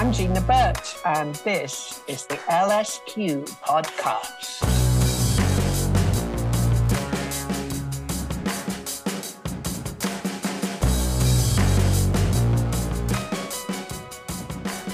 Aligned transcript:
I'm 0.00 0.14
Gina 0.14 0.40
Birch, 0.40 0.96
and 1.04 1.34
this 1.44 2.00
is 2.08 2.24
the 2.24 2.36
LSQ 2.48 3.46
podcast. 3.60 4.62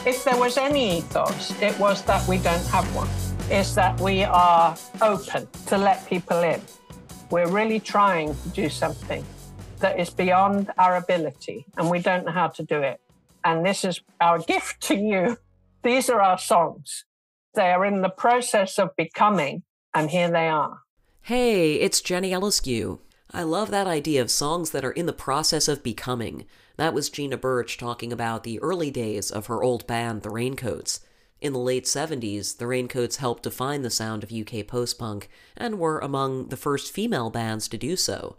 If 0.04 0.24
there 0.24 0.36
was 0.36 0.58
any 0.58 0.98
ethos, 0.98 1.52
it 1.62 1.78
was 1.78 2.02
that 2.02 2.27
we 2.27 2.38
don't 2.38 2.66
have 2.66 2.92
one. 2.92 3.06
Is 3.48 3.77
that 3.77 4.00
we 4.00 4.24
are 4.24 4.77
open 5.00 5.46
to 5.66 5.78
let 5.78 6.04
people 6.08 6.42
in. 6.42 6.60
We're 7.30 7.46
really 7.48 7.78
trying 7.78 8.34
to 8.34 8.48
do 8.48 8.68
something 8.68 9.24
that 9.78 10.00
is 10.00 10.10
beyond 10.10 10.72
our 10.78 10.96
ability, 10.96 11.64
and 11.77 11.88
we 11.88 12.00
don't 12.00 12.27
know 12.27 12.32
how 12.32 12.48
to 12.48 12.64
do 12.64 12.80
it. 12.80 13.00
And 13.47 13.64
this 13.64 13.84
is 13.84 14.00
our 14.20 14.41
gift 14.41 14.80
to 14.89 14.97
you. 14.97 15.39
These 15.84 16.11
are 16.11 16.20
our 16.20 16.36
songs. 16.36 17.05
They 17.55 17.70
are 17.70 17.84
in 17.84 18.02
the 18.02 18.08
process 18.08 18.77
of 18.77 18.97
becoming, 18.97 19.62
and 19.94 20.11
here 20.11 20.28
they 20.28 20.48
are. 20.48 20.80
Hey, 21.22 21.74
it's 21.74 22.00
Jenny 22.00 22.33
Eliscu. 22.33 22.98
I 23.30 23.44
love 23.44 23.70
that 23.70 23.86
idea 23.86 24.20
of 24.20 24.33
songs 24.33 24.72
that 24.72 24.84
are 24.84 24.91
in 24.91 25.06
the 25.06 25.12
process 25.12 25.69
of 25.69 25.84
becoming. 25.84 26.44
That 26.77 26.92
was 26.92 27.08
Gina 27.08 27.36
Birch 27.36 27.78
talking 27.78 28.12
about 28.12 28.42
the 28.42 28.58
early 28.58 28.91
days 28.91 29.30
of 29.30 29.47
her 29.47 29.62
old 29.62 29.86
band, 29.86 30.22
The 30.22 30.30
Raincoats. 30.30 30.98
In 31.41 31.52
the 31.52 31.61
late 31.61 31.84
70s, 31.84 32.58
The 32.58 32.67
Raincoats 32.67 33.19
helped 33.19 33.44
define 33.44 33.83
the 33.83 33.91
sound 33.91 34.24
of 34.24 34.33
UK 34.33 34.67
post 34.67 34.98
punk 34.98 35.28
and 35.56 35.78
were 35.78 36.00
among 36.00 36.48
the 36.48 36.56
first 36.56 36.91
female 36.92 37.30
bands 37.30 37.69
to 37.69 37.78
do 37.78 37.94
so. 37.94 38.39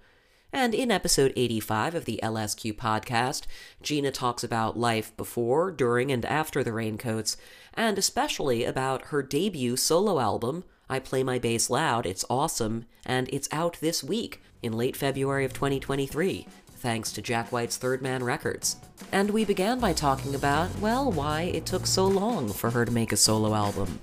And 0.54 0.74
in 0.74 0.92
episode 0.92 1.34
85 1.36 1.96
of 1.96 2.06
the 2.06 2.20
LSQ 2.24 2.74
podcast, 2.74 3.44
Gina 3.82 4.12
talks 4.12 4.44
about 4.44 4.80
life 4.80 5.16
before, 5.18 5.72
during, 5.72 6.12
and 6.12 6.26
after 6.26 6.64
the 6.64 6.72
Raincoats, 6.72 7.36
and 7.74 7.98
especially 7.98 8.64
about 8.64 9.08
her 9.08 9.22
debut 9.22 9.76
solo 9.76 10.20
album, 10.20 10.64
I 10.90 11.00
Play 11.00 11.22
My 11.22 11.38
Bass 11.38 11.70
Loud, 11.70 12.06
It's 12.06 12.24
Awesome, 12.30 12.86
and 13.06 13.28
it's 13.32 13.50
out 13.52 13.78
this 13.82 14.04
week 14.04 14.42
in 14.64 14.74
late 14.74 14.96
February 14.96 15.44
of 15.44 15.52
2023, 15.52 16.48
thanks 16.78 17.12
to 17.12 17.22
Jack 17.22 17.52
White's 17.52 17.76
Third 17.76 18.02
Man 18.02 18.24
Records. 18.24 18.78
And 19.12 19.30
we 19.30 19.44
began 19.44 19.80
by 19.80 19.92
talking 19.92 20.34
about, 20.34 20.70
well, 20.80 21.12
why 21.12 21.42
it 21.42 21.66
took 21.66 21.86
so 21.86 22.06
long 22.06 22.50
for 22.50 22.72
her 22.72 22.86
to 22.86 22.92
make 22.92 23.12
a 23.12 23.18
solo 23.18 23.54
album. 23.54 24.00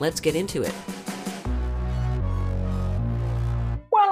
Let's 0.00 0.20
get 0.20 0.34
into 0.34 0.62
it. 0.62 0.74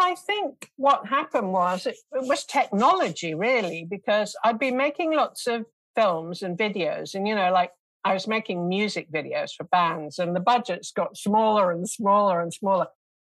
I 0.02 0.16
think 0.16 0.70
what 0.76 1.06
happened 1.06 1.52
was 1.52 1.86
it, 1.86 1.96
it 2.12 2.26
was 2.26 2.44
technology, 2.44 3.34
really, 3.34 3.86
because 3.88 4.34
I'd 4.44 4.58
been 4.58 4.76
making 4.76 5.14
lots 5.14 5.46
of 5.46 5.64
films 5.94 6.42
and 6.42 6.58
videos, 6.58 7.14
and 7.14 7.28
you 7.28 7.34
know, 7.34 7.52
like 7.52 7.70
I 8.04 8.12
was 8.12 8.26
making 8.26 8.68
music 8.68 9.10
videos 9.12 9.52
for 9.56 9.64
bands, 9.64 10.18
and 10.18 10.34
the 10.34 10.40
budgets 10.40 10.90
got 10.90 11.16
smaller 11.16 11.70
and 11.70 11.88
smaller 11.88 12.40
and 12.40 12.52
smaller. 12.52 12.88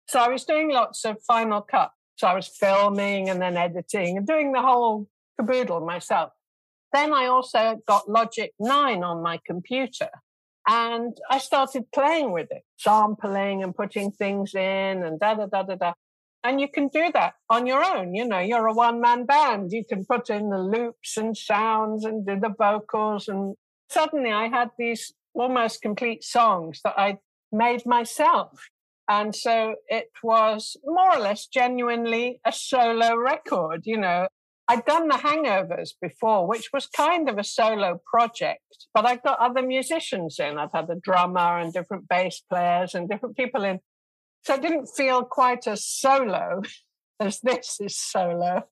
So 0.08 0.20
I 0.20 0.28
was 0.28 0.44
doing 0.44 0.70
lots 0.70 1.04
of 1.04 1.22
Final 1.26 1.62
Cut. 1.62 1.90
So 2.16 2.26
I 2.26 2.34
was 2.34 2.48
filming 2.48 3.30
and 3.30 3.40
then 3.40 3.56
editing 3.56 4.16
and 4.16 4.26
doing 4.26 4.52
the 4.52 4.60
whole 4.60 5.06
caboodle 5.38 5.80
myself. 5.84 6.32
Then 6.92 7.14
I 7.14 7.26
also 7.26 7.80
got 7.86 8.10
Logic 8.10 8.52
9 8.58 9.04
on 9.04 9.22
my 9.22 9.38
computer 9.46 10.08
and 10.66 11.16
I 11.30 11.38
started 11.38 11.84
playing 11.92 12.32
with 12.32 12.50
it, 12.50 12.62
sampling 12.76 13.62
and 13.62 13.74
putting 13.74 14.10
things 14.10 14.54
in 14.54 15.02
and 15.04 15.20
da 15.20 15.34
da 15.34 15.46
da 15.46 15.62
da 15.62 15.74
da. 15.76 15.92
And 16.44 16.60
you 16.60 16.68
can 16.68 16.88
do 16.88 17.10
that 17.14 17.34
on 17.50 17.66
your 17.66 17.84
own. 17.84 18.14
You 18.14 18.24
know, 18.24 18.38
you're 18.38 18.66
a 18.66 18.72
one 18.72 19.00
man 19.00 19.26
band. 19.26 19.72
You 19.72 19.84
can 19.84 20.04
put 20.04 20.30
in 20.30 20.50
the 20.50 20.58
loops 20.58 21.16
and 21.16 21.36
sounds 21.36 22.04
and 22.04 22.26
do 22.26 22.38
the 22.38 22.54
vocals. 22.56 23.28
And 23.28 23.56
suddenly 23.90 24.30
I 24.30 24.48
had 24.48 24.70
these 24.78 25.12
almost 25.34 25.82
complete 25.82 26.22
songs 26.22 26.80
that 26.84 26.94
I 26.96 27.18
made 27.50 27.84
myself. 27.86 28.68
And 29.08 29.34
so 29.34 29.76
it 29.88 30.10
was 30.22 30.76
more 30.84 31.16
or 31.16 31.20
less 31.20 31.46
genuinely 31.46 32.40
a 32.44 32.52
solo 32.52 33.16
record. 33.16 33.82
You 33.84 33.98
know, 33.98 34.28
I'd 34.68 34.84
done 34.84 35.08
the 35.08 35.14
hangovers 35.14 35.94
before, 36.00 36.46
which 36.46 36.68
was 36.74 36.86
kind 36.86 37.28
of 37.30 37.38
a 37.38 37.44
solo 37.44 38.02
project, 38.04 38.86
but 38.92 39.06
I 39.06 39.16
got 39.16 39.38
other 39.38 39.62
musicians 39.62 40.38
in. 40.38 40.58
I've 40.58 40.72
had 40.74 40.90
a 40.90 41.00
drummer 41.02 41.58
and 41.58 41.72
different 41.72 42.06
bass 42.06 42.42
players 42.50 42.94
and 42.94 43.08
different 43.08 43.36
people 43.36 43.64
in. 43.64 43.80
So 44.48 44.54
it 44.54 44.62
didn't 44.62 44.86
feel 44.86 45.24
quite 45.24 45.66
as 45.66 45.84
solo 45.84 46.62
as 47.20 47.38
this 47.40 47.76
is 47.82 47.98
solo. 47.98 48.62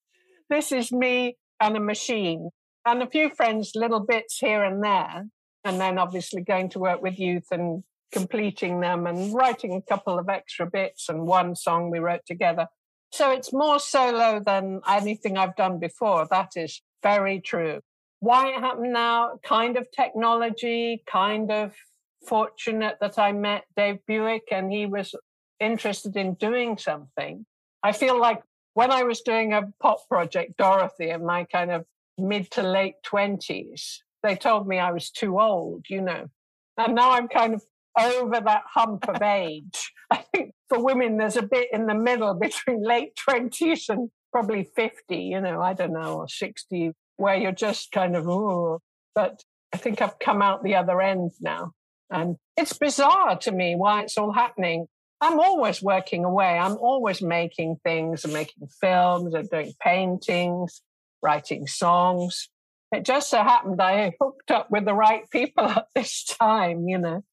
This 0.48 0.72
is 0.72 0.90
me 0.90 1.36
and 1.60 1.76
a 1.76 1.80
machine 1.80 2.48
and 2.86 3.02
a 3.02 3.06
few 3.06 3.28
friends, 3.28 3.72
little 3.74 4.00
bits 4.00 4.38
here 4.38 4.64
and 4.64 4.82
there. 4.82 5.26
And 5.66 5.78
then 5.78 5.98
obviously 5.98 6.40
going 6.40 6.70
to 6.70 6.78
work 6.78 7.02
with 7.02 7.18
youth 7.18 7.48
and 7.50 7.84
completing 8.10 8.80
them 8.80 9.06
and 9.06 9.34
writing 9.34 9.74
a 9.74 9.82
couple 9.82 10.18
of 10.18 10.30
extra 10.30 10.64
bits 10.64 11.10
and 11.10 11.26
one 11.26 11.54
song 11.54 11.90
we 11.90 11.98
wrote 11.98 12.24
together. 12.26 12.68
So 13.12 13.30
it's 13.32 13.52
more 13.52 13.78
solo 13.78 14.40
than 14.42 14.80
anything 14.88 15.36
I've 15.36 15.56
done 15.56 15.78
before. 15.78 16.26
That 16.30 16.52
is 16.56 16.80
very 17.02 17.38
true. 17.38 17.80
Why 18.20 18.48
it 18.48 18.60
happened 18.60 18.94
now? 18.94 19.32
Kind 19.44 19.76
of 19.76 19.86
technology, 19.94 21.02
kind 21.06 21.52
of 21.52 21.74
fortunate 22.26 22.96
that 23.02 23.18
I 23.18 23.32
met 23.32 23.64
Dave 23.76 23.98
Buick 24.06 24.44
and 24.50 24.72
he 24.72 24.86
was 24.86 25.14
interested 25.60 26.16
in 26.16 26.34
doing 26.34 26.78
something. 26.78 27.46
I 27.82 27.92
feel 27.92 28.18
like 28.18 28.42
when 28.74 28.90
I 28.90 29.04
was 29.04 29.20
doing 29.22 29.52
a 29.52 29.62
pop 29.80 30.06
project, 30.08 30.56
Dorothy, 30.58 31.10
in 31.10 31.24
my 31.24 31.44
kind 31.44 31.70
of 31.70 31.84
mid 32.18 32.50
to 32.52 32.62
late 32.62 32.96
20s, 33.10 33.98
they 34.22 34.36
told 34.36 34.66
me 34.66 34.78
I 34.78 34.92
was 34.92 35.10
too 35.10 35.40
old, 35.40 35.86
you 35.88 36.02
know. 36.02 36.26
And 36.76 36.94
now 36.94 37.12
I'm 37.12 37.28
kind 37.28 37.54
of 37.54 37.62
over 37.98 38.40
that 38.40 38.64
hump 38.66 39.08
of 39.08 39.22
age. 39.22 39.92
I 40.10 40.24
think 40.34 40.52
for 40.68 40.82
women, 40.82 41.16
there's 41.16 41.36
a 41.36 41.42
bit 41.42 41.68
in 41.72 41.86
the 41.86 41.94
middle 41.94 42.34
between 42.34 42.82
late 42.82 43.12
20s 43.28 43.88
and 43.88 44.10
probably 44.32 44.68
50, 44.76 45.16
you 45.16 45.40
know, 45.40 45.62
I 45.62 45.72
don't 45.72 45.92
know, 45.92 46.18
or 46.18 46.28
60, 46.28 46.92
where 47.16 47.36
you're 47.36 47.52
just 47.52 47.92
kind 47.92 48.16
of, 48.16 48.28
oh, 48.28 48.80
but 49.14 49.42
I 49.72 49.78
think 49.78 50.02
I've 50.02 50.18
come 50.18 50.42
out 50.42 50.62
the 50.62 50.74
other 50.74 51.00
end 51.00 51.32
now. 51.40 51.72
And 52.10 52.36
it's 52.56 52.74
bizarre 52.74 53.36
to 53.38 53.52
me 53.52 53.74
why 53.74 54.02
it's 54.02 54.18
all 54.18 54.32
happening. 54.32 54.86
I'm 55.20 55.40
always 55.40 55.82
working 55.82 56.24
away. 56.24 56.58
I'm 56.58 56.76
always 56.76 57.22
making 57.22 57.76
things 57.82 58.24
and 58.24 58.32
making 58.32 58.68
films 58.80 59.34
and 59.34 59.48
doing 59.48 59.72
paintings, 59.80 60.82
writing 61.22 61.66
songs. 61.66 62.48
It 62.92 63.04
just 63.04 63.30
so 63.30 63.38
happened 63.38 63.80
I 63.80 64.12
hooked 64.20 64.50
up 64.50 64.70
with 64.70 64.84
the 64.84 64.94
right 64.94 65.28
people 65.30 65.64
at 65.68 65.86
this 65.94 66.24
time, 66.24 66.86
you 66.86 66.98
know. 66.98 67.24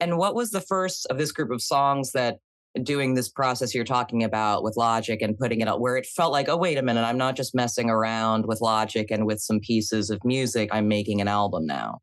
And 0.00 0.18
what 0.18 0.34
was 0.34 0.50
the 0.50 0.60
first 0.60 1.06
of 1.06 1.18
this 1.18 1.32
group 1.32 1.50
of 1.50 1.62
songs 1.62 2.12
that 2.12 2.38
doing 2.82 3.14
this 3.14 3.28
process 3.28 3.74
you're 3.74 3.84
talking 3.84 4.24
about 4.24 4.64
with 4.64 4.76
Logic 4.76 5.20
and 5.22 5.38
putting 5.38 5.60
it 5.60 5.68
out 5.68 5.80
where 5.80 5.96
it 5.96 6.06
felt 6.06 6.32
like, 6.32 6.48
oh, 6.48 6.56
wait 6.56 6.76
a 6.76 6.82
minute, 6.82 7.04
I'm 7.04 7.18
not 7.18 7.36
just 7.36 7.54
messing 7.54 7.88
around 7.88 8.46
with 8.46 8.60
Logic 8.60 9.08
and 9.10 9.26
with 9.26 9.40
some 9.40 9.60
pieces 9.60 10.10
of 10.10 10.24
music, 10.24 10.70
I'm 10.72 10.88
making 10.88 11.20
an 11.20 11.28
album 11.28 11.66
now? 11.66 12.00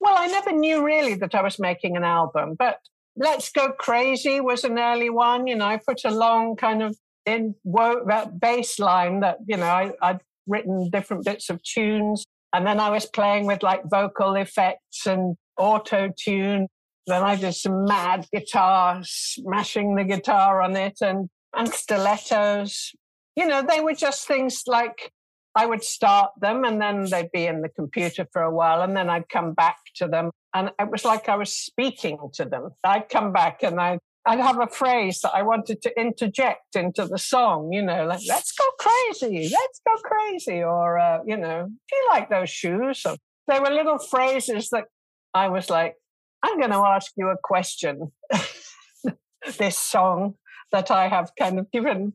Well, 0.00 0.14
I 0.16 0.26
never 0.26 0.52
knew 0.52 0.84
really 0.84 1.14
that 1.14 1.34
I 1.34 1.42
was 1.42 1.58
making 1.58 1.96
an 1.96 2.04
album, 2.04 2.54
but 2.58 2.78
Let's 3.16 3.50
Go 3.50 3.72
Crazy 3.72 4.40
was 4.40 4.64
an 4.64 4.78
early 4.78 5.10
one. 5.10 5.46
You 5.46 5.56
know, 5.56 5.66
I 5.66 5.78
put 5.78 6.04
a 6.04 6.10
long 6.10 6.56
kind 6.56 6.82
of 6.82 6.96
in 7.24 7.54
that 7.64 8.38
bass 8.40 8.78
line 8.78 9.20
that, 9.20 9.38
you 9.46 9.56
know, 9.56 9.66
I, 9.66 9.92
I'd 10.02 10.20
written 10.46 10.90
different 10.90 11.24
bits 11.24 11.50
of 11.50 11.62
tunes. 11.62 12.24
And 12.52 12.66
then 12.66 12.78
I 12.78 12.90
was 12.90 13.06
playing 13.06 13.46
with 13.46 13.62
like 13.62 13.82
vocal 13.86 14.34
effects 14.34 15.06
and 15.06 15.36
auto 15.58 16.12
tune. 16.18 16.68
Then 17.06 17.22
I 17.22 17.36
did 17.36 17.54
some 17.54 17.84
mad 17.84 18.26
guitar, 18.32 19.00
smashing 19.02 19.96
the 19.96 20.04
guitar 20.04 20.60
on 20.60 20.76
it 20.76 20.98
and, 21.00 21.28
and 21.54 21.68
stilettos. 21.68 22.92
You 23.34 23.46
know, 23.46 23.62
they 23.62 23.80
were 23.80 23.94
just 23.94 24.26
things 24.26 24.62
like 24.66 25.10
I 25.56 25.64
would 25.64 25.82
start 25.82 26.32
them 26.38 26.64
and 26.64 26.80
then 26.80 27.06
they'd 27.10 27.32
be 27.32 27.46
in 27.46 27.62
the 27.62 27.70
computer 27.70 28.26
for 28.30 28.42
a 28.42 28.54
while 28.54 28.82
and 28.82 28.94
then 28.94 29.08
I'd 29.08 29.28
come 29.30 29.54
back 29.54 29.78
to 29.96 30.06
them. 30.06 30.30
And 30.54 30.70
it 30.78 30.90
was 30.90 31.04
like 31.04 31.30
I 31.30 31.36
was 31.36 31.52
speaking 31.52 32.18
to 32.34 32.44
them. 32.44 32.70
I'd 32.84 33.08
come 33.08 33.32
back 33.32 33.62
and 33.62 33.80
I'd, 33.80 33.98
I'd 34.26 34.38
have 34.38 34.60
a 34.60 34.66
phrase 34.66 35.20
that 35.22 35.34
I 35.34 35.42
wanted 35.42 35.80
to 35.82 36.00
interject 36.00 36.76
into 36.76 37.06
the 37.06 37.18
song, 37.18 37.72
you 37.72 37.82
know, 37.82 38.04
like, 38.04 38.20
let's 38.28 38.52
go 38.52 38.64
crazy, 38.78 39.48
let's 39.50 39.80
go 39.86 39.96
crazy. 40.04 40.62
Or, 40.62 40.98
uh, 40.98 41.20
you 41.26 41.38
know, 41.38 41.66
do 41.66 41.96
you 41.96 42.08
like 42.10 42.28
those 42.28 42.50
shoes? 42.50 43.00
So 43.00 43.16
there 43.48 43.62
were 43.62 43.70
little 43.70 43.98
phrases 43.98 44.68
that 44.70 44.84
I 45.32 45.48
was 45.48 45.70
like, 45.70 45.94
I'm 46.42 46.58
going 46.58 46.72
to 46.72 46.78
ask 46.78 47.12
you 47.16 47.28
a 47.28 47.36
question. 47.42 48.12
this 49.58 49.78
song 49.78 50.34
that 50.72 50.90
I 50.90 51.08
have 51.08 51.30
kind 51.38 51.58
of 51.58 51.70
given 51.70 52.12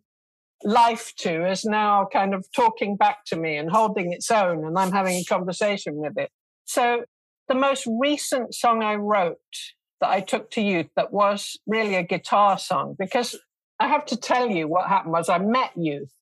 life 0.64 1.14
to 1.18 1.50
is 1.50 1.66
now 1.66 2.08
kind 2.12 2.34
of 2.34 2.46
talking 2.56 2.96
back 2.96 3.26
to 3.26 3.36
me 3.36 3.58
and 3.58 3.70
holding 3.70 4.12
its 4.14 4.30
own, 4.32 4.66
and 4.66 4.78
I'm 4.78 4.92
having 4.92 5.18
a 5.18 5.24
conversation 5.24 5.96
with 5.96 6.18
it. 6.18 6.30
So, 6.66 7.06
the 7.48 7.56
most 7.56 7.88
recent 8.00 8.54
song 8.56 8.82
I 8.82 8.96
wrote 8.96 9.38
that 10.00 10.10
I 10.10 10.22
took 10.22 10.52
to 10.52 10.62
youth 10.62 10.88
that 10.96 11.12
was 11.12 11.58
really 11.68 11.96
a 11.96 12.04
guitar 12.04 12.58
song, 12.58 12.96
because 12.98 13.38
I 13.80 13.88
have 13.88 14.06
to 14.08 14.18
tell 14.18 14.50
you 14.50 14.68
what 14.68 14.88
happened 14.88 15.14
was 15.14 15.30
I 15.30 15.40
met 15.40 15.72
youth, 15.76 16.14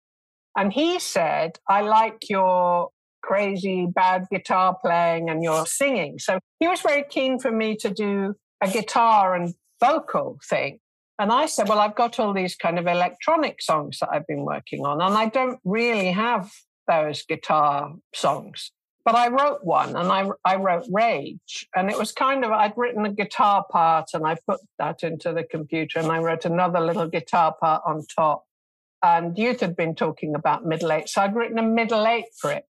and 0.58 0.74
he 0.74 1.00
said, 1.00 1.60
I 1.68 1.82
like 1.82 2.30
your 2.30 2.90
crazy 3.22 3.86
bad 3.86 4.26
guitar 4.32 4.78
playing 4.82 5.30
and 5.30 5.44
your 5.44 5.66
singing. 5.66 6.20
So 6.20 6.40
he 6.60 6.68
was 6.68 6.82
very 6.82 7.04
keen 7.10 7.38
for 7.40 7.52
me 7.52 7.76
to 7.78 7.90
do 7.90 8.36
a 8.62 8.70
guitar 8.70 9.36
and 9.36 9.54
vocal 9.80 10.40
thing. 10.50 10.80
And 11.20 11.32
I 11.34 11.48
said, 11.48 11.68
Well, 11.68 11.80
I've 11.80 11.96
got 11.96 12.20
all 12.20 12.34
these 12.34 12.56
kind 12.56 12.80
of 12.80 12.88
electronic 12.88 13.62
songs 13.62 14.00
that 14.00 14.10
I've 14.12 14.26
been 14.26 14.46
working 14.46 14.86
on, 14.86 15.02
and 15.02 15.16
I 15.16 15.28
don't 15.28 15.60
really 15.66 16.12
have 16.12 16.52
those 16.88 17.24
guitar 17.24 17.94
songs. 18.16 18.72
But 19.06 19.16
I 19.16 19.30
wrote 19.30 19.64
one 19.64 19.96
and 19.96 20.12
I, 20.12 20.30
I 20.46 20.58
wrote 20.58 20.86
Rage. 20.92 21.68
And 21.76 21.90
it 21.90 21.98
was 21.98 22.12
kind 22.12 22.44
of, 22.44 22.52
I'd 22.52 22.74
written 22.76 23.06
a 23.06 23.12
guitar 23.12 23.66
part 23.72 24.10
and 24.14 24.24
I 24.28 24.38
put 24.48 24.60
that 24.78 25.04
into 25.04 25.34
the 25.34 25.44
computer 25.44 26.00
and 26.00 26.12
I 26.12 26.20
wrote 26.20 26.46
another 26.46 26.80
little 26.80 27.08
guitar 27.08 27.56
part 27.60 27.82
on 27.88 28.06
top. 28.06 28.44
And 29.02 29.38
youth 29.38 29.62
had 29.62 29.76
been 29.76 29.96
talking 29.96 30.36
about 30.36 30.66
middle 30.66 30.92
eight. 30.92 31.10
So 31.10 31.22
I'd 31.22 31.36
written 31.36 31.58
a 31.58 31.64
middle 31.64 32.06
eight 32.06 32.26
for 32.40 32.52
it. 32.52 32.66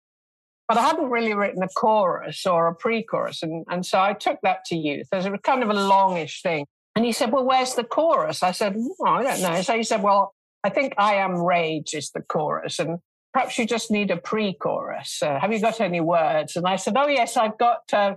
But 0.68 0.78
I 0.78 0.82
hadn't 0.82 1.10
really 1.10 1.34
written 1.34 1.64
a 1.64 1.70
chorus 1.70 2.46
or 2.46 2.68
a 2.68 2.76
pre 2.76 3.02
chorus. 3.02 3.42
And, 3.42 3.66
and 3.70 3.86
so 3.86 4.00
I 4.00 4.14
took 4.14 4.40
that 4.44 4.66
to 4.66 4.76
youth 4.76 5.08
as 5.14 5.26
it 5.26 5.32
was 5.32 5.40
kind 5.42 5.64
of 5.64 5.70
a 5.70 5.74
longish 5.74 6.42
thing. 6.42 6.66
And 6.98 7.06
he 7.06 7.12
said, 7.12 7.32
Well, 7.32 7.46
where's 7.46 7.76
the 7.76 7.84
chorus? 7.84 8.42
I 8.42 8.54
said, 8.54 8.76
oh, 8.76 9.06
I 9.06 9.22
don't 9.22 9.42
know. 9.44 9.62
So 9.62 9.78
he 9.78 9.84
said, 9.84 10.02
Well, 10.02 10.34
I 10.64 10.70
think 10.70 10.96
I 10.98 11.18
Am 11.18 11.36
Rage 11.38 11.94
is 11.94 12.10
the 12.10 12.22
chorus. 12.22 12.80
And 12.80 12.98
perhaps 13.32 13.60
you 13.60 13.68
just 13.68 13.92
need 13.92 14.10
a 14.10 14.18
pre 14.18 14.54
chorus. 14.54 15.22
Uh, 15.22 15.40
have 15.40 15.54
you 15.54 15.60
got 15.60 15.80
any 15.80 16.02
words? 16.02 16.56
And 16.56 16.66
I 16.66 16.76
said, 16.76 16.96
Oh, 16.98 17.08
yes, 17.08 17.38
I've 17.38 17.56
got, 17.60 17.82
uh, 17.94 18.16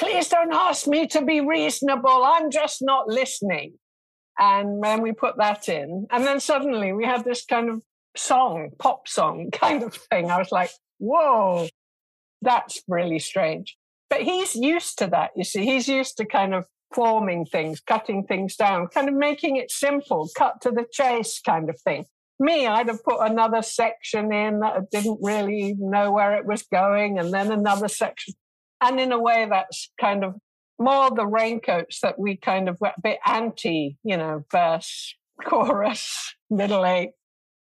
please 0.00 0.28
don't 0.28 0.52
ask 0.52 0.88
me 0.88 1.06
to 1.06 1.24
be 1.24 1.40
reasonable. 1.40 2.24
I'm 2.24 2.50
just 2.50 2.82
not 2.82 3.06
listening. 3.06 3.74
And 4.36 4.82
then 4.82 5.00
we 5.00 5.12
put 5.12 5.36
that 5.36 5.68
in. 5.68 6.08
And 6.10 6.26
then 6.26 6.40
suddenly 6.40 6.92
we 6.92 7.04
had 7.04 7.24
this 7.24 7.44
kind 7.44 7.70
of 7.70 7.82
song, 8.16 8.70
pop 8.80 9.06
song 9.06 9.50
kind 9.52 9.84
of 9.84 9.94
thing. 9.94 10.28
I 10.28 10.38
was 10.38 10.50
like, 10.50 10.70
Whoa, 10.98 11.68
that's 12.42 12.82
really 12.88 13.20
strange. 13.20 13.76
But 14.10 14.22
he's 14.22 14.56
used 14.56 14.98
to 14.98 15.06
that, 15.06 15.30
you 15.36 15.44
see. 15.44 15.64
He's 15.64 15.86
used 15.86 16.16
to 16.16 16.24
kind 16.24 16.52
of 16.52 16.66
forming 16.94 17.44
things, 17.44 17.80
cutting 17.80 18.24
things 18.24 18.56
down, 18.56 18.88
kind 18.88 19.08
of 19.08 19.14
making 19.14 19.56
it 19.56 19.70
simple, 19.70 20.28
cut 20.36 20.60
to 20.62 20.70
the 20.70 20.86
chase 20.90 21.40
kind 21.44 21.68
of 21.68 21.80
thing. 21.80 22.04
Me, 22.40 22.66
I'd 22.66 22.88
have 22.88 23.02
put 23.02 23.20
another 23.20 23.62
section 23.62 24.32
in 24.32 24.60
that 24.60 24.76
I 24.76 24.80
didn't 24.92 25.18
really 25.20 25.74
know 25.78 26.12
where 26.12 26.36
it 26.36 26.46
was 26.46 26.62
going, 26.62 27.18
and 27.18 27.32
then 27.32 27.50
another 27.50 27.88
section. 27.88 28.34
And 28.80 29.00
in 29.00 29.10
a 29.10 29.18
way, 29.18 29.46
that's 29.50 29.90
kind 30.00 30.22
of 30.22 30.36
more 30.78 31.10
the 31.10 31.26
raincoats 31.26 32.00
that 32.00 32.18
we 32.18 32.36
kind 32.36 32.68
of 32.68 32.80
were 32.80 32.92
a 32.96 33.00
bit 33.00 33.18
anti, 33.26 33.98
you 34.04 34.16
know, 34.16 34.44
verse, 34.52 35.16
chorus, 35.44 36.34
middle 36.48 36.86
eight, 36.86 37.10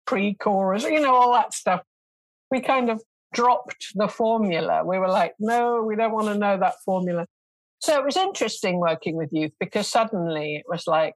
pre 0.06 0.36
chorus, 0.36 0.84
you 0.84 1.00
know, 1.00 1.16
all 1.16 1.34
that 1.34 1.54
stuff. 1.54 1.82
We 2.52 2.62
kind 2.62 2.90
of 2.90 3.02
dropped 3.34 3.88
the 3.96 4.08
formula. 4.08 4.84
We 4.84 5.00
were 5.00 5.10
like, 5.10 5.34
no, 5.40 5.84
we 5.84 5.96
don't 5.96 6.14
want 6.14 6.28
to 6.28 6.38
know 6.38 6.58
that 6.58 6.76
formula. 6.86 7.26
So 7.80 7.98
it 7.98 8.04
was 8.04 8.18
interesting 8.18 8.80
working 8.80 9.16
with 9.16 9.30
youth 9.32 9.54
because 9.60 9.88
suddenly 9.88 10.58
it 10.58 10.66
was 10.68 10.86
like 10.86 11.16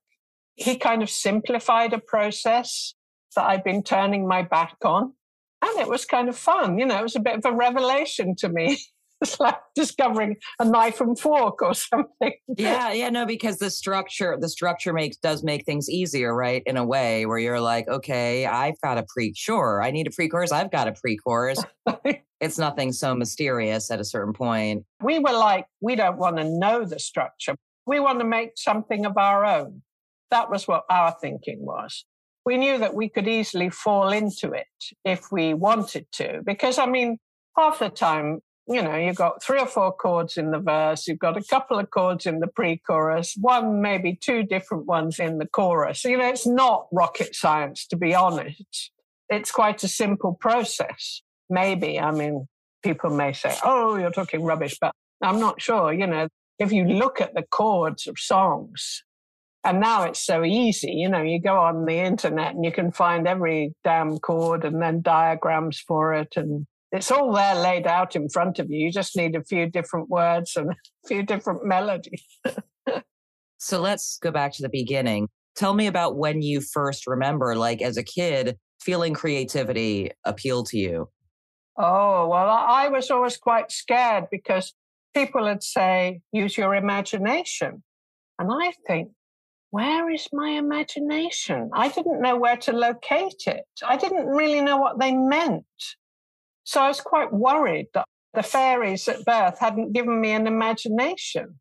he 0.55 0.77
kind 0.77 1.03
of 1.03 1.09
simplified 1.09 1.93
a 1.93 1.99
process 1.99 2.93
that 3.35 3.45
I'd 3.45 3.63
been 3.63 3.83
turning 3.83 4.27
my 4.27 4.43
back 4.43 4.77
on. 4.83 5.13
And 5.61 5.79
it 5.79 5.87
was 5.87 6.05
kind 6.05 6.29
of 6.29 6.37
fun. 6.37 6.77
You 6.77 6.85
know, 6.85 6.99
it 6.99 7.03
was 7.03 7.15
a 7.15 7.21
bit 7.21 7.37
of 7.37 7.45
a 7.45 7.55
revelation 7.55 8.35
to 8.37 8.49
me. 8.49 8.77
it's 9.23 9.39
like 9.39 9.57
discovering 9.73 10.37
a 10.59 10.65
knife 10.65 11.01
and 11.01 11.17
fork 11.17 11.61
or 11.61 11.73
something. 11.73 12.33
Yeah, 12.57 12.91
yeah, 12.91 13.09
no, 13.09 13.25
because 13.25 13.57
the 13.57 13.69
structure, 13.69 14.37
the 14.39 14.49
structure 14.49 14.93
makes 14.93 15.17
does 15.17 15.43
make 15.43 15.65
things 15.65 15.89
easier, 15.89 16.35
right? 16.35 16.61
In 16.65 16.77
a 16.77 16.85
way 16.85 17.25
where 17.25 17.37
you're 17.37 17.61
like, 17.61 17.87
okay, 17.87 18.45
I've 18.45 18.79
got 18.81 18.97
a 18.97 19.05
pre, 19.07 19.33
sure, 19.35 19.81
I 19.81 19.91
need 19.91 20.07
a 20.07 20.11
pre-chorus. 20.11 20.51
I've 20.51 20.71
got 20.71 20.87
a 20.87 20.93
pre-chorus. 20.93 21.63
it's 22.41 22.57
nothing 22.57 22.91
so 22.91 23.15
mysterious 23.15 23.89
at 23.89 23.99
a 23.99 24.05
certain 24.05 24.33
point. 24.33 24.85
We 25.01 25.19
were 25.19 25.31
like, 25.31 25.65
we 25.81 25.95
don't 25.95 26.17
want 26.17 26.37
to 26.37 26.43
know 26.43 26.85
the 26.85 26.99
structure. 26.99 27.55
We 27.85 27.99
want 27.99 28.19
to 28.19 28.25
make 28.25 28.51
something 28.55 29.05
of 29.05 29.17
our 29.17 29.45
own. 29.45 29.81
That 30.31 30.49
was 30.49 30.67
what 30.67 30.83
our 30.89 31.15
thinking 31.21 31.65
was. 31.65 32.05
We 32.45 32.57
knew 32.57 32.77
that 32.79 32.93
we 32.93 33.07
could 33.07 33.27
easily 33.27 33.69
fall 33.69 34.09
into 34.09 34.51
it 34.51 34.67
if 35.05 35.31
we 35.31 35.53
wanted 35.53 36.07
to, 36.13 36.41
because 36.45 36.77
I 36.77 36.85
mean, 36.85 37.17
half 37.55 37.79
the 37.79 37.89
time 37.89 38.41
you 38.67 38.81
know, 38.81 38.95
you've 38.95 39.17
got 39.17 39.43
three 39.43 39.59
or 39.59 39.67
four 39.67 39.91
chords 39.91 40.37
in 40.37 40.51
the 40.51 40.59
verse, 40.59 41.07
you've 41.07 41.19
got 41.19 41.37
a 41.37 41.43
couple 41.43 41.79
of 41.79 41.89
chords 41.89 42.25
in 42.25 42.39
the 42.39 42.47
pre 42.47 42.77
chorus, 42.77 43.35
one, 43.39 43.81
maybe 43.81 44.15
two 44.15 44.43
different 44.43 44.85
ones 44.85 45.19
in 45.19 45.37
the 45.37 45.47
chorus. 45.47 46.03
You 46.05 46.17
know, 46.17 46.29
it's 46.29 46.47
not 46.47 46.87
rocket 46.91 47.35
science, 47.35 47.85
to 47.87 47.97
be 47.97 48.15
honest. 48.15 48.91
It's 49.29 49.51
quite 49.51 49.83
a 49.83 49.87
simple 49.87 50.37
process. 50.39 51.21
Maybe, 51.49 51.99
I 51.99 52.11
mean, 52.11 52.47
people 52.83 53.09
may 53.09 53.33
say, 53.33 53.55
oh, 53.63 53.97
you're 53.97 54.11
talking 54.11 54.43
rubbish, 54.43 54.77
but 54.79 54.93
I'm 55.21 55.39
not 55.39 55.61
sure. 55.61 55.91
You 55.91 56.07
know, 56.07 56.27
if 56.57 56.71
you 56.71 56.85
look 56.85 57.19
at 57.19 57.33
the 57.33 57.43
chords 57.43 58.07
of 58.07 58.17
songs, 58.17 59.03
and 59.65 59.79
now 59.79 60.03
it's 60.03 60.19
so 60.19 60.43
easy, 60.43 60.91
you 60.91 61.07
know, 61.07 61.21
you 61.21 61.39
go 61.39 61.57
on 61.57 61.85
the 61.85 61.97
internet 61.97 62.53
and 62.53 62.65
you 62.65 62.71
can 62.71 62.91
find 62.91 63.27
every 63.27 63.73
damn 63.83 64.19
chord 64.19 64.65
and 64.65 64.81
then 64.81 65.01
diagrams 65.01 65.79
for 65.79 66.13
it 66.13 66.33
and 66.35 66.67
it's 66.93 67.09
all 67.09 67.33
there 67.33 67.55
laid 67.55 67.87
out 67.87 68.15
in 68.15 68.29
front 68.29 68.59
of 68.59 68.69
you. 68.69 68.85
You 68.85 68.91
just 68.91 69.17
need 69.17 69.35
a 69.35 69.43
few 69.43 69.67
different 69.67 70.09
words 70.09 70.55
and 70.55 70.69
a 70.69 70.75
few 71.07 71.23
different 71.23 71.65
melodies. 71.65 72.23
so 73.57 73.81
let's 73.81 74.19
go 74.21 74.29
back 74.29 74.53
to 74.53 74.61
the 74.61 74.69
beginning. 74.69 75.27
Tell 75.55 75.73
me 75.73 75.87
about 75.87 76.17
when 76.17 76.43
you 76.43 76.61
first 76.61 77.07
remember, 77.07 77.55
like 77.55 77.81
as 77.81 77.97
a 77.97 78.03
kid, 78.03 78.57
feeling 78.79 79.15
creativity 79.15 80.11
appeal 80.23 80.63
to 80.65 80.77
you. 80.77 81.09
Oh, 81.77 82.27
well, 82.27 82.49
I 82.49 82.89
was 82.89 83.09
always 83.09 83.37
quite 83.37 83.71
scared 83.71 84.25
because 84.29 84.73
people 85.15 85.43
would 85.43 85.63
say, 85.63 86.21
use 86.31 86.55
your 86.55 86.75
imagination. 86.75 87.83
And 88.37 88.51
I 88.51 88.73
think, 88.85 89.09
where 89.71 90.07
is 90.11 90.27
my 90.31 90.49
imagination? 90.49 91.71
I 91.73 91.87
didn't 91.87 92.21
know 92.21 92.37
where 92.37 92.57
to 92.57 92.71
locate 92.71 93.43
it. 93.47 93.65
I 93.83 93.97
didn't 93.97 94.27
really 94.27 94.61
know 94.61 94.77
what 94.77 94.99
they 94.99 95.11
meant. 95.11 95.65
So 96.63 96.81
I 96.81 96.87
was 96.87 97.01
quite 97.01 97.33
worried 97.33 97.87
that 97.93 98.05
the 98.33 98.43
fairies 98.43 99.07
at 99.07 99.25
birth 99.25 99.59
hadn't 99.59 99.93
given 99.93 100.19
me 100.19 100.31
an 100.31 100.47
imagination. 100.47 101.59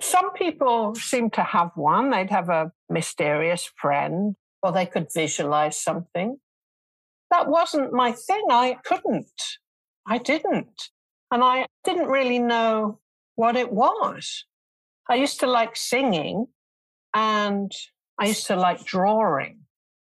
Some 0.00 0.32
people 0.32 0.94
seem 0.94 1.30
to 1.30 1.42
have 1.42 1.70
one. 1.74 2.10
They'd 2.10 2.30
have 2.30 2.48
a 2.48 2.72
mysterious 2.90 3.70
friend 3.80 4.36
or 4.62 4.72
they 4.72 4.86
could 4.86 5.08
visualize 5.12 5.80
something. 5.80 6.38
That 7.30 7.48
wasn't 7.48 7.92
my 7.92 8.12
thing. 8.12 8.44
I 8.50 8.76
couldn't. 8.84 9.30
I 10.06 10.18
didn't. 10.18 10.90
And 11.30 11.42
I 11.42 11.66
didn't 11.84 12.08
really 12.08 12.38
know 12.38 13.00
what 13.36 13.56
it 13.56 13.72
was. 13.72 14.44
I 15.08 15.14
used 15.14 15.40
to 15.40 15.46
like 15.46 15.76
singing 15.76 16.46
and 17.14 17.72
I 18.18 18.26
used 18.26 18.46
to 18.48 18.56
like 18.56 18.84
drawing. 18.84 19.60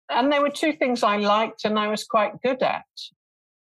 And 0.09 0.31
there 0.31 0.41
were 0.41 0.49
two 0.49 0.73
things 0.73 1.03
I 1.03 1.17
liked 1.17 1.63
and 1.63 1.77
I 1.77 1.87
was 1.87 2.03
quite 2.03 2.41
good 2.41 2.61
at. 2.63 2.85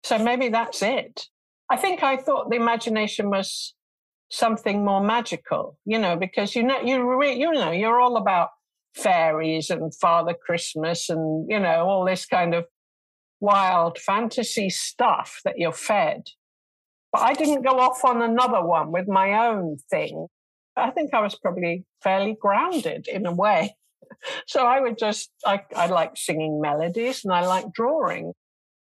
So 0.05 0.19
maybe 0.19 0.49
that's 0.49 0.83
it. 0.83 1.27
I 1.71 1.77
think 1.77 2.03
I 2.03 2.17
thought 2.17 2.51
the 2.51 2.57
imagination 2.57 3.31
was 3.31 3.75
something 4.31 4.85
more 4.85 5.03
magical, 5.03 5.79
you 5.85 5.99
know, 5.99 6.17
because 6.17 6.55
you 6.55 6.63
know 6.63 6.81
you 6.81 7.19
re- 7.19 7.39
you 7.39 7.53
know 7.53 7.71
you're 7.71 8.01
all 8.01 8.17
about 8.17 8.51
fairies 8.95 9.71
and 9.71 9.95
Father 9.95 10.35
Christmas 10.35 11.09
and, 11.09 11.51
you 11.51 11.59
know, 11.59 11.87
all 11.87 12.05
this 12.05 12.27
kind 12.27 12.55
of 12.55 12.67
wild 13.41 13.99
fantasy 13.99 14.71
stuff 14.71 15.41
that 15.45 15.59
you're 15.59 15.73
fed. 15.73 16.29
But 17.13 17.23
I 17.23 17.35
didn't 17.35 17.63
go 17.63 17.79
off 17.79 18.05
on 18.05 18.23
another 18.23 18.65
one 18.65 18.93
with 18.93 19.09
my 19.09 19.49
own 19.49 19.79
thing. 19.91 20.29
I 20.77 20.91
think 20.91 21.13
I 21.13 21.21
was 21.21 21.35
probably 21.35 21.85
fairly 22.03 22.37
grounded 22.41 23.09
in 23.09 23.27
a 23.27 23.33
way. 23.33 23.77
So 24.47 24.67
I 24.67 24.79
would 24.79 24.99
just, 24.99 25.31
I, 25.45 25.63
I 25.75 25.87
like 25.87 26.13
singing 26.17 26.61
melodies 26.61 27.25
and 27.25 27.33
I 27.33 27.47
like 27.47 27.73
drawing. 27.73 28.35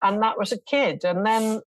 And 0.04 0.22
that 0.22 0.38
was 0.38 0.52
a 0.52 0.60
kid. 0.60 1.04
And 1.04 1.26
then. 1.26 1.62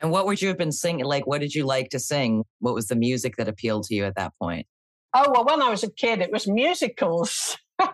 And 0.00 0.10
what 0.10 0.26
would 0.26 0.42
you 0.42 0.48
have 0.48 0.58
been 0.58 0.72
singing? 0.72 1.04
Like, 1.04 1.26
what 1.26 1.40
did 1.40 1.54
you 1.54 1.64
like 1.64 1.90
to 1.90 1.98
sing? 1.98 2.44
What 2.58 2.74
was 2.74 2.88
the 2.88 2.96
music 2.96 3.36
that 3.36 3.48
appealed 3.48 3.84
to 3.84 3.94
you 3.94 4.04
at 4.04 4.16
that 4.16 4.32
point? 4.40 4.66
Oh, 5.14 5.30
well, 5.30 5.44
when 5.44 5.62
I 5.62 5.68
was 5.68 5.84
a 5.84 5.90
kid, 5.90 6.20
it 6.20 6.32
was 6.32 6.48
musicals. 6.48 7.56
you 7.80 7.88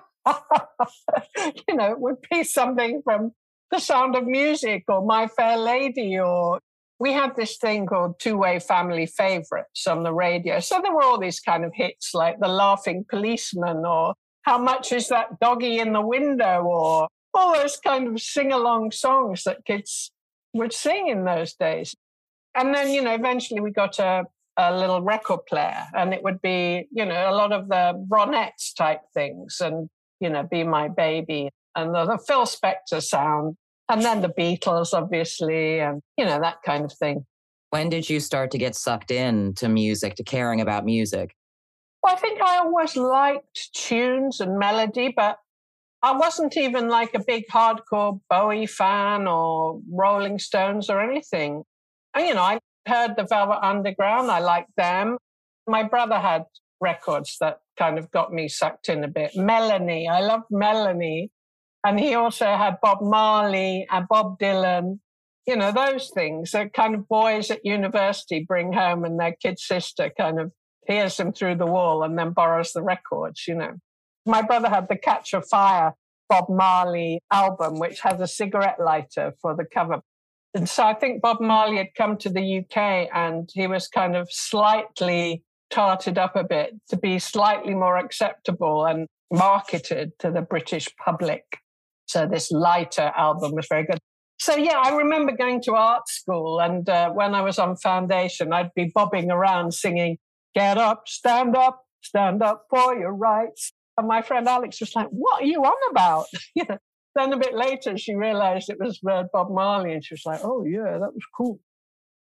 know, 1.74 1.90
it 1.90 2.00
would 2.00 2.16
be 2.30 2.44
something 2.44 3.02
from 3.02 3.32
The 3.70 3.78
Sound 3.78 4.16
of 4.16 4.26
Music 4.26 4.84
or 4.88 5.04
My 5.04 5.26
Fair 5.26 5.58
Lady 5.58 6.18
or 6.18 6.60
we 7.00 7.12
had 7.12 7.36
this 7.36 7.56
thing 7.56 7.86
called 7.86 8.18
two 8.18 8.36
way 8.36 8.58
family 8.58 9.06
favorites 9.06 9.86
on 9.86 10.02
the 10.02 10.12
radio. 10.12 10.60
So 10.60 10.80
there 10.82 10.92
were 10.92 11.02
all 11.02 11.18
these 11.18 11.40
kind 11.40 11.64
of 11.64 11.72
hits 11.74 12.12
like 12.14 12.40
The 12.40 12.48
Laughing 12.48 13.04
Policeman 13.08 13.84
or 13.86 14.14
How 14.42 14.58
Much 14.58 14.92
Is 14.92 15.08
That 15.08 15.38
Doggy 15.40 15.78
in 15.78 15.92
the 15.92 16.00
Window 16.00 16.62
or 16.62 17.08
all 17.38 17.54
those 17.54 17.76
kind 17.76 18.08
of 18.08 18.20
sing 18.20 18.52
along 18.52 18.90
songs 18.90 19.44
that 19.44 19.64
kids 19.64 20.10
would 20.52 20.72
sing 20.72 21.08
in 21.08 21.24
those 21.24 21.54
days. 21.54 21.94
And 22.54 22.74
then, 22.74 22.90
you 22.90 23.02
know, 23.02 23.14
eventually 23.14 23.60
we 23.60 23.70
got 23.70 23.98
a, 23.98 24.24
a 24.56 24.76
little 24.76 25.02
record 25.02 25.46
player 25.46 25.86
and 25.94 26.12
it 26.12 26.22
would 26.22 26.42
be, 26.42 26.88
you 26.90 27.04
know, 27.04 27.30
a 27.30 27.34
lot 27.34 27.52
of 27.52 27.68
the 27.68 28.04
Ronettes 28.10 28.74
type 28.76 29.02
things 29.14 29.60
and, 29.60 29.88
you 30.20 30.30
know, 30.30 30.42
Be 30.42 30.64
My 30.64 30.88
Baby 30.88 31.50
and 31.76 31.94
the, 31.94 32.04
the 32.04 32.18
Phil 32.18 32.44
Spector 32.44 33.02
sound 33.02 33.56
and 33.88 34.02
then 34.02 34.20
the 34.20 34.28
Beatles, 34.28 34.92
obviously, 34.92 35.80
and 35.80 36.02
you 36.16 36.24
know 36.24 36.40
that 36.40 36.62
kind 36.64 36.84
of 36.84 36.92
thing. 36.92 37.24
When 37.70 37.88
did 37.88 38.08
you 38.08 38.20
start 38.20 38.50
to 38.52 38.58
get 38.58 38.74
sucked 38.74 39.10
in 39.10 39.54
to 39.54 39.68
music, 39.68 40.14
to 40.16 40.24
caring 40.24 40.60
about 40.60 40.84
music? 40.84 41.34
Well, 42.02 42.14
I 42.14 42.18
think 42.18 42.40
I 42.40 42.58
always 42.58 42.96
liked 42.96 43.72
tunes 43.74 44.40
and 44.40 44.58
melody, 44.58 45.12
but 45.14 45.38
I 46.02 46.16
wasn't 46.16 46.56
even 46.56 46.88
like 46.88 47.14
a 47.14 47.24
big 47.24 47.44
hardcore 47.48 48.20
Bowie 48.30 48.66
fan 48.66 49.26
or 49.26 49.80
Rolling 49.90 50.38
Stones 50.38 50.88
or 50.88 51.00
anything. 51.00 51.64
And, 52.14 52.26
you 52.26 52.34
know, 52.34 52.42
I 52.42 52.60
heard 52.86 53.16
the 53.16 53.24
Velvet 53.24 53.64
Underground. 53.64 54.30
I 54.30 54.38
liked 54.38 54.76
them. 54.76 55.18
My 55.66 55.82
brother 55.82 56.18
had 56.18 56.44
records 56.80 57.36
that 57.40 57.58
kind 57.76 57.98
of 57.98 58.10
got 58.10 58.32
me 58.32 58.48
sucked 58.48 58.88
in 58.88 59.02
a 59.02 59.08
bit. 59.08 59.34
Melanie, 59.34 60.08
I 60.08 60.20
loved 60.20 60.46
Melanie. 60.50 61.30
And 61.84 61.98
he 61.98 62.14
also 62.14 62.46
had 62.46 62.78
Bob 62.80 63.02
Marley 63.02 63.86
and 63.90 64.06
Bob 64.08 64.38
Dylan, 64.38 65.00
you 65.46 65.56
know, 65.56 65.72
those 65.72 66.10
things 66.10 66.52
that 66.52 66.74
kind 66.74 66.94
of 66.94 67.08
boys 67.08 67.50
at 67.50 67.64
university 67.64 68.44
bring 68.46 68.72
home 68.72 69.04
and 69.04 69.18
their 69.18 69.32
kid 69.32 69.58
sister 69.58 70.12
kind 70.16 70.38
of 70.38 70.52
hears 70.86 71.16
them 71.16 71.32
through 71.32 71.56
the 71.56 71.66
wall 71.66 72.02
and 72.02 72.18
then 72.18 72.30
borrows 72.30 72.72
the 72.72 72.82
records, 72.82 73.46
you 73.46 73.54
know. 73.54 73.74
My 74.28 74.42
brother 74.42 74.68
had 74.68 74.88
the 74.88 74.96
Catch 74.96 75.32
a 75.32 75.40
Fire 75.40 75.94
Bob 76.28 76.50
Marley 76.50 77.22
album, 77.32 77.78
which 77.78 78.00
has 78.00 78.20
a 78.20 78.26
cigarette 78.26 78.78
lighter 78.78 79.32
for 79.40 79.56
the 79.56 79.64
cover. 79.64 80.02
And 80.52 80.68
so 80.68 80.84
I 80.84 80.92
think 80.92 81.22
Bob 81.22 81.40
Marley 81.40 81.78
had 81.78 81.94
come 81.96 82.18
to 82.18 82.28
the 82.28 82.58
UK 82.58 83.08
and 83.14 83.50
he 83.54 83.66
was 83.66 83.88
kind 83.88 84.14
of 84.14 84.30
slightly 84.30 85.42
tarted 85.70 86.18
up 86.18 86.36
a 86.36 86.44
bit 86.44 86.74
to 86.90 86.98
be 86.98 87.18
slightly 87.18 87.74
more 87.74 87.96
acceptable 87.96 88.84
and 88.84 89.06
marketed 89.32 90.12
to 90.18 90.30
the 90.30 90.42
British 90.42 90.88
public. 91.02 91.44
So 92.04 92.26
this 92.26 92.50
lighter 92.50 93.12
album 93.16 93.54
was 93.54 93.66
very 93.66 93.84
good. 93.84 93.98
So 94.38 94.56
yeah, 94.56 94.78
I 94.78 94.94
remember 94.94 95.32
going 95.32 95.62
to 95.62 95.74
art 95.74 96.06
school, 96.06 96.60
and 96.60 96.88
uh, 96.88 97.10
when 97.10 97.34
I 97.34 97.40
was 97.40 97.58
on 97.58 97.76
foundation, 97.76 98.52
I'd 98.52 98.72
be 98.74 98.92
bobbing 98.94 99.30
around 99.32 99.72
singing 99.72 100.18
"Get 100.54 100.78
up, 100.78 101.08
stand 101.08 101.56
up, 101.56 101.84
stand 102.02 102.42
up 102.42 102.66
for 102.70 102.94
your 102.94 103.12
rights." 103.12 103.72
And 103.98 104.06
my 104.06 104.22
friend 104.22 104.48
Alex 104.48 104.80
was 104.80 104.94
like, 104.94 105.08
"What 105.08 105.42
are 105.42 105.46
you 105.46 105.60
on 105.62 105.90
about?" 105.90 106.26
Then 107.14 107.32
a 107.32 107.36
bit 107.36 107.54
later, 107.54 107.98
she 107.98 108.14
realized 108.14 108.70
it 108.70 108.78
was 108.78 109.00
uh, 109.10 109.24
Bob 109.32 109.50
Marley, 109.50 109.92
and 109.92 110.04
she 110.04 110.14
was 110.14 110.22
like, 110.24 110.40
"Oh 110.44 110.64
yeah, 110.64 110.98
that 110.98 111.12
was 111.12 111.24
cool." 111.36 111.58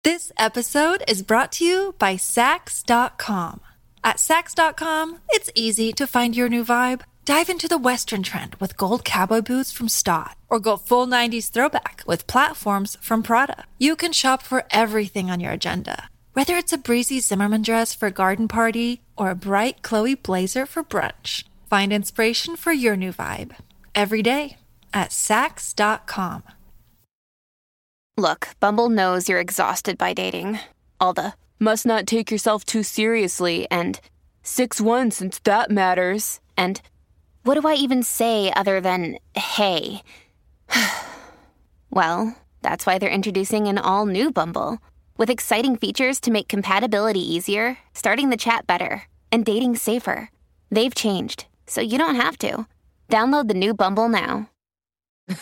This 0.03 0.31
episode 0.37 1.03
is 1.07 1.21
brought 1.21 1.51
to 1.53 1.65
you 1.65 1.95
by 1.99 2.15
Saks.com. 2.15 3.59
At 4.03 4.17
Saks.com, 4.17 5.19
it's 5.29 5.49
easy 5.55 5.91
to 5.93 6.07
find 6.07 6.35
your 6.35 6.47
new 6.47 6.63
vibe. 6.63 7.01
Dive 7.25 7.49
into 7.49 7.67
the 7.67 7.79
Western 7.79 8.21
trend 8.21 8.53
with 8.59 8.77
gold 8.77 9.03
cowboy 9.03 9.41
boots 9.41 9.71
from 9.71 9.89
Staud, 9.89 10.35
or 10.47 10.59
go 10.59 10.77
full 10.77 11.07
90s 11.07 11.49
throwback 11.49 12.03
with 12.05 12.27
platforms 12.27 12.97
from 13.01 13.23
Prada. 13.23 13.65
You 13.79 13.95
can 13.95 14.13
shop 14.13 14.43
for 14.43 14.63
everything 14.69 15.31
on 15.31 15.39
your 15.39 15.51
agenda, 15.51 16.09
whether 16.33 16.55
it's 16.55 16.71
a 16.71 16.77
breezy 16.77 17.19
Zimmermann 17.19 17.63
dress 17.63 17.95
for 17.95 18.05
a 18.05 18.11
garden 18.11 18.47
party 18.47 19.01
or 19.17 19.31
a 19.31 19.35
bright 19.35 19.81
Chloe 19.81 20.13
blazer 20.13 20.67
for 20.67 20.83
brunch. 20.83 21.43
Find 21.69 21.91
inspiration 21.91 22.55
for 22.55 22.71
your 22.71 22.95
new 22.95 23.11
vibe 23.11 23.55
every 23.93 24.21
day 24.21 24.57
at 24.93 25.09
Saks.com. 25.09 26.43
Look, 28.17 28.49
Bumble 28.59 28.89
knows 28.89 29.27
you're 29.27 29.41
exhausted 29.41 29.97
by 29.97 30.13
dating. 30.13 30.59
All 30.99 31.13
the 31.13 31.33
must 31.59 31.85
not 31.85 32.07
take 32.07 32.31
yourself 32.31 32.63
too 32.63 32.83
seriously 32.83 33.67
and 33.71 33.99
6 34.43 34.79
1 34.79 35.11
since 35.11 35.39
that 35.39 35.71
matters. 35.71 36.39
And 36.55 36.79
what 37.43 37.59
do 37.59 37.67
I 37.67 37.73
even 37.73 38.03
say 38.03 38.53
other 38.55 38.79
than 38.79 39.17
hey? 39.35 40.01
well, 41.89 42.37
that's 42.61 42.85
why 42.85 42.97
they're 42.99 43.09
introducing 43.09 43.67
an 43.67 43.77
all 43.79 44.05
new 44.05 44.31
Bumble 44.31 44.77
with 45.17 45.29
exciting 45.29 45.77
features 45.77 46.19
to 46.21 46.31
make 46.31 46.47
compatibility 46.47 47.19
easier, 47.19 47.79
starting 47.93 48.29
the 48.29 48.37
chat 48.37 48.67
better, 48.67 49.03
and 49.31 49.43
dating 49.43 49.75
safer. 49.75 50.29
They've 50.71 50.93
changed, 50.93 51.45
so 51.67 51.81
you 51.81 51.97
don't 51.97 52.15
have 52.15 52.37
to. 52.39 52.65
Download 53.09 53.47
the 53.47 53.53
new 53.53 53.73
Bumble 53.73 54.09
now. 54.09 54.49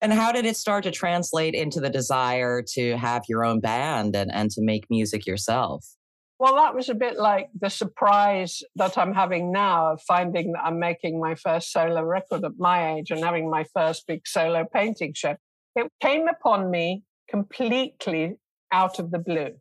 and 0.00 0.12
how 0.12 0.32
did 0.32 0.44
it 0.44 0.56
start 0.56 0.84
to 0.84 0.90
translate 0.90 1.54
into 1.54 1.80
the 1.80 1.90
desire 1.90 2.62
to 2.74 2.96
have 2.96 3.22
your 3.28 3.44
own 3.44 3.60
band 3.60 4.16
and, 4.16 4.32
and 4.32 4.50
to 4.52 4.62
make 4.62 4.84
music 4.90 5.26
yourself? 5.26 5.86
Well, 6.38 6.56
that 6.56 6.74
was 6.74 6.88
a 6.88 6.94
bit 6.94 7.16
like 7.16 7.48
the 7.58 7.70
surprise 7.70 8.62
that 8.76 8.98
I'm 8.98 9.14
having 9.14 9.52
now 9.52 9.92
of 9.92 10.02
finding 10.02 10.52
that 10.52 10.64
I'm 10.64 10.78
making 10.78 11.20
my 11.20 11.36
first 11.36 11.72
solo 11.72 12.02
record 12.02 12.44
at 12.44 12.58
my 12.58 12.96
age 12.96 13.10
and 13.10 13.24
having 13.24 13.48
my 13.48 13.64
first 13.72 14.06
big 14.06 14.26
solo 14.26 14.66
painting 14.70 15.14
show. 15.14 15.36
It 15.76 15.90
came 16.00 16.28
upon 16.28 16.70
me 16.70 17.04
completely 17.30 18.36
out 18.72 18.98
of 18.98 19.10
the 19.10 19.18
blue. 19.18 19.54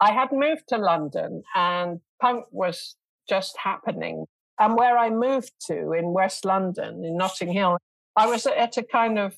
I 0.00 0.12
had 0.12 0.30
moved 0.32 0.64
to 0.68 0.76
London 0.76 1.42
and 1.54 2.00
punk 2.20 2.44
was 2.50 2.96
just 3.28 3.56
happening. 3.58 4.26
And 4.58 4.76
where 4.76 4.98
I 4.98 5.10
moved 5.10 5.52
to 5.68 5.92
in 5.92 6.12
West 6.12 6.44
London, 6.44 7.04
in 7.04 7.16
Notting 7.16 7.52
Hill, 7.52 7.78
I 8.16 8.26
was 8.26 8.46
at 8.46 8.76
a 8.76 8.82
kind 8.82 9.18
of 9.18 9.36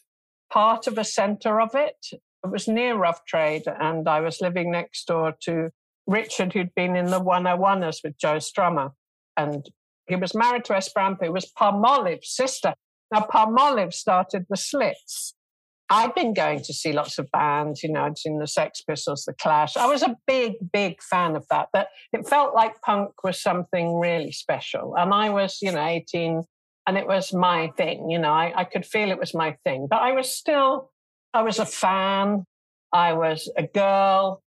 part 0.50 0.87
of 0.87 0.97
a 0.97 1.04
center 1.04 1.61
of 1.61 1.75
it. 1.75 2.06
It 2.12 2.50
was 2.50 2.66
near 2.66 2.97
Rough 2.97 3.25
Trade, 3.26 3.64
and 3.66 4.09
I 4.09 4.20
was 4.20 4.40
living 4.40 4.70
next 4.70 5.06
door 5.06 5.35
to 5.42 5.70
Richard, 6.06 6.52
who'd 6.52 6.75
been 6.75 6.97
in 6.97 7.06
the 7.06 7.20
101ers 7.20 7.99
with 8.02 8.16
Joe 8.18 8.37
Strummer. 8.37 8.92
And 9.37 9.68
he 10.09 10.16
was 10.16 10.35
married 10.35 10.64
to 10.64 10.75
Esperanza, 10.75 11.26
who 11.26 11.32
was 11.32 11.52
Palmolive's 11.59 12.30
sister. 12.30 12.75
Now, 13.12 13.26
Palmolive 13.32 13.92
started 13.92 14.47
the 14.49 14.56
Slits. 14.56 15.35
I'd 15.92 16.14
been 16.14 16.32
going 16.32 16.62
to 16.62 16.73
see 16.73 16.92
lots 16.92 17.18
of 17.18 17.28
bands, 17.32 17.82
you 17.82 17.90
know, 17.92 18.04
I'd 18.04 18.16
seen 18.16 18.38
the 18.38 18.47
Sex 18.47 18.80
Pistols, 18.80 19.25
the 19.25 19.35
Clash. 19.35 19.76
I 19.76 19.87
was 19.87 20.02
a 20.02 20.16
big, 20.26 20.54
big 20.73 21.02
fan 21.02 21.35
of 21.35 21.44
that. 21.50 21.68
But 21.73 21.88
it 22.12 22.28
felt 22.28 22.54
like 22.54 22.80
punk 22.80 23.25
was 23.25 23.42
something 23.42 23.99
really 23.99 24.30
special. 24.30 24.94
And 24.97 25.12
I 25.12 25.30
was, 25.30 25.59
you 25.61 25.73
know, 25.73 25.85
18 25.85 26.44
and 26.87 26.97
it 26.97 27.06
was 27.06 27.32
my 27.32 27.73
thing, 27.76 28.09
you 28.09 28.18
know, 28.18 28.32
I, 28.32 28.52
I 28.56 28.64
could 28.64 28.87
feel 28.87 29.11
it 29.11 29.18
was 29.18 29.35
my 29.35 29.56
thing. 29.64 29.88
But 29.90 30.00
I 30.00 30.12
was 30.12 30.30
still, 30.30 30.90
I 31.35 31.42
was 31.42 31.59
a 31.59 31.66
fan. 31.66 32.44
I 32.92 33.12
was 33.12 33.50
a 33.56 33.64
girl 33.64 34.42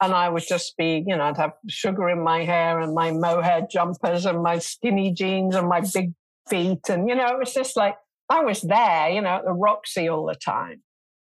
and 0.00 0.12
I 0.12 0.28
would 0.28 0.44
just 0.46 0.76
be, 0.76 1.04
you 1.06 1.16
know, 1.16 1.24
I'd 1.24 1.36
have 1.36 1.52
sugar 1.68 2.08
in 2.08 2.22
my 2.22 2.44
hair 2.44 2.80
and 2.80 2.94
my 2.94 3.10
mohair 3.10 3.66
jumpers 3.70 4.26
and 4.26 4.42
my 4.42 4.58
skinny 4.58 5.12
jeans 5.12 5.54
and 5.54 5.68
my 5.68 5.82
big 5.92 6.12
feet. 6.48 6.88
And, 6.88 7.08
you 7.08 7.14
know, 7.14 7.26
it 7.26 7.38
was 7.38 7.54
just 7.54 7.76
like 7.76 7.96
I 8.34 8.40
was 8.40 8.62
there, 8.62 9.10
you 9.10 9.20
know, 9.20 9.36
at 9.36 9.44
the 9.44 9.52
Roxy 9.52 10.08
all 10.08 10.26
the 10.26 10.34
time. 10.34 10.82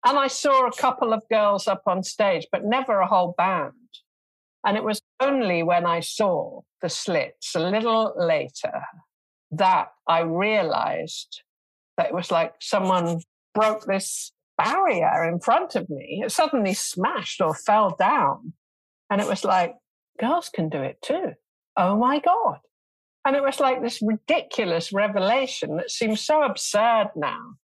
And 0.06 0.18
I 0.18 0.28
saw 0.28 0.66
a 0.66 0.72
couple 0.72 1.12
of 1.12 1.28
girls 1.30 1.68
up 1.68 1.82
on 1.88 2.04
stage, 2.04 2.48
but 2.54 2.64
never 2.64 3.00
a 3.00 3.08
whole 3.08 3.34
band. 3.38 3.74
And 4.66 4.78
it 4.78 4.84
was 4.84 5.02
only 5.20 5.62
when 5.62 5.86
I 5.86 6.00
saw 6.00 6.62
the 6.82 6.88
slits 6.88 7.54
a 7.54 7.60
little 7.60 8.14
later 8.16 8.82
that 9.52 9.90
I 10.08 10.22
realized 10.22 11.42
that 11.98 12.08
it 12.08 12.14
was 12.14 12.32
like 12.32 12.54
someone 12.62 13.22
broke 13.54 13.86
this 13.86 14.32
barrier 14.58 15.26
in 15.26 15.42
front 15.42 15.76
of 15.76 15.90
me. 15.90 16.22
It 16.24 16.32
suddenly 16.32 16.74
smashed 16.74 17.42
or 17.42 17.54
fell 17.54 17.94
down. 18.00 18.54
And 19.10 19.20
it 19.20 19.28
was 19.28 19.44
like, 19.44 19.76
girls 20.18 20.48
can 20.48 20.70
do 20.70 20.82
it 20.82 21.02
too. 21.02 21.34
Oh 21.76 21.98
my 21.98 22.20
God. 22.20 22.60
And 23.26 23.36
it 23.36 23.42
was 23.42 23.60
like 23.60 23.82
this 23.82 24.02
ridiculous 24.04 24.94
revelation 24.94 25.78
that 25.78 25.90
seems 25.90 26.22
so 26.22 26.44
absurd 26.44 27.10
now. 27.16 27.56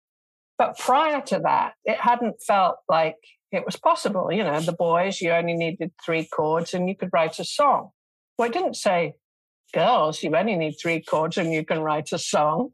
But 0.58 0.76
prior 0.76 1.20
to 1.22 1.38
that, 1.44 1.74
it 1.84 1.98
hadn't 1.98 2.42
felt 2.42 2.76
like 2.88 3.16
it 3.52 3.64
was 3.64 3.76
possible. 3.76 4.32
You 4.32 4.42
know, 4.42 4.60
the 4.60 4.72
boys, 4.72 5.20
you 5.20 5.30
only 5.30 5.54
needed 5.54 5.92
three 6.04 6.26
chords 6.26 6.74
and 6.74 6.88
you 6.88 6.96
could 6.96 7.10
write 7.12 7.38
a 7.38 7.44
song. 7.44 7.90
Well, 8.36 8.48
it 8.48 8.52
didn't 8.52 8.76
say, 8.76 9.14
girls, 9.72 10.22
you 10.22 10.34
only 10.34 10.56
need 10.56 10.74
three 10.82 11.00
chords 11.00 11.38
and 11.38 11.52
you 11.52 11.64
can 11.64 11.80
write 11.80 12.12
a 12.12 12.18
song. 12.18 12.70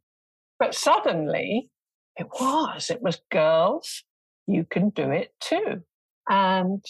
But 0.58 0.74
suddenly 0.74 1.70
it 2.16 2.26
was, 2.40 2.90
it 2.90 3.02
was 3.02 3.20
girls, 3.30 4.04
you 4.46 4.64
can 4.64 4.90
do 4.90 5.10
it 5.10 5.32
too. 5.40 5.82
And 6.28 6.84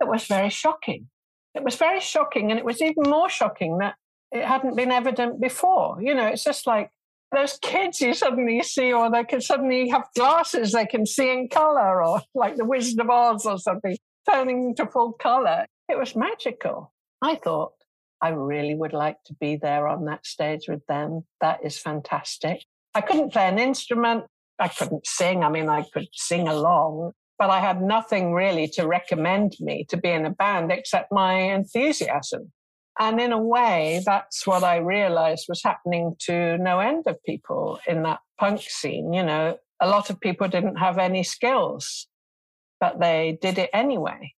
it 0.00 0.08
was 0.08 0.26
very 0.26 0.50
shocking. 0.50 1.08
It 1.54 1.64
was 1.64 1.76
very 1.76 2.00
shocking. 2.00 2.50
And 2.50 2.58
it 2.58 2.64
was 2.64 2.80
even 2.80 3.08
more 3.08 3.28
shocking 3.28 3.78
that 3.78 3.94
it 4.32 4.44
hadn't 4.44 4.76
been 4.76 4.90
evident 4.90 5.40
before. 5.40 5.98
You 6.00 6.14
know, 6.14 6.26
it's 6.26 6.44
just 6.44 6.66
like 6.66 6.90
those 7.34 7.58
kids 7.60 8.00
you 8.00 8.14
suddenly 8.14 8.62
see, 8.62 8.92
or 8.92 9.10
they 9.10 9.24
can 9.24 9.40
suddenly 9.40 9.88
have 9.88 10.08
glasses 10.16 10.72
they 10.72 10.86
can 10.86 11.06
see 11.06 11.30
in 11.30 11.48
color, 11.48 12.02
or 12.02 12.22
like 12.34 12.56
the 12.56 12.64
Wizard 12.64 13.00
of 13.00 13.10
Oz 13.10 13.46
or 13.46 13.58
something, 13.58 13.96
turning 14.30 14.74
to 14.76 14.86
full 14.86 15.12
color. 15.12 15.66
It 15.88 15.98
was 15.98 16.14
magical. 16.14 16.92
I 17.22 17.36
thought, 17.36 17.72
I 18.20 18.30
really 18.30 18.74
would 18.74 18.92
like 18.92 19.22
to 19.26 19.34
be 19.34 19.56
there 19.56 19.86
on 19.86 20.04
that 20.06 20.26
stage 20.26 20.68
with 20.68 20.84
them. 20.86 21.24
That 21.40 21.60
is 21.64 21.78
fantastic. 21.78 22.64
I 22.94 23.00
couldn't 23.00 23.32
play 23.32 23.48
an 23.48 23.58
instrument. 23.58 24.24
I 24.58 24.68
couldn't 24.68 25.06
sing. 25.06 25.44
I 25.44 25.50
mean, 25.50 25.68
I 25.68 25.82
could 25.92 26.08
sing 26.12 26.48
along, 26.48 27.12
but 27.38 27.50
I 27.50 27.60
had 27.60 27.80
nothing 27.80 28.32
really 28.32 28.66
to 28.68 28.86
recommend 28.86 29.54
me 29.60 29.84
to 29.88 29.96
be 29.96 30.10
in 30.10 30.26
a 30.26 30.30
band 30.30 30.72
except 30.72 31.12
my 31.12 31.34
enthusiasm. 31.34 32.52
And 32.98 33.20
in 33.20 33.32
a 33.32 33.40
way, 33.40 34.02
that's 34.04 34.46
what 34.46 34.64
I 34.64 34.78
realized 34.78 35.46
was 35.48 35.62
happening 35.62 36.16
to 36.20 36.58
no 36.58 36.80
end 36.80 37.04
of 37.06 37.22
people 37.22 37.78
in 37.86 38.02
that 38.02 38.18
punk 38.38 38.60
scene. 38.62 39.12
You 39.12 39.22
know, 39.22 39.56
a 39.80 39.88
lot 39.88 40.10
of 40.10 40.20
people 40.20 40.48
didn't 40.48 40.76
have 40.76 40.98
any 40.98 41.22
skills, 41.22 42.08
but 42.80 42.98
they 42.98 43.38
did 43.40 43.58
it 43.58 43.70
anyway. 43.72 44.32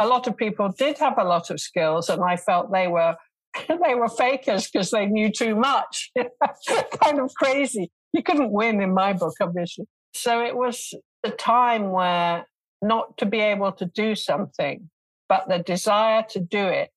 A 0.00 0.06
lot 0.06 0.26
of 0.26 0.36
people 0.36 0.68
did 0.76 0.98
have 0.98 1.16
a 1.16 1.24
lot 1.24 1.50
of 1.50 1.60
skills, 1.60 2.08
and 2.08 2.24
I 2.24 2.36
felt 2.36 2.72
they 2.72 2.88
were 2.88 3.16
they 3.68 3.94
were 3.94 4.08
fakers 4.08 4.68
because 4.68 4.90
they 4.90 5.06
knew 5.06 5.30
too 5.30 5.54
much. 5.54 6.10
kind 7.02 7.20
of 7.20 7.32
crazy. 7.34 7.90
You 8.12 8.22
couldn't 8.22 8.50
win 8.50 8.80
in 8.80 8.94
my 8.94 9.12
book, 9.12 9.34
obviously. 9.40 9.86
So 10.14 10.42
it 10.42 10.56
was 10.56 10.92
the 11.22 11.30
time 11.30 11.92
where 11.92 12.46
not 12.82 13.16
to 13.18 13.26
be 13.26 13.38
able 13.38 13.72
to 13.72 13.86
do 13.86 14.16
something, 14.16 14.90
but 15.28 15.48
the 15.48 15.58
desire 15.58 16.24
to 16.30 16.40
do 16.40 16.66
it 16.66 16.90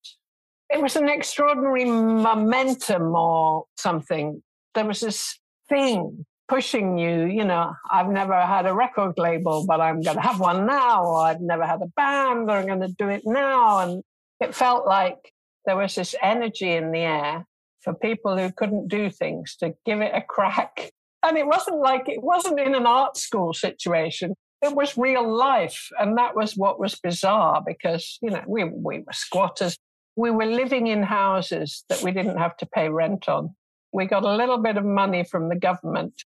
it 0.70 0.82
was 0.82 0.96
an 0.96 1.10
extraordinary 1.10 1.86
momentum 1.86 3.16
or 3.16 3.66
something. 3.78 4.42
There 4.74 4.86
was 4.86 5.00
this 5.00 5.40
thing 5.70 6.26
pushing 6.48 6.98
you, 6.98 7.26
you 7.26 7.44
know, 7.44 7.74
I've 7.90 8.10
never 8.10 8.40
had 8.40 8.66
a 8.66 8.74
record 8.74 9.18
label, 9.18 9.66
but 9.66 9.82
I'm 9.82 10.02
going 10.02 10.18
to 10.18 10.22
have 10.22 10.40
one 10.40 10.66
now, 10.66 11.04
or 11.04 11.22
I've 11.22 11.42
never 11.42 11.66
had 11.66 11.82
a 11.82 11.88
band, 11.96 12.50
or 12.50 12.58
I'm 12.58 12.68
going 12.68 12.82
to 12.82 12.96
do 13.00 13.10
it 13.10 13.24
now. 13.26 13.80
And 13.80 14.04
it 14.40 14.54
felt 14.54 14.86
like 14.86 15.32
there 15.66 15.78
was 15.78 15.96
this 15.96 16.14
energy 16.22 16.72
in 16.72 16.92
the 16.92 17.00
air 17.00 17.46
for 17.82 17.94
people 17.94 18.38
who 18.38 18.52
couldn't 18.52 18.88
do 18.88 19.10
things 19.10 19.56
to 19.58 19.74
give 19.86 20.02
it 20.02 20.12
a 20.14 20.22
crack. 20.22 20.92
And 21.24 21.38
it 21.38 21.48
wasn't 21.48 21.78
like 21.78 22.08
it 22.08 22.22
wasn't 22.22 22.60
in 22.60 22.76
an 22.76 22.86
art 22.86 23.18
school 23.18 23.54
situation. 23.54 24.36
It 24.62 24.76
was 24.76 24.98
real 24.98 25.28
life. 25.28 25.90
And 26.00 26.18
that 26.18 26.36
was 26.36 26.56
what 26.56 26.80
was 26.80 26.96
bizarre 26.96 27.64
because, 27.66 28.18
you 28.22 28.30
know, 28.30 28.44
we, 28.48 28.64
we 28.64 29.00
were 29.00 29.14
squatters 29.14 29.78
we 30.16 30.32
were 30.32 30.46
living 30.46 30.88
in 30.88 31.04
houses 31.04 31.84
that 31.90 32.02
we 32.02 32.12
didn't 32.12 32.38
have 32.38 32.56
to 32.58 32.66
pay 32.66 32.90
rent 32.90 33.28
on. 33.28 33.56
We 33.92 34.06
got 34.06 34.24
a 34.24 34.36
little 34.36 34.58
bit 34.58 34.78
of 34.78 34.86
money 34.86 35.24
from 35.24 35.50
the 35.50 35.56
government. 35.56 36.24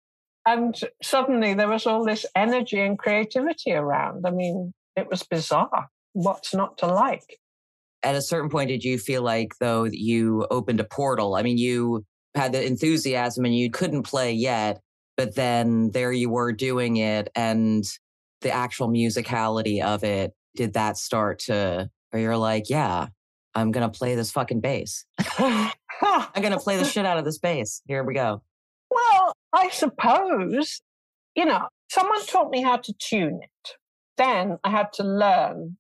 And 0.46 0.80
suddenly 1.04 1.54
there 1.54 1.68
was 1.68 1.86
all 1.86 2.06
this 2.06 2.26
energy 2.36 2.80
and 2.80 2.98
creativity 2.98 3.74
around. 3.74 4.26
I 4.26 4.32
mean, 4.32 4.74
it 4.96 5.10
was 5.10 5.24
bizarre. 5.24 5.90
What's 6.14 6.54
not 6.54 6.78
to 6.80 6.88
like? 6.88 7.40
At 8.04 8.16
a 8.16 8.22
certain 8.22 8.50
point, 8.50 8.70
did 8.70 8.84
you 8.84 8.98
feel 8.98 9.22
like, 9.22 9.54
though, 9.60 9.84
you 9.84 10.48
opened 10.50 10.80
a 10.80 10.86
portal? 10.86 11.36
I 11.36 11.44
mean, 11.44 11.58
you 11.58 12.06
had 12.36 12.54
the 12.54 12.66
enthusiasm 12.66 13.44
and 13.44 13.56
you 13.56 13.70
couldn't 13.70 14.04
play 14.04 14.32
yet, 14.32 14.80
but 15.18 15.36
then 15.36 15.92
there 15.92 16.12
you 16.12 16.30
were 16.30 16.54
doing 16.54 16.98
it 16.98 17.30
and 17.36 17.84
the 18.42 18.52
actual 18.52 18.88
musicality 18.88 19.84
of 19.84 20.04
it. 20.04 20.34
Did 20.56 20.74
that 20.74 20.98
start 20.98 21.40
to, 21.40 21.90
or 22.14 22.20
you're 22.20 22.38
like, 22.38 22.70
yeah, 22.70 23.08
I'm 23.58 23.72
going 23.72 23.90
to 23.90 23.98
play 23.98 24.14
this 24.14 24.30
fucking 24.30 24.62
bass. 24.62 25.04
I'm 25.40 25.72
going 26.36 26.52
to 26.52 26.60
play 26.60 26.78
the 26.78 26.86
shit 26.86 27.08
out 27.08 27.18
of 27.18 27.26
this 27.26 27.40
bass. 27.40 27.82
Here 27.88 28.04
we 28.04 28.14
go. 28.14 28.44
Well, 28.92 29.34
I 29.52 29.70
suppose, 29.70 30.80
you 31.36 31.44
know, 31.46 31.68
someone 31.90 32.24
taught 32.28 32.52
me 32.52 32.62
how 32.62 32.78
to 32.78 32.94
tune 32.94 33.40
it. 33.42 33.72
Then 34.16 34.60
I 34.64 34.70
had 34.70 34.94
to 34.94 35.04
learn. 35.04 35.78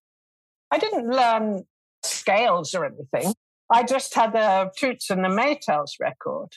I 0.72 0.80
didn't 0.80 1.08
learn 1.08 1.66
scales 2.04 2.74
or 2.74 2.84
anything. 2.84 3.36
I 3.72 3.84
just 3.84 4.16
had 4.16 4.34
the 4.34 4.72
Toots 4.76 5.12
and 5.12 5.24
the 5.24 5.30
Maytals 5.30 5.92
record. 6.00 6.50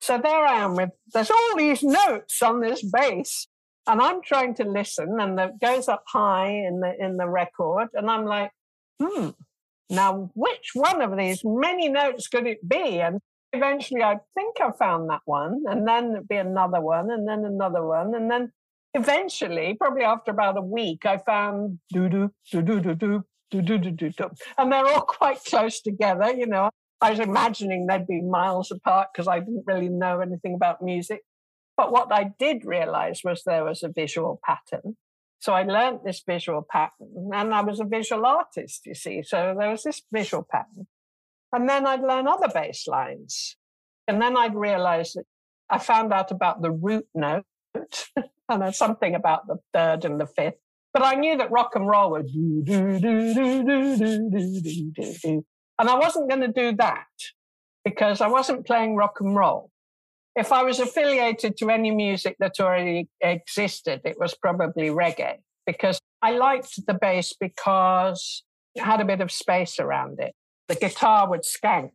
So 0.00 0.18
there 0.18 0.44
I 0.44 0.56
am 0.56 0.74
with, 0.74 0.90
there's 1.12 1.30
all 1.30 1.56
these 1.56 1.84
notes 1.84 2.42
on 2.42 2.60
this 2.60 2.82
bass. 2.82 3.46
And 3.86 4.00
I'm 4.00 4.22
trying 4.22 4.54
to 4.56 4.64
listen 4.64 5.20
and 5.20 5.38
it 5.38 5.60
goes 5.60 5.88
up 5.88 6.02
high 6.08 6.48
in 6.48 6.80
the, 6.80 6.94
in 6.98 7.16
the 7.16 7.28
record. 7.28 7.90
And 7.94 8.10
I'm 8.10 8.24
like, 8.24 8.50
hmm, 9.00 9.30
now, 9.90 10.30
which 10.34 10.70
one 10.74 11.02
of 11.02 11.16
these 11.16 11.42
many 11.44 11.88
notes 11.88 12.28
could 12.28 12.46
it 12.46 12.66
be? 12.66 13.00
And 13.00 13.20
eventually 13.52 14.02
I 14.02 14.16
think 14.34 14.60
I 14.60 14.70
found 14.72 15.10
that 15.10 15.22
one, 15.24 15.62
and 15.66 15.86
then 15.86 16.12
there'd 16.12 16.28
be 16.28 16.36
another 16.36 16.80
one, 16.80 17.10
and 17.10 17.28
then 17.28 17.44
another 17.44 17.84
one. 17.84 18.14
And 18.14 18.30
then 18.30 18.52
eventually, 18.94 19.76
probably 19.78 20.04
after 20.04 20.30
about 20.30 20.56
a 20.56 20.62
week, 20.62 21.06
I 21.06 21.18
found 21.18 21.78
do 21.92 22.08
do 22.08 22.30
do 22.50 22.62
do 22.62 22.80
do 22.80 22.94
do 22.94 23.24
do 23.50 23.62
do 23.62 23.78
do 23.78 23.90
do 23.90 24.10
do. 24.10 24.30
And 24.58 24.72
they're 24.72 24.86
all 24.86 25.00
quite 25.08 25.44
close 25.44 25.80
together, 25.80 26.32
you 26.32 26.46
know. 26.46 26.70
I 27.00 27.10
was 27.10 27.20
imagining 27.20 27.86
they'd 27.86 28.06
be 28.06 28.22
miles 28.22 28.70
apart 28.70 29.08
because 29.12 29.28
I 29.28 29.40
didn't 29.40 29.64
really 29.66 29.90
know 29.90 30.20
anything 30.20 30.54
about 30.54 30.80
music. 30.80 31.20
But 31.76 31.92
what 31.92 32.12
I 32.12 32.30
did 32.38 32.64
realize 32.64 33.20
was 33.24 33.42
there 33.44 33.64
was 33.64 33.82
a 33.82 33.88
visual 33.88 34.40
pattern. 34.44 34.96
So 35.44 35.52
I 35.52 35.64
learned 35.64 36.00
this 36.06 36.22
visual 36.26 36.66
pattern 36.66 37.28
and 37.34 37.52
I 37.52 37.60
was 37.60 37.78
a 37.78 37.84
visual 37.84 38.24
artist, 38.24 38.86
you 38.86 38.94
see. 38.94 39.22
So 39.22 39.54
there 39.58 39.68
was 39.68 39.82
this 39.82 40.00
visual 40.10 40.42
pattern. 40.50 40.86
And 41.52 41.68
then 41.68 41.86
I'd 41.86 42.00
learn 42.00 42.26
other 42.26 42.48
bass 42.48 42.86
lines. 42.86 43.58
And 44.08 44.22
then 44.22 44.38
I'd 44.38 44.54
realize 44.54 45.12
that 45.12 45.26
I 45.68 45.76
found 45.76 46.14
out 46.14 46.30
about 46.30 46.62
the 46.62 46.70
root 46.70 47.06
note 47.14 47.44
and 48.48 48.74
something 48.74 49.14
about 49.14 49.46
the 49.46 49.58
third 49.74 50.06
and 50.06 50.18
the 50.18 50.26
fifth. 50.26 50.54
But 50.94 51.04
I 51.04 51.12
knew 51.12 51.36
that 51.36 51.50
rock 51.50 51.72
and 51.74 51.86
roll 51.86 52.12
was 52.12 52.32
do, 52.32 52.62
do, 52.64 52.98
do, 52.98 53.34
do, 53.34 53.64
do, 53.64 53.96
do, 53.98 54.30
do, 54.30 54.60
do, 54.62 54.92
do, 54.92 55.14
do. 55.22 55.46
And 55.78 55.90
I 55.90 55.98
wasn't 55.98 56.30
going 56.30 56.40
to 56.40 56.48
do 56.48 56.74
that 56.76 57.04
because 57.84 58.22
I 58.22 58.28
wasn't 58.28 58.66
playing 58.66 58.96
rock 58.96 59.20
and 59.20 59.36
roll 59.36 59.70
if 60.36 60.52
I 60.52 60.62
was 60.62 60.80
affiliated 60.80 61.56
to 61.58 61.70
any 61.70 61.90
music 61.90 62.36
that 62.40 62.60
already 62.60 63.08
existed, 63.20 64.00
it 64.04 64.18
was 64.18 64.34
probably 64.34 64.88
reggae 64.88 65.36
because 65.66 66.00
I 66.22 66.32
liked 66.32 66.86
the 66.86 66.94
bass 66.94 67.34
because 67.38 68.42
it 68.74 68.82
had 68.82 69.00
a 69.00 69.04
bit 69.04 69.20
of 69.20 69.30
space 69.30 69.78
around 69.78 70.18
it. 70.20 70.34
The 70.68 70.74
guitar 70.74 71.28
would 71.28 71.42
skank, 71.42 71.90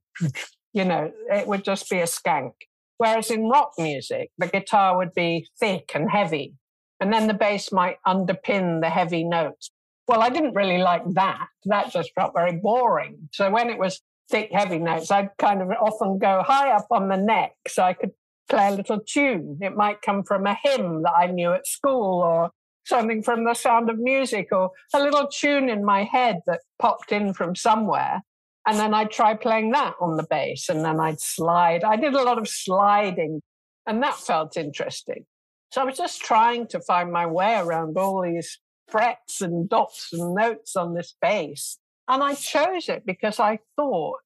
you 0.73 0.85
know, 0.85 1.11
it 1.31 1.47
would 1.47 1.63
just 1.63 1.89
be 1.89 1.99
a 1.99 2.05
skank. 2.05 2.51
Whereas 2.97 3.31
in 3.31 3.49
rock 3.49 3.71
music, 3.77 4.29
the 4.37 4.47
guitar 4.47 4.97
would 4.97 5.13
be 5.13 5.47
thick 5.59 5.91
and 5.95 6.09
heavy, 6.11 6.53
and 6.99 7.11
then 7.11 7.27
the 7.27 7.33
bass 7.33 7.71
might 7.71 7.97
underpin 8.05 8.81
the 8.81 8.89
heavy 8.89 9.23
notes. 9.23 9.71
Well, 10.07 10.21
I 10.21 10.29
didn't 10.29 10.55
really 10.55 10.79
like 10.79 11.03
that. 11.13 11.47
That 11.65 11.91
just 11.91 12.11
felt 12.13 12.33
very 12.33 12.57
boring. 12.57 13.29
So 13.31 13.49
when 13.51 13.69
it 13.69 13.77
was 13.77 14.01
thick, 14.29 14.49
heavy 14.51 14.79
notes, 14.79 15.11
I'd 15.11 15.29
kind 15.37 15.61
of 15.61 15.69
often 15.79 16.19
go 16.19 16.43
high 16.45 16.71
up 16.71 16.87
on 16.91 17.09
the 17.09 17.17
neck 17.17 17.53
so 17.67 17.83
I 17.83 17.93
could 17.93 18.11
play 18.49 18.67
a 18.67 18.75
little 18.75 18.99
tune. 18.99 19.59
It 19.61 19.75
might 19.75 20.01
come 20.01 20.23
from 20.23 20.45
a 20.45 20.57
hymn 20.61 21.03
that 21.03 21.13
I 21.15 21.27
knew 21.27 21.53
at 21.53 21.67
school 21.67 22.21
or 22.21 22.51
something 22.85 23.21
from 23.23 23.45
the 23.45 23.53
sound 23.53 23.89
of 23.89 23.99
music 23.99 24.47
or 24.51 24.71
a 24.93 24.99
little 24.99 25.27
tune 25.27 25.69
in 25.69 25.85
my 25.85 26.03
head 26.03 26.41
that 26.47 26.61
popped 26.79 27.11
in 27.11 27.33
from 27.33 27.55
somewhere. 27.55 28.23
And 28.67 28.77
then 28.77 28.93
I'd 28.93 29.11
try 29.11 29.35
playing 29.35 29.71
that 29.71 29.93
on 30.01 30.17
the 30.17 30.27
bass 30.29 30.69
and 30.69 30.83
then 30.83 30.99
I'd 30.99 31.21
slide. 31.21 31.83
I 31.83 31.95
did 31.95 32.13
a 32.13 32.23
lot 32.23 32.37
of 32.37 32.47
sliding 32.47 33.41
and 33.87 34.03
that 34.03 34.15
felt 34.15 34.57
interesting. 34.57 35.25
So 35.71 35.81
I 35.81 35.85
was 35.85 35.97
just 35.97 36.21
trying 36.21 36.67
to 36.67 36.79
find 36.81 37.11
my 37.11 37.25
way 37.25 37.57
around 37.57 37.97
all 37.97 38.21
these 38.21 38.59
frets 38.87 39.41
and 39.41 39.69
dots 39.69 40.09
and 40.11 40.33
notes 40.33 40.75
on 40.75 40.93
this 40.93 41.15
bass. 41.21 41.77
And 42.07 42.23
I 42.23 42.33
chose 42.33 42.89
it 42.89 43.05
because 43.05 43.39
I 43.39 43.59
thought 43.75 44.19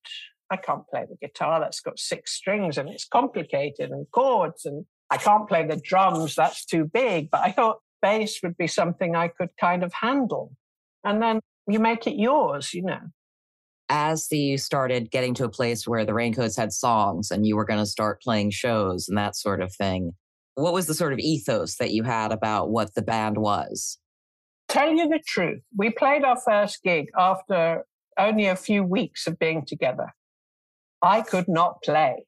I 0.54 0.58
can't 0.58 0.88
play 0.88 1.06
the 1.10 1.18
guitar 1.26 1.60
that's 1.60 1.82
got 1.82 2.00
six 2.00 2.32
strings 2.32 2.78
and 2.78 2.88
it's 2.88 3.06
complicated 3.06 3.89
and 3.89 4.06
chords 4.12 4.66
and 4.66 4.86
I 5.10 5.18
can't 5.18 5.48
play 5.48 5.66
the 5.68 5.76
drums, 5.76 6.36
that's 6.36 6.63
too 6.66 6.86
big. 6.86 7.30
But 7.32 7.42
I 7.42 7.52
thought 7.52 7.80
bass 8.02 8.42
would 8.44 8.58
be 8.58 8.68
something 8.68 9.16
I 9.16 9.28
could 9.28 9.50
kind 9.60 9.84
of 9.84 9.94
handle. 9.94 10.52
And 11.04 11.22
then 11.22 11.39
you 11.68 11.80
make 11.80 12.08
it 12.08 12.16
yours, 12.16 12.74
you 12.74 12.84
know. 12.84 13.02
as 13.89 14.28
the 14.28 14.38
you 14.38 14.58
started 14.58 15.12
getting 15.12 15.34
to 15.36 15.46
a 15.46 15.50
place 15.50 15.88
where 15.88 16.06
the 16.06 16.13
Raincoats 16.13 16.56
had 16.56 16.72
songs 16.74 17.32
and 17.32 17.46
you 17.46 17.56
were 17.56 17.66
going 17.66 17.80
to 17.80 17.86
start 17.86 18.22
playing 18.22 18.52
shows 18.52 19.08
and 19.08 19.18
that 19.18 19.36
sort 19.36 19.62
of 19.62 19.74
thing, 19.74 20.13
what 20.56 20.74
was 20.74 20.88
the 20.88 20.94
sort 20.94 21.13
of 21.13 21.20
ethos 21.20 21.76
that 21.78 21.92
you 21.92 22.04
had 22.04 22.32
about 22.32 22.70
what 22.70 22.96
the 22.96 23.02
band 23.02 23.38
was? 23.38 24.00
Tell 24.68 24.92
you 24.92 25.08
the 25.08 25.20
truth, 25.26 25.62
we 25.76 25.89
played 25.89 26.24
our 26.24 26.39
first 26.39 26.82
gig 26.84 27.08
after 27.18 27.86
only 28.18 28.48
a 28.48 28.56
few 28.56 28.84
weeks 28.84 29.28
of 29.28 29.38
being 29.38 29.66
together. 29.66 30.13
I 31.04 31.22
could 31.22 31.48
not 31.48 31.84
play. 31.84 32.26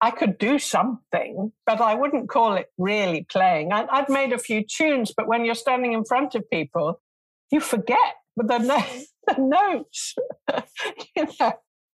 I 0.00 0.10
could 0.10 0.36
do 0.36 0.58
something, 0.58 1.52
but 1.64 1.80
I 1.80 1.94
wouldn't 1.94 2.28
call 2.28 2.56
it 2.56 2.66
really 2.76 3.24
playing. 3.30 3.72
I, 3.72 3.84
would 4.00 4.08
made 4.08 4.32
a 4.32 4.38
few 4.38 4.64
tunes, 4.64 5.12
but 5.16 5.28
when 5.28 5.44
you're 5.44 5.54
standing 5.54 5.92
in 5.92 6.04
front 6.04 6.34
of 6.34 6.48
people, 6.50 7.00
you 7.50 7.60
forget 7.60 8.16
the, 8.36 8.44
the 9.26 9.36
notes. 9.38 10.14
you 11.16 11.28
know, 11.38 11.52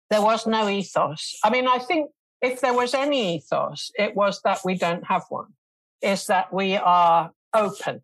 there 0.10 0.22
was 0.22 0.48
no 0.48 0.70
ethos. 0.70 1.38
I 1.44 1.50
mean, 1.50 1.68
I 1.68 1.80
think 1.80 2.10
if 2.42 2.62
there 2.62 2.74
was 2.74 2.94
any 2.94 3.36
ethos, 3.36 3.92
it 3.96 4.16
was 4.16 4.42
that 4.44 4.62
we 4.64 4.76
don't 4.76 5.06
have 5.08 5.26
one, 5.30 5.54
is 6.02 6.28
that 6.28 6.54
we 6.54 6.78
are 6.78 7.32
open. 7.54 8.02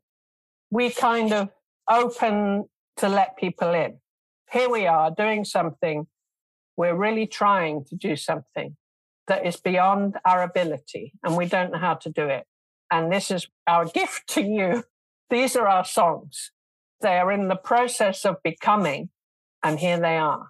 We 0.69 0.89
kind 0.89 1.31
of 1.31 1.49
open 1.89 2.65
to 2.97 3.09
let 3.09 3.37
people 3.37 3.73
in. 3.73 3.99
Here 4.51 4.69
we 4.69 4.85
are 4.85 5.11
doing 5.11 5.45
something. 5.45 6.07
We're 6.75 6.95
really 6.95 7.27
trying 7.27 7.85
to 7.85 7.95
do 7.95 8.15
something 8.15 8.75
that 9.27 9.45
is 9.45 9.57
beyond 9.57 10.17
our 10.25 10.43
ability, 10.43 11.13
and 11.23 11.37
we 11.37 11.45
don't 11.45 11.71
know 11.71 11.77
how 11.77 11.95
to 11.95 12.09
do 12.09 12.27
it. 12.27 12.45
And 12.91 13.11
this 13.11 13.31
is 13.31 13.47
our 13.67 13.85
gift 13.93 14.27
to 14.29 14.41
you. 14.41 14.83
These 15.29 15.55
are 15.55 15.67
our 15.67 15.85
songs. 15.85 16.51
They 17.01 17.17
are 17.17 17.31
in 17.31 17.47
the 17.47 17.55
process 17.55 18.25
of 18.25 18.37
becoming, 18.43 19.09
and 19.63 19.79
here 19.79 19.99
they 19.99 20.17
are. 20.17 20.49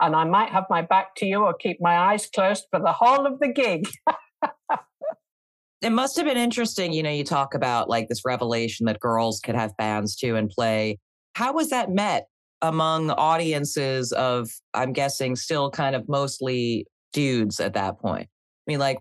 And 0.00 0.14
I 0.14 0.24
might 0.24 0.50
have 0.50 0.64
my 0.68 0.82
back 0.82 1.14
to 1.16 1.26
you 1.26 1.44
or 1.44 1.54
keep 1.54 1.78
my 1.80 1.96
eyes 1.96 2.26
closed 2.26 2.66
for 2.70 2.80
the 2.80 2.92
whole 2.92 3.26
of 3.26 3.40
the 3.40 3.48
gig. 3.48 3.88
it 5.82 5.90
must 5.90 6.16
have 6.16 6.26
been 6.26 6.36
interesting. 6.36 6.92
You 6.92 7.02
know, 7.02 7.10
you 7.10 7.24
talk 7.24 7.54
about 7.54 7.88
like 7.88 8.08
this 8.08 8.24
revelation 8.24 8.86
that 8.86 9.00
girls 9.00 9.40
could 9.40 9.54
have 9.54 9.76
bands 9.78 10.14
too 10.14 10.36
and 10.36 10.50
play. 10.50 10.98
How 11.34 11.54
was 11.54 11.70
that 11.70 11.90
met 11.90 12.26
among 12.62 13.10
audiences 13.10 14.12
of, 14.12 14.48
I'm 14.74 14.92
guessing, 14.92 15.36
still 15.36 15.70
kind 15.70 15.94
of 15.94 16.08
mostly 16.08 16.86
dudes 17.12 17.60
at 17.60 17.74
that 17.74 17.98
point? 17.98 18.28
I 18.28 18.70
mean, 18.70 18.78
like, 18.78 18.98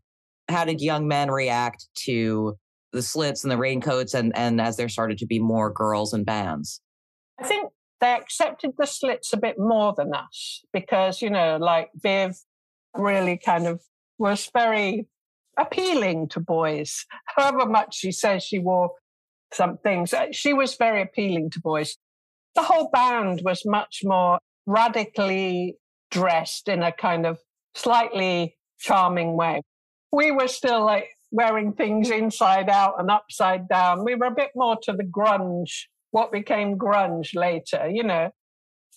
how 0.49 0.65
did 0.65 0.81
young 0.81 1.07
men 1.07 1.31
react 1.31 1.87
to 2.05 2.55
the 2.91 3.01
slits 3.01 3.43
and 3.43 3.51
the 3.51 3.57
raincoats 3.57 4.13
and, 4.13 4.31
and 4.35 4.61
as 4.61 4.77
there 4.77 4.89
started 4.89 5.17
to 5.19 5.25
be 5.25 5.39
more 5.39 5.71
girls 5.71 6.13
and 6.13 6.25
bands? 6.25 6.81
I 7.39 7.45
think 7.45 7.71
they 7.99 8.11
accepted 8.13 8.71
the 8.77 8.85
slits 8.85 9.33
a 9.33 9.37
bit 9.37 9.57
more 9.57 9.93
than 9.95 10.13
us 10.13 10.63
because, 10.71 11.21
you 11.21 11.29
know, 11.29 11.57
like 11.57 11.89
Viv 11.95 12.35
really 12.95 13.37
kind 13.37 13.67
of 13.67 13.81
was 14.17 14.49
very 14.53 15.07
appealing 15.57 16.29
to 16.29 16.39
boys. 16.39 17.05
However 17.25 17.65
much 17.65 17.95
she 17.95 18.11
says 18.11 18.43
she 18.43 18.59
wore 18.59 18.91
some 19.53 19.77
things, 19.77 20.13
uh, 20.13 20.27
she 20.31 20.53
was 20.53 20.75
very 20.75 21.01
appealing 21.01 21.49
to 21.51 21.59
boys. 21.59 21.97
The 22.55 22.63
whole 22.63 22.89
band 22.89 23.41
was 23.43 23.63
much 23.65 23.99
more 24.03 24.39
radically 24.65 25.77
dressed 26.09 26.67
in 26.67 26.81
a 26.81 26.91
kind 26.91 27.25
of 27.25 27.39
slightly 27.75 28.57
charming 28.79 29.35
way. 29.35 29.61
We 30.11 30.31
were 30.31 30.47
still 30.47 30.85
like 30.85 31.09
wearing 31.31 31.73
things 31.73 32.09
inside 32.09 32.69
out 32.69 32.95
and 32.97 33.11
upside 33.11 33.67
down. 33.67 34.05
We 34.05 34.15
were 34.15 34.27
a 34.27 34.35
bit 34.35 34.51
more 34.55 34.77
to 34.83 34.93
the 34.93 35.03
grunge, 35.03 35.71
what 36.11 36.31
became 36.31 36.77
grunge 36.77 37.35
later, 37.35 37.89
you 37.89 38.03
know. 38.03 38.29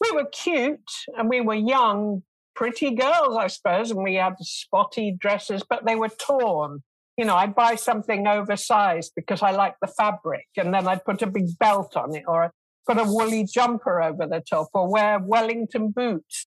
We 0.01 0.13
were 0.13 0.27
cute 0.27 0.91
and 1.17 1.29
we 1.29 1.41
were 1.41 1.55
young, 1.55 2.23
pretty 2.55 2.95
girls, 2.95 3.37
I 3.37 3.49
suppose, 3.49 3.91
and 3.91 4.05
we 4.05 4.15
had 4.15 4.35
spotty 4.41 5.17
dresses, 5.19 5.65
but 5.69 5.85
they 5.85 5.97
were 5.97 6.11
torn. 6.11 6.85
You 7.17 7.25
know, 7.25 7.35
I'd 7.35 7.57
buy 7.57 7.75
something 7.75 8.29
oversized 8.29 9.13
because 9.17 9.43
I 9.43 9.51
liked 9.51 9.79
the 9.81 9.89
fabric, 9.89 10.47
and 10.57 10.73
then 10.73 10.87
I'd 10.87 11.05
put 11.05 11.21
a 11.23 11.27
big 11.27 11.59
belt 11.59 11.97
on 11.97 12.15
it 12.15 12.23
or 12.29 12.53
put 12.89 12.99
a 12.99 13.05
woolly 13.05 13.45
jumper 13.45 14.03
over 14.03 14.27
the 14.27 14.41
top 14.49 14.69
or 14.73 14.91
wear 14.91 15.19
Wellington 15.19 15.91
boots. 15.91 16.47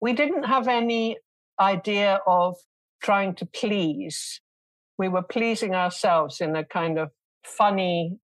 We 0.00 0.12
didn't 0.12 0.44
have 0.44 0.68
any 0.68 1.18
idea 1.60 2.20
of 2.26 2.56
trying 3.02 3.34
to 3.36 3.46
please. 3.46 4.40
We 4.98 5.08
were 5.08 5.22
pleasing 5.22 5.74
ourselves 5.74 6.40
in 6.40 6.56
a 6.56 6.64
kind 6.64 6.98
of 6.98 7.10
funny 7.44 8.18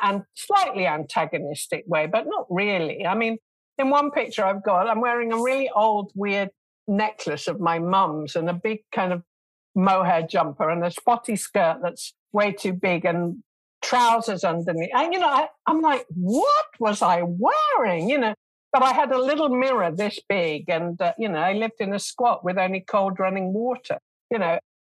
and 0.00 0.22
slightly 0.34 0.86
antagonistic 0.86 1.84
way, 1.86 2.06
but 2.06 2.26
not 2.26 2.46
really. 2.50 3.06
I 3.06 3.14
mean, 3.14 3.38
in 3.78 3.90
one 3.90 4.10
picture 4.10 4.44
I've 4.44 4.64
got, 4.64 4.88
I'm 4.88 5.00
wearing 5.00 5.32
a 5.32 5.42
really 5.42 5.70
old, 5.74 6.10
weird 6.14 6.50
necklace 6.88 7.46
of 7.46 7.60
my 7.60 7.78
mum's 7.78 8.36
and 8.36 8.50
a 8.50 8.54
big 8.54 8.80
kind 8.92 9.12
of 9.12 9.22
mohair 9.74 10.22
jumper 10.22 10.68
and 10.68 10.84
a 10.84 10.90
spotty 10.90 11.36
skirt 11.36 11.78
that's 11.82 12.14
way 12.32 12.52
too 12.52 12.72
big 12.72 13.04
and 13.04 13.42
trousers 13.84 14.44
underneath. 14.44 14.90
And, 14.94 15.12
you 15.12 15.20
know, 15.20 15.28
I, 15.28 15.48
I'm 15.66 15.80
like, 15.80 16.06
what 16.14 16.66
was 16.80 17.02
I 17.02 17.22
wearing? 17.22 18.08
You 18.08 18.18
know, 18.18 18.34
but 18.72 18.82
I 18.82 18.92
had 18.92 19.12
a 19.12 19.22
little 19.22 19.50
mirror 19.50 19.92
this 19.92 20.18
big 20.28 20.68
and, 20.68 21.00
uh, 21.00 21.12
you 21.18 21.28
know, 21.28 21.38
I 21.38 21.52
lived 21.52 21.80
in 21.80 21.92
a 21.94 21.98
squat 21.98 22.44
with 22.44 22.58
only 22.58 22.80
cold 22.80 23.20
running 23.20 23.52
water. 23.52 23.98
You 24.30 24.38
know, 24.38 24.58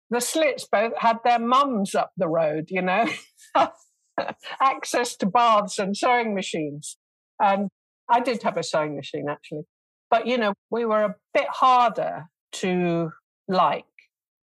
the 0.09 0.21
slits 0.21 0.67
both 0.71 0.93
had 0.97 1.17
their 1.25 1.39
mums 1.39 1.95
up 1.95 2.11
the 2.15 2.27
road, 2.27 2.67
you 2.69 2.81
know, 2.81 3.09
access 4.61 5.15
to 5.17 5.25
baths 5.25 5.79
and 5.79 5.97
sewing 5.97 6.35
machines. 6.35 6.97
And 7.41 7.69
I 8.09 8.21
did 8.21 8.43
have 8.43 8.57
a 8.57 8.63
sewing 8.63 8.95
machine 8.95 9.25
actually. 9.29 9.63
But, 10.11 10.27
you 10.27 10.37
know, 10.37 10.53
we 10.69 10.85
were 10.85 11.03
a 11.03 11.15
bit 11.33 11.47
harder 11.49 12.27
to 12.53 13.11
like. 13.47 13.83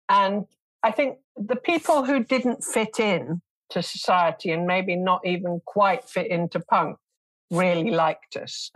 And 0.08 0.44
I 0.82 0.92
think 0.92 1.18
the 1.36 1.56
people 1.56 2.04
who 2.04 2.22
didn't 2.22 2.62
fit 2.62 3.00
in 3.00 3.40
to 3.70 3.82
society 3.82 4.50
and 4.50 4.66
maybe 4.66 4.96
not 4.96 5.26
even 5.26 5.60
quite 5.66 6.08
fit 6.08 6.28
into 6.28 6.60
punk 6.60 6.96
really 7.50 7.90
liked 7.90 8.36
us. 8.36 8.70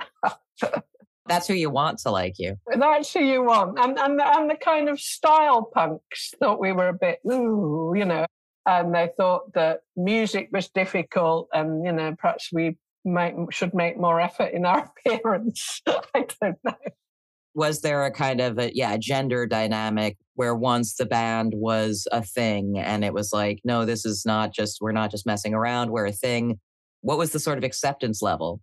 That's 1.26 1.46
who 1.46 1.55
you 1.55 1.70
want 1.70 1.98
to 2.00 2.11
like 2.11 2.35
you. 2.38 2.57
That's 2.76 3.12
who 3.12 3.20
you 3.20 3.44
want. 3.44 3.79
And, 3.79 3.98
and, 3.98 4.20
and 4.20 4.50
the 4.50 4.57
kind 4.57 4.88
of 4.88 5.00
style 5.00 5.62
punks 5.62 6.33
thought 6.40 6.61
we 6.61 6.72
were 6.72 6.88
a 6.88 6.94
bit, 6.94 7.20
ooh, 7.31 7.92
you 7.96 8.05
know, 8.05 8.26
and 8.66 8.94
they 8.94 9.11
thought 9.16 9.53
that 9.55 9.81
music 9.96 10.48
was 10.53 10.68
difficult 10.68 11.48
and, 11.53 11.85
you 11.85 11.92
know, 11.92 12.16
perhaps 12.18 12.50
we 12.53 12.76
might, 13.05 13.35
should 13.50 13.74
make 13.74 13.96
more 13.96 14.20
effort 14.20 14.53
in 14.53 14.66
our 14.66 14.90
appearance. 15.07 15.81
I 15.87 16.26
don't 16.42 16.59
know. 16.64 16.74
Was 17.55 17.81
there 17.81 18.05
a 18.05 18.11
kind 18.11 18.40
of 18.40 18.59
a, 18.59 18.74
yeah, 18.74 18.96
gender 18.96 19.46
dynamic 19.46 20.16
where 20.40 20.55
once 20.55 20.94
the 20.94 21.05
band 21.05 21.53
was 21.55 22.09
a 22.12 22.22
thing 22.22 22.79
and 22.79 23.05
it 23.05 23.12
was 23.12 23.31
like, 23.31 23.61
no, 23.62 23.85
this 23.85 24.07
is 24.07 24.24
not 24.24 24.55
just, 24.55 24.79
we're 24.81 24.90
not 24.90 25.11
just 25.11 25.26
messing 25.26 25.53
around, 25.53 25.90
we're 25.90 26.07
a 26.07 26.12
thing. 26.12 26.59
What 27.03 27.18
was 27.18 27.33
the 27.33 27.38
sort 27.38 27.59
of 27.59 27.64
acceptance 27.64 28.22
level? 28.22 28.62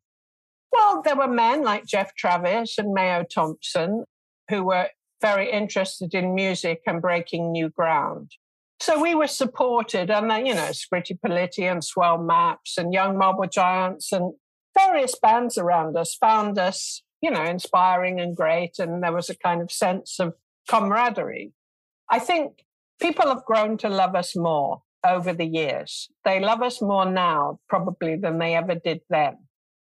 Well, 0.71 1.03
there 1.03 1.15
were 1.15 1.27
men 1.27 1.61
like 1.61 1.85
Geoff 1.85 2.15
Travis 2.17 2.79
and 2.79 2.95
Mayo 2.95 3.23
Thompson 3.31 4.05
who 4.49 4.63
were 4.63 4.87
very 5.21 5.51
interested 5.51 6.15
in 6.15 6.33
music 6.33 6.81
and 6.87 6.99
breaking 6.99 7.51
new 7.51 7.69
ground. 7.69 8.31
So 8.79 8.99
we 8.99 9.13
were 9.13 9.27
supported, 9.27 10.09
and 10.09 10.31
then, 10.31 10.47
you 10.47 10.55
know, 10.55 10.71
Scritti 10.71 11.15
Politti 11.23 11.71
and 11.71 11.83
Swell 11.83 12.17
Maps 12.17 12.79
and 12.79 12.91
Young 12.91 13.19
Marble 13.19 13.45
Giants 13.47 14.11
and 14.11 14.33
various 14.75 15.13
bands 15.19 15.59
around 15.59 15.95
us 15.95 16.15
found 16.15 16.57
us, 16.57 17.03
you 17.21 17.29
know, 17.29 17.43
inspiring 17.43 18.19
and 18.19 18.35
great. 18.35 18.79
And 18.79 19.03
there 19.03 19.13
was 19.13 19.29
a 19.29 19.37
kind 19.37 19.61
of 19.61 19.71
sense 19.71 20.19
of 20.19 20.33
camaraderie. 20.67 21.53
I 22.09 22.19
think 22.19 22.63
people 23.01 23.27
have 23.27 23.45
grown 23.45 23.77
to 23.79 23.89
love 23.89 24.15
us 24.15 24.35
more 24.35 24.81
over 25.05 25.33
the 25.33 25.45
years. 25.45 26.09
They 26.25 26.39
love 26.39 26.61
us 26.61 26.81
more 26.81 27.09
now, 27.09 27.59
probably, 27.69 28.15
than 28.15 28.39
they 28.39 28.55
ever 28.55 28.75
did 28.75 29.01
then. 29.09 29.37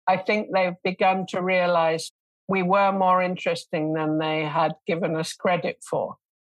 I 0.07 0.17
think 0.17 0.49
they've 0.53 0.75
begun 0.83 1.25
to 1.29 1.41
realize 1.41 2.11
we 2.47 2.63
were 2.63 2.91
more 2.91 3.21
interesting 3.21 3.93
than 3.93 4.17
they 4.17 4.43
had 4.43 4.73
given 4.85 5.15
us 5.15 5.33
credit 5.33 5.77
for. 5.89 6.15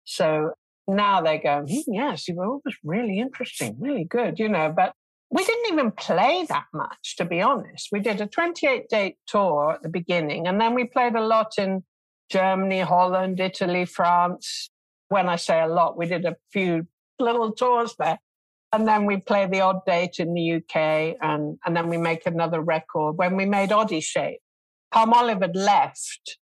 So 0.05 0.51
now 0.87 1.21
they 1.21 1.37
go, 1.37 1.65
hmm, 1.67 1.93
yes, 1.93 2.27
you 2.27 2.35
were 2.35 2.45
always 2.45 2.75
really 2.83 3.19
interesting, 3.19 3.75
really 3.79 4.05
good, 4.05 4.39
you 4.39 4.49
know, 4.49 4.73
but 4.75 4.93
we 5.29 5.45
didn't 5.45 5.73
even 5.73 5.91
play 5.91 6.45
that 6.49 6.65
much, 6.73 7.15
to 7.17 7.25
be 7.25 7.41
honest. 7.41 7.87
We 7.91 7.99
did 7.99 8.19
a 8.19 8.25
28 8.27 8.89
date 8.89 9.15
tour 9.27 9.73
at 9.73 9.83
the 9.83 9.89
beginning, 9.89 10.47
and 10.47 10.59
then 10.59 10.73
we 10.73 10.85
played 10.85 11.15
a 11.15 11.21
lot 11.25 11.53
in 11.57 11.83
Germany, 12.29 12.79
Holland, 12.81 13.39
Italy, 13.39 13.85
France. 13.85 14.70
When 15.11 15.27
I 15.27 15.35
say 15.35 15.59
a 15.59 15.67
lot, 15.67 15.97
we 15.97 16.05
did 16.05 16.23
a 16.23 16.37
few 16.53 16.87
little 17.19 17.51
tours 17.51 17.95
there. 17.99 18.17
And 18.71 18.87
then 18.87 19.05
we 19.05 19.17
play 19.17 19.45
the 19.45 19.59
odd 19.59 19.83
date 19.85 20.19
in 20.19 20.33
the 20.33 20.53
UK, 20.53 21.17
and, 21.21 21.59
and 21.65 21.75
then 21.75 21.89
we 21.89 21.97
make 21.97 22.25
another 22.25 22.61
record. 22.61 23.17
When 23.17 23.35
we 23.35 23.45
made 23.45 23.71
Odyshape, 23.71 24.37
Palmolive 24.93 25.41
had 25.41 25.57
left, 25.57 26.37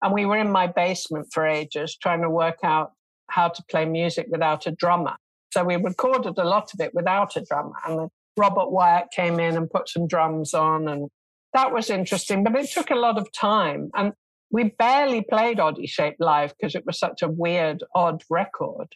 and 0.00 0.14
we 0.14 0.24
were 0.24 0.38
in 0.38 0.50
my 0.50 0.66
basement 0.66 1.26
for 1.30 1.46
ages 1.46 1.94
trying 1.94 2.22
to 2.22 2.30
work 2.30 2.60
out 2.62 2.92
how 3.28 3.48
to 3.48 3.62
play 3.64 3.84
music 3.84 4.28
without 4.30 4.66
a 4.66 4.70
drummer. 4.70 5.16
So 5.52 5.64
we 5.64 5.76
recorded 5.76 6.38
a 6.38 6.44
lot 6.44 6.72
of 6.72 6.80
it 6.80 6.94
without 6.94 7.36
a 7.36 7.42
drummer. 7.42 7.76
And 7.86 8.08
Robert 8.38 8.70
Wyatt 8.70 9.08
came 9.14 9.38
in 9.38 9.58
and 9.58 9.70
put 9.70 9.90
some 9.90 10.06
drums 10.06 10.54
on, 10.54 10.88
and 10.88 11.10
that 11.52 11.70
was 11.70 11.90
interesting, 11.90 12.44
but 12.44 12.56
it 12.56 12.70
took 12.70 12.90
a 12.90 12.94
lot 12.94 13.18
of 13.18 13.30
time. 13.32 13.90
And 13.94 14.14
we 14.50 14.74
barely 14.78 15.24
played 15.28 15.58
Odyshape 15.58 16.16
live 16.20 16.54
because 16.56 16.74
it 16.74 16.84
was 16.86 16.98
such 16.98 17.22
a 17.22 17.28
weird, 17.28 17.82
odd 17.94 18.22
record. 18.30 18.88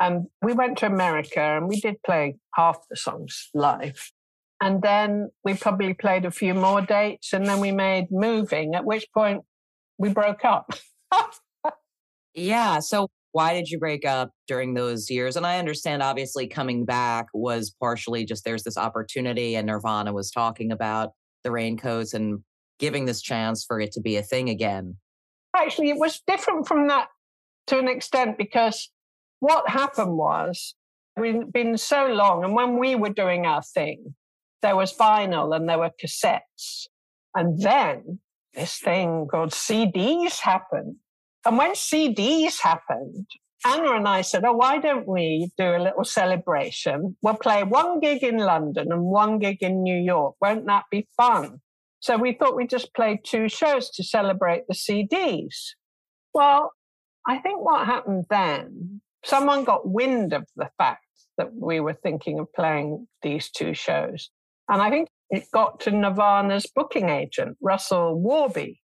And 0.00 0.26
we 0.42 0.52
went 0.52 0.78
to 0.78 0.86
America 0.86 1.40
and 1.40 1.68
we 1.68 1.80
did 1.80 1.96
play 2.04 2.36
half 2.54 2.78
the 2.90 2.96
songs 2.96 3.48
live. 3.54 4.10
And 4.60 4.82
then 4.82 5.30
we 5.44 5.54
probably 5.54 5.94
played 5.94 6.24
a 6.24 6.30
few 6.30 6.54
more 6.54 6.80
dates 6.80 7.32
and 7.32 7.46
then 7.46 7.60
we 7.60 7.72
made 7.72 8.06
Moving, 8.10 8.74
at 8.74 8.84
which 8.84 9.06
point 9.12 9.42
we 9.98 10.10
broke 10.10 10.44
up. 10.44 10.70
yeah. 12.34 12.80
So 12.80 13.08
why 13.32 13.52
did 13.52 13.68
you 13.68 13.78
break 13.78 14.06
up 14.06 14.30
during 14.46 14.74
those 14.74 15.10
years? 15.10 15.36
And 15.36 15.46
I 15.46 15.58
understand 15.58 16.02
obviously 16.02 16.46
coming 16.46 16.84
back 16.84 17.26
was 17.34 17.74
partially 17.80 18.24
just 18.24 18.44
there's 18.44 18.62
this 18.62 18.76
opportunity 18.78 19.56
and 19.56 19.66
Nirvana 19.66 20.12
was 20.12 20.30
talking 20.30 20.70
about 20.70 21.10
the 21.42 21.50
raincoats 21.50 22.14
and 22.14 22.40
giving 22.78 23.04
this 23.04 23.22
chance 23.22 23.64
for 23.64 23.80
it 23.80 23.92
to 23.92 24.00
be 24.00 24.16
a 24.16 24.22
thing 24.22 24.48
again. 24.48 24.96
Actually, 25.56 25.90
it 25.90 25.98
was 25.98 26.20
different 26.26 26.66
from 26.66 26.88
that 26.88 27.08
to 27.68 27.78
an 27.78 27.88
extent 27.88 28.36
because 28.36 28.90
what 29.40 29.68
happened 29.68 30.16
was 30.16 30.74
we'd 31.16 31.52
been 31.52 31.78
so 31.78 32.06
long, 32.06 32.44
and 32.44 32.54
when 32.54 32.78
we 32.78 32.94
were 32.94 33.10
doing 33.10 33.46
our 33.46 33.62
thing, 33.62 34.14
there 34.62 34.76
was 34.76 34.96
vinyl 34.96 35.54
and 35.54 35.68
there 35.68 35.78
were 35.78 35.90
cassettes. 36.02 36.86
And 37.34 37.60
then 37.60 38.20
this 38.54 38.78
thing 38.78 39.26
called 39.30 39.50
CDs 39.50 40.40
happened. 40.40 40.96
And 41.44 41.58
when 41.58 41.72
CDs 41.72 42.60
happened, 42.60 43.26
Anna 43.66 43.92
and 43.92 44.08
I 44.08 44.22
said, 44.22 44.44
Oh, 44.44 44.52
why 44.52 44.78
don't 44.78 45.06
we 45.06 45.50
do 45.56 45.64
a 45.64 45.82
little 45.82 46.04
celebration? 46.04 47.16
We'll 47.22 47.34
play 47.34 47.62
one 47.62 48.00
gig 48.00 48.22
in 48.22 48.38
London 48.38 48.92
and 48.92 49.02
one 49.02 49.38
gig 49.38 49.62
in 49.62 49.82
New 49.82 49.96
York. 49.96 50.36
Won't 50.40 50.66
that 50.66 50.84
be 50.90 51.08
fun? 51.16 51.60
So 52.04 52.18
we 52.18 52.34
thought 52.34 52.54
we'd 52.54 52.68
just 52.68 52.92
play 52.92 53.18
two 53.24 53.48
shows 53.48 53.88
to 53.92 54.04
celebrate 54.04 54.64
the 54.68 54.74
CDs. 54.74 55.54
Well, 56.34 56.74
I 57.26 57.38
think 57.38 57.64
what 57.64 57.86
happened 57.86 58.26
then, 58.28 59.00
someone 59.24 59.64
got 59.64 59.88
wind 59.88 60.34
of 60.34 60.44
the 60.54 60.68
fact 60.76 61.06
that 61.38 61.54
we 61.54 61.80
were 61.80 61.94
thinking 61.94 62.38
of 62.38 62.52
playing 62.52 63.08
these 63.22 63.50
two 63.50 63.72
shows. 63.72 64.28
And 64.68 64.82
I 64.82 64.90
think 64.90 65.08
it 65.30 65.44
got 65.50 65.80
to 65.80 65.92
Nirvana's 65.92 66.66
booking 66.76 67.08
agent, 67.08 67.56
Russell 67.62 68.20
Warby. 68.20 68.82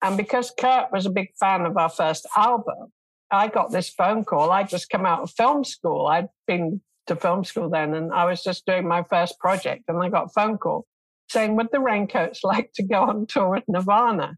And 0.00 0.16
because 0.16 0.52
Kurt 0.56 0.92
was 0.92 1.06
a 1.06 1.10
big 1.10 1.30
fan 1.40 1.66
of 1.66 1.76
our 1.76 1.90
first 1.90 2.24
album, 2.36 2.92
I 3.32 3.48
got 3.48 3.72
this 3.72 3.90
phone 3.90 4.24
call. 4.24 4.52
I'd 4.52 4.68
just 4.68 4.90
come 4.90 5.06
out 5.06 5.22
of 5.22 5.32
film 5.32 5.64
school. 5.64 6.06
I'd 6.06 6.28
been 6.46 6.80
to 7.08 7.16
film 7.16 7.42
school 7.42 7.68
then, 7.68 7.94
and 7.94 8.12
I 8.12 8.26
was 8.26 8.44
just 8.44 8.64
doing 8.64 8.86
my 8.86 9.02
first 9.10 9.40
project. 9.40 9.86
And 9.88 10.00
I 10.00 10.08
got 10.08 10.26
a 10.26 10.28
phone 10.28 10.56
call 10.56 10.86
saying, 11.30 11.56
Would 11.56 11.68
the 11.72 11.80
Raincoats 11.80 12.40
like 12.44 12.72
to 12.74 12.82
go 12.82 13.02
on 13.02 13.26
tour 13.26 13.50
with 13.50 13.64
Nirvana? 13.68 14.36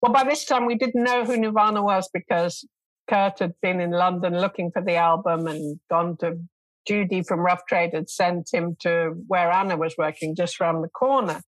Well, 0.00 0.12
by 0.12 0.24
this 0.24 0.44
time, 0.44 0.66
we 0.66 0.74
didn't 0.74 1.04
know 1.04 1.24
who 1.24 1.36
Nirvana 1.36 1.82
was 1.82 2.10
because 2.12 2.66
Kurt 3.08 3.38
had 3.38 3.54
been 3.62 3.80
in 3.80 3.92
London 3.92 4.38
looking 4.38 4.70
for 4.72 4.82
the 4.82 4.96
album 4.96 5.46
and 5.46 5.78
gone 5.88 6.16
to 6.18 6.38
Judy 6.86 7.22
from 7.22 7.40
Rough 7.40 7.64
Trade 7.66 7.94
had 7.94 8.10
sent 8.10 8.48
him 8.52 8.76
to 8.80 9.12
where 9.28 9.52
Anna 9.52 9.76
was 9.76 9.94
working 9.96 10.34
just 10.34 10.60
around 10.60 10.82
the 10.82 10.88
corner. 10.88 11.40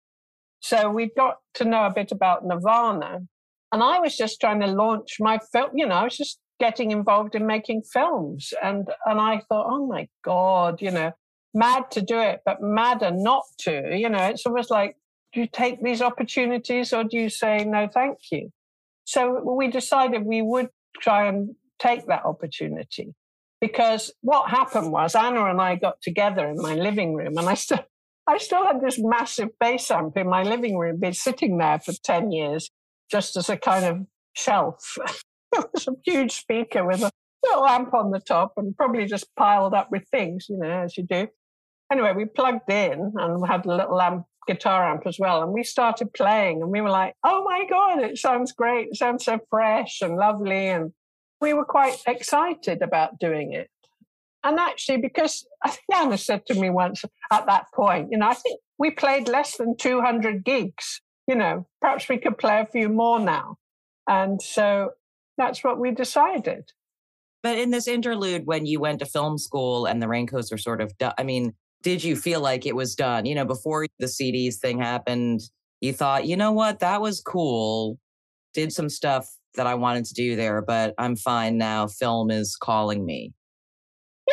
So 0.59 0.89
we 0.91 1.09
got 1.17 1.37
to 1.55 1.65
know 1.65 1.85
a 1.85 1.93
bit 1.93 2.11
about 2.11 2.45
Nirvana. 2.45 3.21
And 3.71 3.83
I 3.83 3.99
was 3.99 4.15
just 4.15 4.39
trying 4.39 4.59
to 4.59 4.67
launch 4.67 5.17
my 5.19 5.39
film, 5.51 5.71
you 5.73 5.87
know, 5.87 5.95
I 5.95 6.03
was 6.03 6.15
just 6.15 6.39
getting 6.59 6.91
involved 6.91 7.33
in 7.33 7.47
making 7.47 7.81
films. 7.91 8.53
And 8.61 8.87
and 9.05 9.19
I 9.19 9.41
thought, 9.49 9.67
oh 9.67 9.87
my 9.87 10.07
God, 10.23 10.81
you 10.81 10.91
know, 10.91 11.11
mad 11.53 11.91
to 11.91 12.01
do 12.01 12.19
it, 12.19 12.41
but 12.45 12.61
madder 12.61 13.11
not 13.11 13.43
to. 13.59 13.95
You 13.95 14.09
know, 14.09 14.23
it's 14.23 14.45
almost 14.45 14.71
like, 14.71 14.97
do 15.33 15.41
you 15.41 15.47
take 15.47 15.81
these 15.81 16.01
opportunities 16.01 16.93
or 16.93 17.03
do 17.03 17.17
you 17.17 17.29
say 17.29 17.63
no, 17.65 17.87
thank 17.91 18.17
you? 18.31 18.51
So 19.05 19.41
we 19.43 19.67
decided 19.67 20.23
we 20.23 20.41
would 20.41 20.69
try 21.01 21.27
and 21.27 21.55
take 21.79 22.07
that 22.07 22.25
opportunity 22.25 23.13
because 23.59 24.11
what 24.21 24.49
happened 24.49 24.91
was 24.91 25.15
Anna 25.15 25.45
and 25.45 25.61
I 25.61 25.75
got 25.75 26.01
together 26.01 26.47
in 26.47 26.57
my 26.57 26.75
living 26.75 27.13
room 27.13 27.37
and 27.37 27.47
I 27.47 27.55
still 27.55 27.79
I 28.27 28.37
still 28.37 28.65
had 28.65 28.79
this 28.79 28.97
massive 28.97 29.49
bass 29.59 29.91
amp 29.91 30.15
in 30.15 30.29
my 30.29 30.43
living 30.43 30.77
room, 30.77 30.97
been 30.97 31.11
sitting 31.11 31.57
there 31.57 31.79
for 31.79 31.91
10 31.91 32.31
years 32.31 32.69
just 33.11 33.35
as 33.35 33.49
a 33.49 33.57
kind 33.57 33.83
of 33.83 34.07
shelf. 34.33 34.97
it 35.53 35.65
was 35.73 35.89
a 35.89 35.91
huge 36.05 36.31
speaker 36.31 36.85
with 36.85 37.01
a 37.01 37.11
little 37.43 37.65
amp 37.65 37.93
on 37.93 38.11
the 38.11 38.21
top 38.21 38.53
and 38.55 38.77
probably 38.77 39.05
just 39.07 39.27
piled 39.35 39.73
up 39.73 39.91
with 39.91 40.07
things, 40.09 40.45
you 40.49 40.57
know, 40.57 40.83
as 40.83 40.97
you 40.97 41.03
do. 41.03 41.27
Anyway, 41.93 42.11
we 42.15 42.25
plugged 42.25 42.71
in 42.71 43.13
and 43.15 43.47
had 43.47 43.67
a 43.67 43.75
little 43.75 44.01
amp, 44.01 44.25
guitar 44.47 44.91
amp 44.91 45.05
as 45.05 45.19
well. 45.19 45.43
And 45.43 45.53
we 45.53 45.63
started 45.63 46.11
playing 46.11 46.63
and 46.63 46.71
we 46.71 46.81
were 46.81 46.89
like, 46.89 47.13
oh 47.23 47.43
my 47.43 47.65
God, 47.69 47.99
it 47.99 48.17
sounds 48.17 48.51
great. 48.51 48.87
It 48.87 48.97
sounds 48.97 49.23
so 49.23 49.39
fresh 49.47 50.01
and 50.01 50.15
lovely. 50.15 50.69
And 50.69 50.91
we 51.39 51.53
were 51.53 51.65
quite 51.65 52.01
excited 52.07 52.81
about 52.81 53.19
doing 53.19 53.53
it. 53.53 53.69
And 54.43 54.59
actually, 54.59 54.97
because 54.97 55.45
I 55.63 55.69
think 55.69 55.83
Anna 55.93 56.17
said 56.17 56.47
to 56.47 56.55
me 56.55 56.71
once 56.71 57.05
at 57.31 57.45
that 57.45 57.65
point, 57.75 58.09
you 58.11 58.17
know, 58.17 58.27
I 58.27 58.33
think 58.33 58.59
we 58.79 58.89
played 58.89 59.27
less 59.27 59.57
than 59.57 59.77
200 59.77 60.43
gigs. 60.43 60.99
You 61.27 61.35
know, 61.35 61.67
perhaps 61.79 62.09
we 62.09 62.17
could 62.17 62.39
play 62.39 62.59
a 62.59 62.65
few 62.65 62.89
more 62.89 63.19
now. 63.19 63.57
And 64.09 64.41
so 64.41 64.93
that's 65.37 65.63
what 65.63 65.79
we 65.79 65.91
decided. 65.91 66.71
But 67.43 67.59
in 67.59 67.69
this 67.69 67.87
interlude, 67.87 68.47
when 68.47 68.65
you 68.65 68.79
went 68.79 68.99
to 68.99 69.05
film 69.05 69.37
school 69.37 69.85
and 69.85 70.01
the 70.01 70.07
raincoats 70.07 70.51
were 70.51 70.57
sort 70.57 70.81
of 70.81 70.91
I 71.19 71.23
mean, 71.23 71.53
did 71.83 72.03
you 72.03 72.15
feel 72.15 72.39
like 72.39 72.65
it 72.65 72.75
was 72.75 72.95
done? 72.95 73.25
You 73.25 73.35
know, 73.35 73.45
before 73.45 73.85
the 73.99 74.07
CDs 74.07 74.55
thing 74.55 74.79
happened, 74.79 75.41
you 75.81 75.93
thought, 75.93 76.25
you 76.25 76.37
know 76.37 76.51
what, 76.51 76.79
that 76.79 77.01
was 77.01 77.21
cool. 77.21 77.99
Did 78.53 78.71
some 78.71 78.89
stuff 78.89 79.27
that 79.55 79.67
I 79.67 79.75
wanted 79.75 80.05
to 80.05 80.13
do 80.13 80.35
there, 80.35 80.61
but 80.61 80.95
I'm 80.97 81.15
fine 81.15 81.57
now. 81.57 81.87
Film 81.87 82.31
is 82.31 82.55
calling 82.55 83.05
me. 83.05 83.33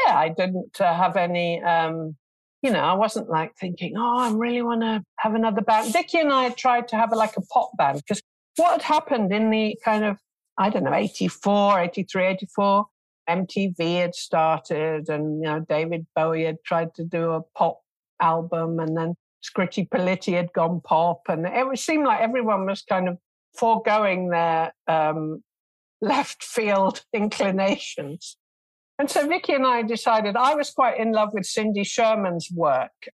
Yeah, 0.07 0.17
I 0.17 0.29
didn't 0.29 0.81
uh, 0.81 0.95
have 0.95 1.17
any, 1.17 1.61
um, 1.63 2.17
you 2.63 2.71
know, 2.71 2.79
I 2.79 2.93
wasn't 2.95 3.29
like 3.29 3.57
thinking, 3.57 3.95
oh, 3.99 4.19
I 4.19 4.31
really 4.33 4.63
want 4.63 4.83
to 4.83 5.03
have 5.19 5.35
another 5.35 5.61
band. 5.61 5.93
Vicky 5.93 6.19
and 6.19 6.33
I 6.33 6.51
tried 6.51 6.87
to 6.89 6.97
have 6.97 7.13
a, 7.13 7.17
like 7.17 7.37
a 7.37 7.43
pop 7.43 7.77
band 7.77 7.99
because 7.99 8.23
what 8.57 8.73
had 8.73 8.83
happened 8.83 9.33
in 9.33 9.51
the 9.51 9.77
kind 9.85 10.05
of, 10.05 10.19
I 10.57 10.71
don't 10.71 10.85
know, 10.85 10.95
84, 10.95 11.81
83, 11.81 12.27
84, 12.27 12.87
MTV 13.31 14.01
had 14.01 14.14
started 14.14 15.09
and, 15.09 15.43
you 15.43 15.49
know, 15.49 15.61
David 15.69 16.07
Bowie 16.14 16.45
had 16.45 16.59
tried 16.64 16.95
to 16.95 17.05
do 17.05 17.31
a 17.31 17.43
pop 17.57 17.81
album 18.21 18.79
and 18.81 18.97
then 18.97 19.14
Scritti 19.43 19.88
Politti 19.88 20.35
had 20.35 20.53
gone 20.53 20.81
pop. 20.83 21.23
And 21.29 21.47
it 21.47 21.79
seemed 21.79 22.07
like 22.07 22.21
everyone 22.21 22.66
was 22.66 22.83
kind 22.83 23.09
of 23.09 23.19
foregoing 23.57 24.29
their 24.29 24.73
um, 24.87 25.43
left 26.01 26.43
field 26.43 27.05
inclinations. 27.12 28.37
And 28.99 29.11
so 29.11 29.27
Vicky 29.27 29.55
and 29.55 29.66
I 29.66 29.83
decided 29.83 30.37
I 30.37 30.55
was 30.55 30.71
quite 30.71 30.99
in 30.99 31.12
love 31.12 31.31
with 31.33 31.47
Cindy 31.47 31.85
Sherman's 31.85 32.51
work. 32.55 33.09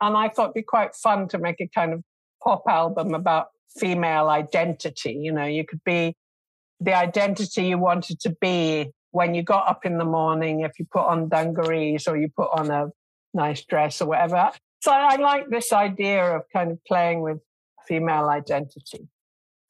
And 0.00 0.16
I 0.16 0.28
thought 0.28 0.46
it'd 0.46 0.54
be 0.54 0.62
quite 0.62 0.94
fun 0.94 1.28
to 1.28 1.38
make 1.38 1.60
a 1.60 1.68
kind 1.68 1.92
of 1.92 2.02
pop 2.42 2.62
album 2.68 3.14
about 3.14 3.48
female 3.76 4.28
identity. 4.28 5.12
You 5.20 5.32
know, 5.32 5.44
you 5.44 5.64
could 5.64 5.82
be 5.84 6.14
the 6.80 6.94
identity 6.94 7.66
you 7.66 7.78
wanted 7.78 8.20
to 8.20 8.36
be 8.40 8.90
when 9.12 9.34
you 9.34 9.42
got 9.42 9.68
up 9.68 9.86
in 9.86 9.98
the 9.98 10.04
morning, 10.04 10.60
if 10.60 10.78
you 10.78 10.86
put 10.90 11.06
on 11.06 11.28
dungarees 11.28 12.08
or 12.08 12.16
you 12.16 12.28
put 12.34 12.48
on 12.52 12.70
a 12.70 12.88
nice 13.32 13.64
dress 13.64 14.00
or 14.00 14.08
whatever. 14.08 14.50
So 14.80 14.90
I 14.90 15.16
like 15.16 15.48
this 15.48 15.72
idea 15.72 16.36
of 16.36 16.42
kind 16.52 16.72
of 16.72 16.84
playing 16.84 17.20
with 17.20 17.38
female 17.86 18.28
identity. 18.28 19.08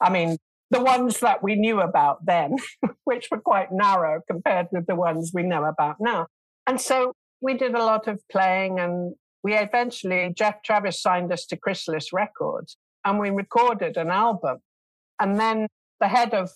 I 0.01 0.11
mean, 0.11 0.37
the 0.71 0.83
ones 0.83 1.21
that 1.21 1.43
we 1.43 1.55
knew 1.55 1.81
about 1.81 2.25
then, 2.25 2.57
which 3.05 3.29
were 3.31 3.41
quite 3.41 3.73
narrow 3.73 4.23
compared 4.27 4.69
with 4.73 4.87
the 4.87 4.95
ones 4.95 5.33
we 5.35 5.43
know 5.43 5.65
about 5.65 5.97
now. 6.01 6.29
And 6.67 6.81
so 6.81 7.13
we 7.41 7.55
did 7.55 7.75
a 7.75 7.85
lot 7.85 8.09
of 8.09 8.21
playing 8.31 8.79
and 8.79 9.15
we 9.43 9.55
eventually, 9.55 10.33
Geoff 10.35 10.63
Travis 10.65 11.03
signed 11.03 11.33
us 11.33 11.45
to 11.47 11.57
Chrysalis 11.57 12.13
Records 12.13 12.77
and 13.05 13.19
we 13.19 13.31
recorded 13.31 13.97
an 13.97 14.09
album. 14.09 14.59
And 15.21 15.39
then 15.39 15.67
the 16.01 16.09
head 16.09 16.33
of 16.33 16.51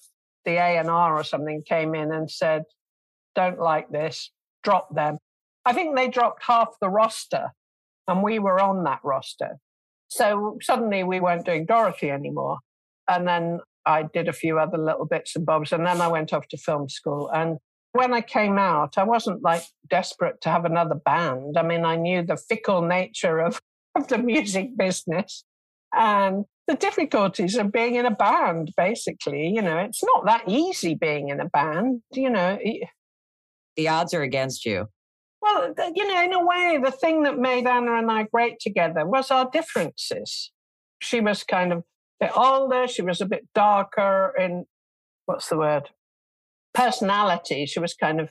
the 0.46 0.52
A&R 0.52 1.14
or 1.14 1.24
something 1.24 1.62
came 1.68 1.94
in 1.94 2.12
and 2.12 2.30
said, 2.30 2.62
don't 3.34 3.60
like 3.60 3.90
this, 3.90 4.30
drop 4.64 4.94
them. 4.94 5.18
I 5.66 5.74
think 5.74 5.94
they 5.94 6.08
dropped 6.08 6.44
half 6.44 6.68
the 6.80 6.88
roster 6.88 7.52
and 8.08 8.22
we 8.22 8.38
were 8.38 8.60
on 8.60 8.84
that 8.84 9.00
roster. 9.04 9.58
So 10.08 10.58
suddenly 10.62 11.02
we 11.02 11.20
weren't 11.20 11.44
doing 11.44 11.66
Dorothy 11.66 12.10
anymore. 12.10 12.58
And 13.08 13.26
then 13.26 13.60
I 13.84 14.04
did 14.04 14.28
a 14.28 14.32
few 14.32 14.58
other 14.58 14.78
little 14.78 15.04
bits 15.04 15.36
and 15.36 15.44
bobs. 15.44 15.72
And 15.72 15.86
then 15.86 16.00
I 16.00 16.08
went 16.08 16.32
off 16.32 16.48
to 16.48 16.56
film 16.56 16.88
school. 16.88 17.28
And 17.32 17.58
when 17.92 18.14
I 18.14 18.20
came 18.20 18.58
out, 18.58 18.98
I 18.98 19.04
wasn't 19.04 19.42
like 19.42 19.62
desperate 19.88 20.40
to 20.42 20.50
have 20.50 20.64
another 20.64 20.94
band. 20.94 21.56
I 21.58 21.62
mean, 21.62 21.84
I 21.84 21.96
knew 21.96 22.22
the 22.22 22.36
fickle 22.36 22.82
nature 22.82 23.38
of, 23.40 23.60
of 23.96 24.08
the 24.08 24.18
music 24.18 24.76
business 24.76 25.44
and 25.92 26.44
the 26.66 26.74
difficulties 26.74 27.56
of 27.56 27.72
being 27.72 27.94
in 27.94 28.06
a 28.06 28.10
band, 28.10 28.72
basically. 28.76 29.48
You 29.48 29.62
know, 29.62 29.78
it's 29.78 30.02
not 30.02 30.26
that 30.26 30.44
easy 30.48 30.94
being 30.94 31.28
in 31.28 31.40
a 31.40 31.48
band. 31.48 32.02
You 32.12 32.30
know, 32.30 32.58
the 33.76 33.88
odds 33.88 34.14
are 34.14 34.22
against 34.22 34.64
you. 34.64 34.86
Well, 35.40 35.72
you 35.94 36.08
know, 36.08 36.22
in 36.22 36.32
a 36.32 36.44
way, 36.44 36.80
the 36.82 36.90
thing 36.90 37.22
that 37.22 37.38
made 37.38 37.66
Anna 37.66 37.98
and 37.98 38.10
I 38.10 38.24
great 38.24 38.58
together 38.58 39.06
was 39.06 39.30
our 39.30 39.48
differences. 39.50 40.50
She 41.00 41.20
was 41.20 41.44
kind 41.44 41.72
of 41.72 41.84
bit 42.18 42.36
older. 42.36 42.88
She 42.88 43.02
was 43.02 43.20
a 43.20 43.26
bit 43.26 43.46
darker 43.54 44.32
in 44.38 44.64
what's 45.26 45.48
the 45.48 45.58
word? 45.58 45.90
Personality. 46.74 47.66
She 47.66 47.78
was 47.78 47.94
kind 47.94 48.20
of, 48.20 48.30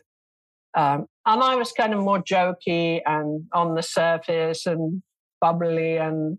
um, 0.75 1.05
and 1.25 1.43
I 1.43 1.55
was 1.55 1.71
kind 1.71 1.93
of 1.93 1.99
more 1.99 2.21
jokey 2.21 3.01
and 3.05 3.45
on 3.53 3.75
the 3.75 3.83
surface 3.83 4.65
and 4.65 5.01
bubbly 5.39 5.97
and 5.97 6.37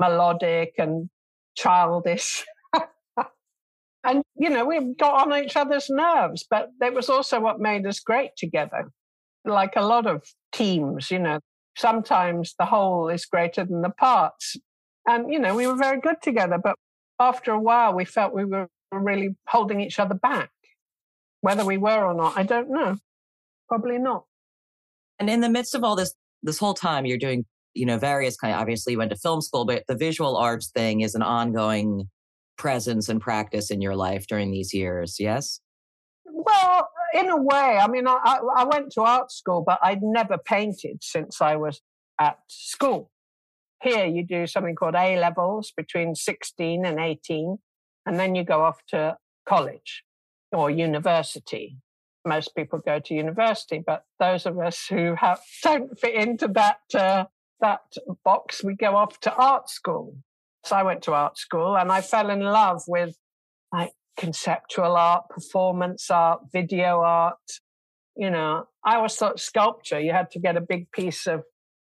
melodic 0.00 0.74
and 0.78 1.10
childish. 1.54 2.44
and, 4.04 4.22
you 4.36 4.50
know, 4.50 4.64
we 4.64 4.94
got 4.94 5.26
on 5.26 5.44
each 5.44 5.56
other's 5.56 5.88
nerves, 5.90 6.44
but 6.48 6.70
that 6.80 6.94
was 6.94 7.08
also 7.08 7.40
what 7.40 7.60
made 7.60 7.86
us 7.86 8.00
great 8.00 8.30
together. 8.36 8.90
Like 9.44 9.76
a 9.76 9.82
lot 9.82 10.06
of 10.06 10.24
teams, 10.52 11.10
you 11.10 11.18
know, 11.18 11.40
sometimes 11.76 12.54
the 12.58 12.64
whole 12.64 13.08
is 13.08 13.26
greater 13.26 13.64
than 13.64 13.82
the 13.82 13.90
parts. 13.90 14.56
And, 15.06 15.32
you 15.32 15.38
know, 15.38 15.54
we 15.54 15.66
were 15.66 15.76
very 15.76 16.00
good 16.00 16.22
together, 16.22 16.58
but 16.62 16.76
after 17.20 17.52
a 17.52 17.60
while, 17.60 17.94
we 17.94 18.04
felt 18.04 18.34
we 18.34 18.44
were 18.44 18.68
really 18.92 19.36
holding 19.48 19.80
each 19.80 19.98
other 19.98 20.14
back. 20.14 20.50
Whether 21.40 21.64
we 21.64 21.76
were 21.76 22.04
or 22.04 22.14
not, 22.14 22.38
I 22.38 22.42
don't 22.42 22.70
know. 22.70 22.96
Probably 23.68 23.98
not. 23.98 24.24
And 25.18 25.28
in 25.28 25.40
the 25.40 25.48
midst 25.48 25.74
of 25.74 25.84
all 25.84 25.96
this, 25.96 26.14
this 26.42 26.58
whole 26.58 26.74
time, 26.74 27.06
you're 27.06 27.18
doing, 27.18 27.44
you 27.74 27.86
know, 27.86 27.98
various 27.98 28.36
kind 28.36 28.54
of, 28.54 28.60
obviously 28.60 28.92
you 28.92 28.98
went 28.98 29.10
to 29.10 29.16
film 29.16 29.40
school, 29.40 29.64
but 29.64 29.84
the 29.88 29.96
visual 29.96 30.36
arts 30.36 30.70
thing 30.70 31.00
is 31.00 31.14
an 31.14 31.22
ongoing 31.22 32.08
presence 32.56 33.08
and 33.08 33.20
practice 33.20 33.70
in 33.70 33.80
your 33.80 33.96
life 33.96 34.26
during 34.26 34.50
these 34.50 34.72
years. 34.72 35.16
Yes? 35.18 35.60
Well, 36.24 36.88
in 37.14 37.30
a 37.30 37.36
way, 37.36 37.78
I 37.80 37.86
mean, 37.88 38.06
I, 38.06 38.40
I 38.56 38.64
went 38.64 38.92
to 38.92 39.02
art 39.02 39.30
school, 39.30 39.62
but 39.66 39.78
I'd 39.82 40.02
never 40.02 40.38
painted 40.38 40.98
since 41.02 41.40
I 41.40 41.56
was 41.56 41.80
at 42.20 42.38
school. 42.48 43.10
Here, 43.82 44.06
you 44.06 44.24
do 44.24 44.46
something 44.46 44.74
called 44.74 44.94
A 44.94 45.18
levels 45.18 45.72
between 45.76 46.14
16 46.14 46.84
and 46.84 46.98
18, 46.98 47.58
and 48.06 48.18
then 48.18 48.34
you 48.34 48.44
go 48.44 48.62
off 48.62 48.80
to 48.88 49.16
college 49.46 50.04
or 50.52 50.70
university. 50.70 51.76
Most 52.26 52.54
people 52.56 52.78
go 52.78 52.98
to 53.00 53.14
university, 53.14 53.82
but 53.86 54.04
those 54.18 54.46
of 54.46 54.58
us 54.58 54.86
who 54.88 55.14
have, 55.16 55.40
don't 55.62 55.98
fit 55.98 56.14
into 56.14 56.48
that 56.48 56.78
uh, 56.94 57.26
that 57.60 57.80
box, 58.24 58.62
we 58.62 58.74
go 58.74 58.96
off 58.96 59.20
to 59.20 59.34
art 59.34 59.70
school. 59.70 60.16
So 60.64 60.76
I 60.76 60.82
went 60.82 61.02
to 61.02 61.12
art 61.12 61.38
school, 61.38 61.76
and 61.76 61.92
I 61.92 62.00
fell 62.00 62.30
in 62.30 62.40
love 62.40 62.82
with 62.88 63.16
like 63.72 63.92
conceptual 64.16 64.96
art, 64.96 65.28
performance 65.28 66.10
art, 66.10 66.40
video 66.52 67.00
art. 67.00 67.38
You 68.16 68.30
know, 68.30 68.64
I 68.84 68.96
always 68.96 69.16
thought 69.16 69.40
sculpture, 69.40 70.00
you 70.00 70.12
had 70.12 70.30
to 70.32 70.38
get 70.38 70.56
a 70.56 70.60
big 70.60 70.90
piece 70.92 71.26
of 71.26 71.42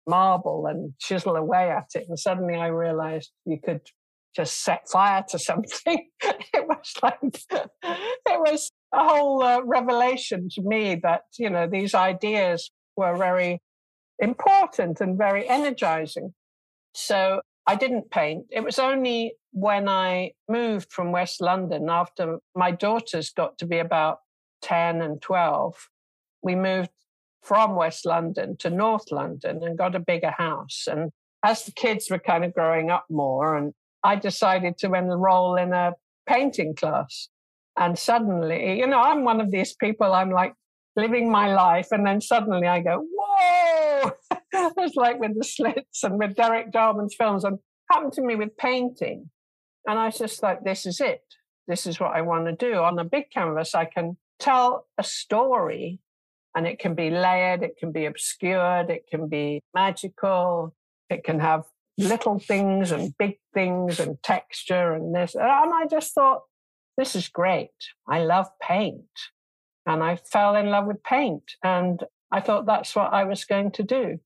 marble 0.07 0.67
and 0.67 0.93
chisel 0.99 1.37
away 1.37 1.71
at 1.71 1.91
it. 1.95 2.07
And 2.09 2.19
suddenly 2.19 2.57
I 2.57 2.69
realized 2.69 3.31
you 3.45 3.59
could 3.63 3.83
just 4.35 4.63
set 4.63 4.89
fire 4.89 5.25
to 5.31 5.39
something. 5.39 6.09
it 6.23 6.67
was 6.67 6.95
like, 7.03 7.19
it 7.23 7.71
was 8.27 8.71
a 8.93 9.07
whole 9.07 9.43
uh, 9.43 9.63
revelation 9.63 10.49
to 10.55 10.63
me 10.63 11.01
that, 11.03 11.23
you 11.39 11.51
know, 11.51 11.67
these 11.67 11.95
ideas 11.95 12.71
were 12.97 13.17
very 13.17 13.61
important 14.19 15.01
and 15.01 15.19
very 15.19 15.49
energizing. 15.49 16.35
So 16.95 17.41
I 17.67 17.75
didn't 17.75 18.11
paint. 18.11 18.47
It 18.51 18.63
was 18.63 18.79
only 18.79 19.35
when 19.53 19.89
I 19.89 20.33
moved 20.49 20.93
from 20.93 21.13
West 21.13 21.41
London 21.41 21.89
after 21.91 22.39
my 22.55 22.71
daughters 22.71 23.31
got 23.31 23.59
to 23.59 23.67
be 23.67 23.79
about 23.79 24.19
10 24.63 25.03
and 25.03 25.21
12. 25.21 25.75
We 26.43 26.55
moved 26.55 26.91
from 27.43 27.77
West 27.77 28.07
London 28.07 28.57
to 28.59 28.71
North 28.71 29.11
London 29.11 29.63
and 29.63 29.79
got 29.79 29.95
a 29.95 30.01
bigger 30.01 30.33
house. 30.33 30.87
And 30.91 31.11
as 31.45 31.65
the 31.65 31.73
kids 31.73 32.11
were 32.11 32.19
kind 32.19 32.45
of 32.45 32.55
growing 32.55 32.91
up 32.91 33.05
more, 33.11 33.57
and 33.57 33.73
I 34.03 34.17
decided 34.17 34.79
to 34.79 34.95
enroll 34.95 35.57
in 35.57 35.73
a 35.73 35.93
painting 36.29 36.75
class. 36.75 37.29
And 37.79 37.99
suddenly, 37.99 38.79
you 38.79 38.87
know, 38.87 39.01
I'm 39.01 39.25
one 39.25 39.41
of 39.41 39.51
these 39.51 39.75
people, 39.75 40.13
I'm 40.13 40.31
like 40.31 40.55
living 40.97 41.31
my 41.31 41.55
life. 41.55 41.89
And 41.93 42.07
then 42.07 42.21
suddenly 42.21 42.67
I 42.67 42.81
go, 42.81 43.05
whoa, 43.37 44.13
it's 44.79 44.97
like 44.97 45.19
with 45.19 45.37
the 45.37 45.45
slits 45.45 46.03
and 46.03 46.19
with 46.19 46.37
Derek 46.37 46.73
Jarman's 46.73 47.15
films 47.15 47.45
and 47.45 47.59
happened 47.91 48.13
to 48.15 48.23
me 48.23 48.37
with 48.37 48.57
painting. 48.57 49.31
And 49.87 49.99
I 49.99 50.11
just 50.11 50.41
thought, 50.41 50.65
this 50.65 50.87
is 50.87 51.01
it. 51.01 51.23
This 51.69 51.87
is 51.87 52.01
what 52.01 52.15
I 52.15 52.23
want 52.23 52.47
to 52.47 52.53
do. 52.53 52.75
On 52.79 52.99
a 52.99 53.05
big 53.05 53.31
canvas, 53.33 53.75
I 53.75 53.85
can 53.85 54.17
tell 54.39 54.87
a 54.99 55.05
story 55.05 56.01
and 56.55 56.67
it 56.67 56.79
can 56.79 56.95
be 56.95 57.11
layered, 57.11 57.63
it 57.63 57.77
can 57.79 57.93
be 57.93 58.07
obscured, 58.07 58.91
it 58.91 59.05
can 59.11 59.29
be 59.29 59.61
magical, 59.75 60.75
it 61.11 61.23
can 61.23 61.39
have 61.41 61.65
little 61.99 62.39
things 62.39 62.93
and 62.93 63.17
big 63.19 63.39
things 63.55 64.01
and 64.01 64.23
texture 64.23 64.95
and 64.95 65.15
this. 65.15 65.35
And 65.35 65.45
I 65.45 65.87
just 65.91 66.15
thought, 66.15 66.43
this 66.97 67.15
is 67.15 67.29
great. 67.29 67.71
I 68.09 68.25
love 68.25 68.47
paint. 68.61 69.05
And 69.87 70.03
I 70.03 70.17
fell 70.17 70.57
in 70.57 70.67
love 70.67 70.87
with 70.87 71.03
paint. 71.03 71.43
And 71.63 72.03
I 72.33 72.41
thought 72.41 72.67
that's 72.67 72.95
what 72.95 73.13
I 73.13 73.25
was 73.25 73.45
going 73.45 73.73
to 73.73 73.83
do. 73.83 74.19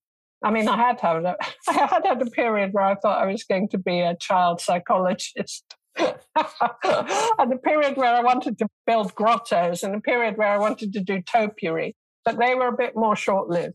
I 0.43 0.51
mean, 0.51 0.69
I 0.69 0.77
had 0.77 1.01
had 1.01 1.25
a, 1.25 1.37
I 1.69 1.73
had 1.73 2.07
had 2.07 2.23
a 2.23 2.31
period 2.31 2.73
where 2.73 2.85
I 2.85 2.95
thought 2.95 3.23
I 3.23 3.27
was 3.27 3.45
going 3.45 3.69
to 3.71 3.79
be 3.79 4.01
a 4.01 4.17
child 4.17 4.61
psychologist. 4.61 5.65
and 5.99 7.53
a 7.53 7.59
period 7.63 7.97
where 7.97 8.15
I 8.15 8.23
wanted 8.23 8.59
to 8.59 8.69
build 8.87 9.15
grottos, 9.15 9.83
and 9.83 9.95
a 9.95 10.01
period 10.01 10.39
where 10.39 10.49
I 10.49 10.57
wanted 10.57 10.93
to 10.95 11.01
do 11.01 11.21
topiary, 11.21 11.95
but 12.25 12.39
they 12.39 12.55
were 12.55 12.69
a 12.69 12.77
bit 12.77 12.93
more 12.95 13.17
short 13.17 13.49
lived. 13.49 13.75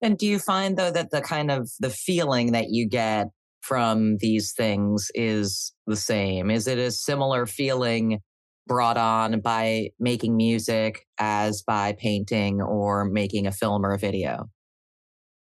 And 0.00 0.16
do 0.16 0.26
you 0.26 0.38
find 0.38 0.76
though 0.76 0.92
that 0.92 1.10
the 1.10 1.20
kind 1.20 1.50
of 1.50 1.70
the 1.80 1.90
feeling 1.90 2.52
that 2.52 2.70
you 2.70 2.86
get 2.86 3.28
from 3.60 4.16
these 4.18 4.52
things 4.52 5.10
is 5.14 5.72
the 5.86 5.96
same? 5.96 6.50
Is 6.50 6.66
it 6.66 6.78
a 6.78 6.92
similar 6.92 7.46
feeling 7.46 8.20
brought 8.68 8.96
on 8.96 9.40
by 9.40 9.90
making 9.98 10.36
music 10.36 11.06
as 11.18 11.62
by 11.62 11.94
painting 11.98 12.62
or 12.62 13.04
making 13.04 13.46
a 13.46 13.52
film 13.52 13.84
or 13.84 13.94
a 13.94 13.98
video? 13.98 14.50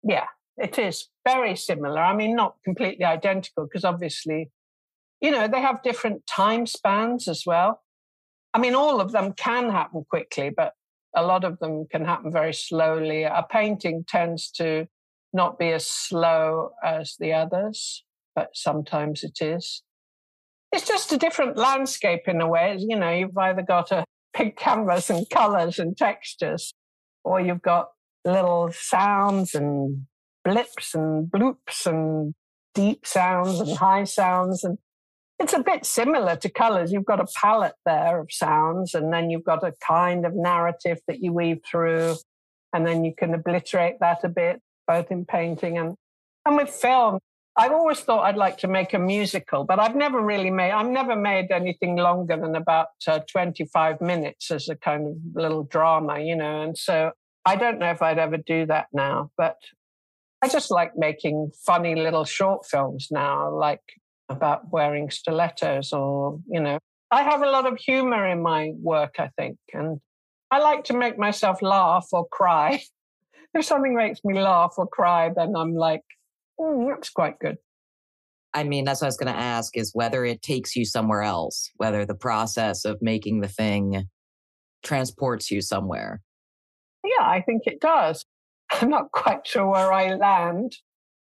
Yeah, 0.04 0.28
it 0.58 0.78
is 0.78 1.08
very 1.28 1.56
similar. 1.56 2.00
I 2.00 2.16
mean, 2.16 2.36
not 2.36 2.58
completely 2.64 3.06
identical 3.06 3.66
because 3.66 3.86
obviously, 3.86 4.52
you 5.22 5.32
know, 5.32 5.48
they 5.48 5.62
have 5.62 5.82
different 5.82 6.28
time 6.28 6.68
spans 6.68 7.28
as 7.28 7.44
well. 7.46 7.82
I 8.54 8.60
mean, 8.60 8.76
all 8.76 9.02
of 9.02 9.14
them 9.14 9.34
can 9.34 9.70
happen 9.72 10.06
quickly, 10.08 10.52
but 10.56 10.74
a 11.16 11.24
lot 11.24 11.44
of 11.44 11.58
them 11.60 11.86
can 11.90 12.06
happen 12.06 12.32
very 12.32 12.54
slowly. 12.54 13.24
A 13.24 13.46
painting 13.50 14.04
tends 14.08 14.52
to 14.52 14.88
not 15.32 15.58
be 15.58 15.72
as 15.72 15.88
slow 15.88 16.72
as 16.84 17.16
the 17.20 17.34
others, 17.34 18.04
but 18.36 18.50
sometimes 18.54 19.24
it 19.24 19.40
is 19.42 19.82
it's 20.74 20.88
just 20.88 21.14
a 21.14 21.18
different 21.18 21.56
landscape 21.56 22.28
in 22.28 22.42
a 22.42 22.48
way. 22.48 22.76
You 22.80 22.98
know, 22.98 23.12
you've 23.12 23.38
either 23.38 23.62
got 23.62 23.92
a 23.92 24.06
big 24.38 24.58
canvas 24.58 25.10
and 25.10 25.30
colors 25.30 25.78
and 25.78 25.96
textures, 25.96 26.74
or 27.24 27.40
you've 27.40 27.62
got 27.62 27.90
little 28.26 28.72
sounds 28.74 29.54
and 29.54 30.08
blips 30.44 30.96
and 30.96 31.32
bloops 31.32 31.86
and 31.86 32.34
deep 32.74 33.06
sounds 33.06 33.60
and 33.60 33.78
high 33.78 34.04
sounds. 34.04 34.64
And 34.64 34.80
it's 35.40 35.54
a 35.54 35.60
bit 35.60 35.86
similar 35.86 36.36
to 36.38 36.50
colors. 36.50 36.92
You've 36.92 37.06
got 37.06 37.20
a 37.20 37.28
palette 37.40 37.76
there 37.86 38.20
of 38.20 38.30
sounds, 38.32 38.96
and 38.96 39.14
then 39.14 39.30
you've 39.30 39.44
got 39.44 39.64
a 39.64 39.74
kind 39.86 40.26
of 40.26 40.34
narrative 40.34 41.00
that 41.08 41.22
you 41.22 41.34
weave 41.34 41.62
through, 41.70 42.16
and 42.74 42.86
then 42.86 43.06
you 43.06 43.14
can 43.16 43.34
obliterate 43.34 44.00
that 44.00 44.24
a 44.24 44.30
bit, 44.30 44.60
both 44.88 45.12
in 45.12 45.26
painting 45.26 45.78
and 45.78 45.96
and 46.46 46.58
with 46.58 46.70
film, 46.70 47.20
I've 47.56 47.72
always 47.72 48.00
thought 48.00 48.24
I'd 48.24 48.36
like 48.36 48.58
to 48.60 48.68
make 48.68 48.94
a 48.94 49.00
musical, 49.00 49.64
but 49.64 49.80
I've 49.80 49.96
never 49.96 50.20
really 50.20 50.50
made. 50.50 50.72
I've 50.72 50.90
never 50.90 51.16
made 51.16 51.52
anything 51.52 51.98
longer 51.98 52.36
than 52.36 52.56
about 52.56 52.88
uh, 53.08 53.20
twenty-five 53.32 54.02
minutes 54.02 54.50
as 54.50 54.70
a 54.70 54.76
kind 54.76 55.08
of 55.08 55.14
little 55.36 55.64
drama, 55.64 56.20
you 56.20 56.36
know. 56.36 56.62
And 56.64 56.76
so 56.76 57.12
I 57.46 57.56
don't 57.56 57.78
know 57.78 57.92
if 57.92 58.02
I'd 58.02 58.18
ever 58.18 58.38
do 58.38 58.66
that 58.68 58.88
now, 58.92 59.30
but 59.38 59.58
I 60.42 60.48
just 60.48 60.72
like 60.72 60.98
making 60.98 61.52
funny 61.66 61.96
little 61.96 62.26
short 62.26 62.66
films 62.66 63.10
now, 63.12 63.54
like 63.54 63.84
about 64.30 64.72
wearing 64.72 65.12
stilettos, 65.12 65.94
or 65.94 66.40
you 66.50 66.60
know, 66.60 66.80
I 67.12 67.22
have 67.22 67.44
a 67.44 67.50
lot 67.52 67.72
of 67.72 67.78
humor 67.78 68.28
in 68.28 68.42
my 68.42 68.72
work, 68.82 69.16
I 69.20 69.30
think, 69.38 69.58
and 69.74 70.02
I 70.50 70.58
like 70.60 70.86
to 70.86 70.98
make 70.98 71.20
myself 71.20 71.62
laugh 71.62 72.08
or 72.12 72.28
cry. 72.30 72.82
if 73.54 73.64
something 73.64 73.96
makes 73.96 74.24
me 74.24 74.42
laugh 74.42 74.74
or 74.78 74.88
cry, 74.88 75.30
then 75.36 75.56
I'm 75.56 75.76
like 75.76 76.02
Mm, 76.60 76.90
that's 76.90 77.10
quite 77.10 77.40
good. 77.40 77.58
I 78.54 78.64
mean, 78.64 78.86
that's 78.86 79.02
what 79.02 79.08
I 79.08 79.10
was 79.10 79.18
going 79.18 79.34
to 79.34 79.40
ask 79.40 79.76
is 79.76 79.92
whether 79.94 80.24
it 80.26 80.42
takes 80.42 80.76
you 80.76 80.86
somewhere 80.86 81.24
else, 81.24 81.72
whether 81.78 82.06
the 82.06 82.16
process 82.16 82.86
of 82.86 83.02
making 83.02 83.42
the 83.42 83.48
thing 83.48 84.08
transports 84.84 85.50
you 85.50 85.62
somewhere. 85.62 86.22
Yeah, 87.04 87.26
I 87.26 87.42
think 87.42 87.64
it 87.66 87.80
does. 87.80 88.26
I'm 88.72 88.90
not 88.90 89.12
quite 89.12 89.48
sure 89.48 89.68
where 89.68 89.92
I 89.92 90.16
land. 90.16 90.78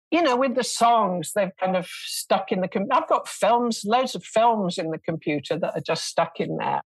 You 0.09 0.21
know, 0.21 0.35
with 0.35 0.55
the 0.55 0.63
songs, 0.63 1.31
they've 1.33 1.55
kind 1.57 1.77
of 1.77 1.87
stuck 1.87 2.51
in 2.51 2.59
the. 2.59 2.67
Com- 2.67 2.87
I've 2.91 3.07
got 3.07 3.29
films, 3.29 3.83
loads 3.85 4.13
of 4.13 4.25
films 4.25 4.77
in 4.77 4.91
the 4.91 4.97
computer 4.97 5.57
that 5.57 5.73
are 5.73 5.81
just 5.81 6.05
stuck 6.05 6.39
in 6.39 6.57
there. 6.57 6.81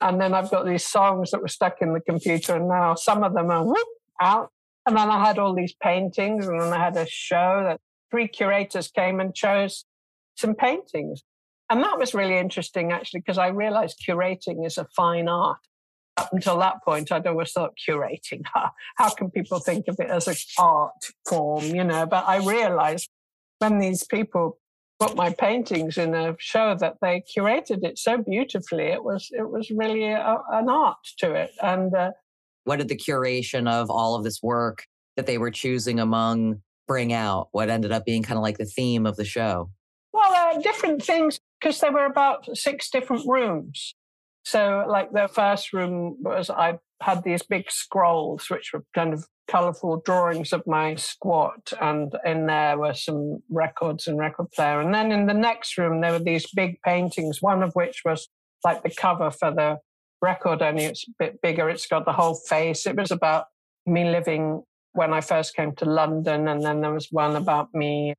And 0.00 0.18
then 0.18 0.32
I've 0.32 0.50
got 0.50 0.64
these 0.64 0.84
songs 0.84 1.30
that 1.30 1.42
were 1.42 1.48
stuck 1.48 1.82
in 1.82 1.92
the 1.92 2.00
computer, 2.00 2.56
and 2.56 2.68
now 2.68 2.94
some 2.94 3.22
of 3.22 3.34
them 3.34 3.50
are 3.50 3.64
whoop, 3.64 3.86
out, 4.22 4.50
and 4.90 4.98
then 4.98 5.08
I 5.08 5.24
had 5.24 5.38
all 5.38 5.54
these 5.54 5.72
paintings, 5.80 6.48
and 6.48 6.60
then 6.60 6.72
I 6.72 6.84
had 6.84 6.96
a 6.96 7.06
show 7.06 7.62
that 7.64 7.80
three 8.10 8.26
curators 8.26 8.88
came 8.88 9.20
and 9.20 9.32
chose 9.32 9.84
some 10.36 10.56
paintings. 10.56 11.22
And 11.70 11.80
that 11.84 11.96
was 11.96 12.12
really 12.12 12.36
interesting, 12.36 12.90
actually, 12.90 13.20
because 13.20 13.38
I 13.38 13.48
realized 13.48 14.02
curating 14.04 14.66
is 14.66 14.78
a 14.78 14.88
fine 14.96 15.28
art. 15.28 15.60
Up 16.16 16.30
until 16.32 16.58
that 16.58 16.82
point, 16.84 17.12
I'd 17.12 17.28
always 17.28 17.52
thought 17.52 17.78
curating, 17.88 18.42
how, 18.96 19.10
can 19.10 19.30
people 19.30 19.60
think 19.60 19.86
of 19.86 19.94
it 20.00 20.10
as 20.10 20.26
an 20.26 20.34
art 20.58 21.04
form, 21.24 21.66
you 21.66 21.84
know? 21.84 22.04
But 22.04 22.26
I 22.26 22.38
realized 22.38 23.08
when 23.60 23.78
these 23.78 24.02
people 24.02 24.58
put 24.98 25.14
my 25.14 25.30
paintings 25.30 25.98
in 25.98 26.16
a 26.16 26.34
show 26.40 26.74
that 26.74 26.96
they 27.00 27.22
curated 27.32 27.84
it 27.84 27.96
so 27.96 28.18
beautifully, 28.18 28.86
it 28.86 29.04
was 29.04 29.28
it 29.30 29.48
was 29.48 29.70
really 29.70 30.06
a, 30.10 30.38
an 30.50 30.68
art 30.68 30.98
to 31.18 31.32
it. 31.32 31.52
And 31.62 31.94
uh, 31.94 32.10
what 32.70 32.78
did 32.78 32.86
the 32.86 32.96
curation 32.96 33.68
of 33.68 33.90
all 33.90 34.14
of 34.14 34.22
this 34.22 34.40
work 34.40 34.86
that 35.16 35.26
they 35.26 35.38
were 35.38 35.50
choosing 35.50 35.98
among 35.98 36.62
bring 36.86 37.12
out? 37.12 37.48
What 37.50 37.68
ended 37.68 37.90
up 37.90 38.04
being 38.04 38.22
kind 38.22 38.38
of 38.38 38.44
like 38.44 38.58
the 38.58 38.64
theme 38.64 39.06
of 39.06 39.16
the 39.16 39.24
show? 39.24 39.72
Well, 40.12 40.32
uh, 40.32 40.60
different 40.60 41.02
things 41.02 41.40
because 41.60 41.80
there 41.80 41.90
were 41.90 42.04
about 42.04 42.56
six 42.56 42.88
different 42.88 43.24
rooms. 43.26 43.96
So, 44.44 44.86
like 44.88 45.10
the 45.10 45.26
first 45.26 45.72
room 45.72 46.18
was 46.20 46.48
I 46.48 46.78
had 47.02 47.24
these 47.24 47.42
big 47.42 47.72
scrolls, 47.72 48.48
which 48.48 48.70
were 48.72 48.84
kind 48.94 49.14
of 49.14 49.26
colorful 49.48 50.00
drawings 50.04 50.52
of 50.52 50.64
my 50.64 50.94
squat, 50.94 51.72
and 51.80 52.14
in 52.24 52.46
there 52.46 52.78
were 52.78 52.94
some 52.94 53.38
records 53.50 54.06
and 54.06 54.16
record 54.16 54.48
player. 54.52 54.80
And 54.80 54.94
then 54.94 55.10
in 55.10 55.26
the 55.26 55.34
next 55.34 55.76
room, 55.76 56.00
there 56.00 56.12
were 56.12 56.20
these 56.20 56.46
big 56.54 56.80
paintings, 56.82 57.42
one 57.42 57.64
of 57.64 57.72
which 57.74 58.02
was 58.04 58.28
like 58.62 58.84
the 58.84 58.94
cover 58.96 59.32
for 59.32 59.50
the 59.50 59.78
record, 60.22 60.62
only 60.62 60.84
it's 60.84 61.06
a 61.08 61.12
bit 61.18 61.40
bigger. 61.42 61.68
It's 61.68 61.86
got 61.86 62.04
the 62.04 62.12
whole 62.12 62.34
face. 62.34 62.86
It 62.86 62.96
was 62.96 63.10
about 63.10 63.46
me 63.86 64.10
living 64.10 64.62
when 64.92 65.12
I 65.12 65.20
first 65.20 65.54
came 65.54 65.74
to 65.76 65.84
London. 65.84 66.48
And 66.48 66.62
then 66.62 66.80
there 66.80 66.92
was 66.92 67.08
one 67.10 67.36
about 67.36 67.74
me 67.74 68.14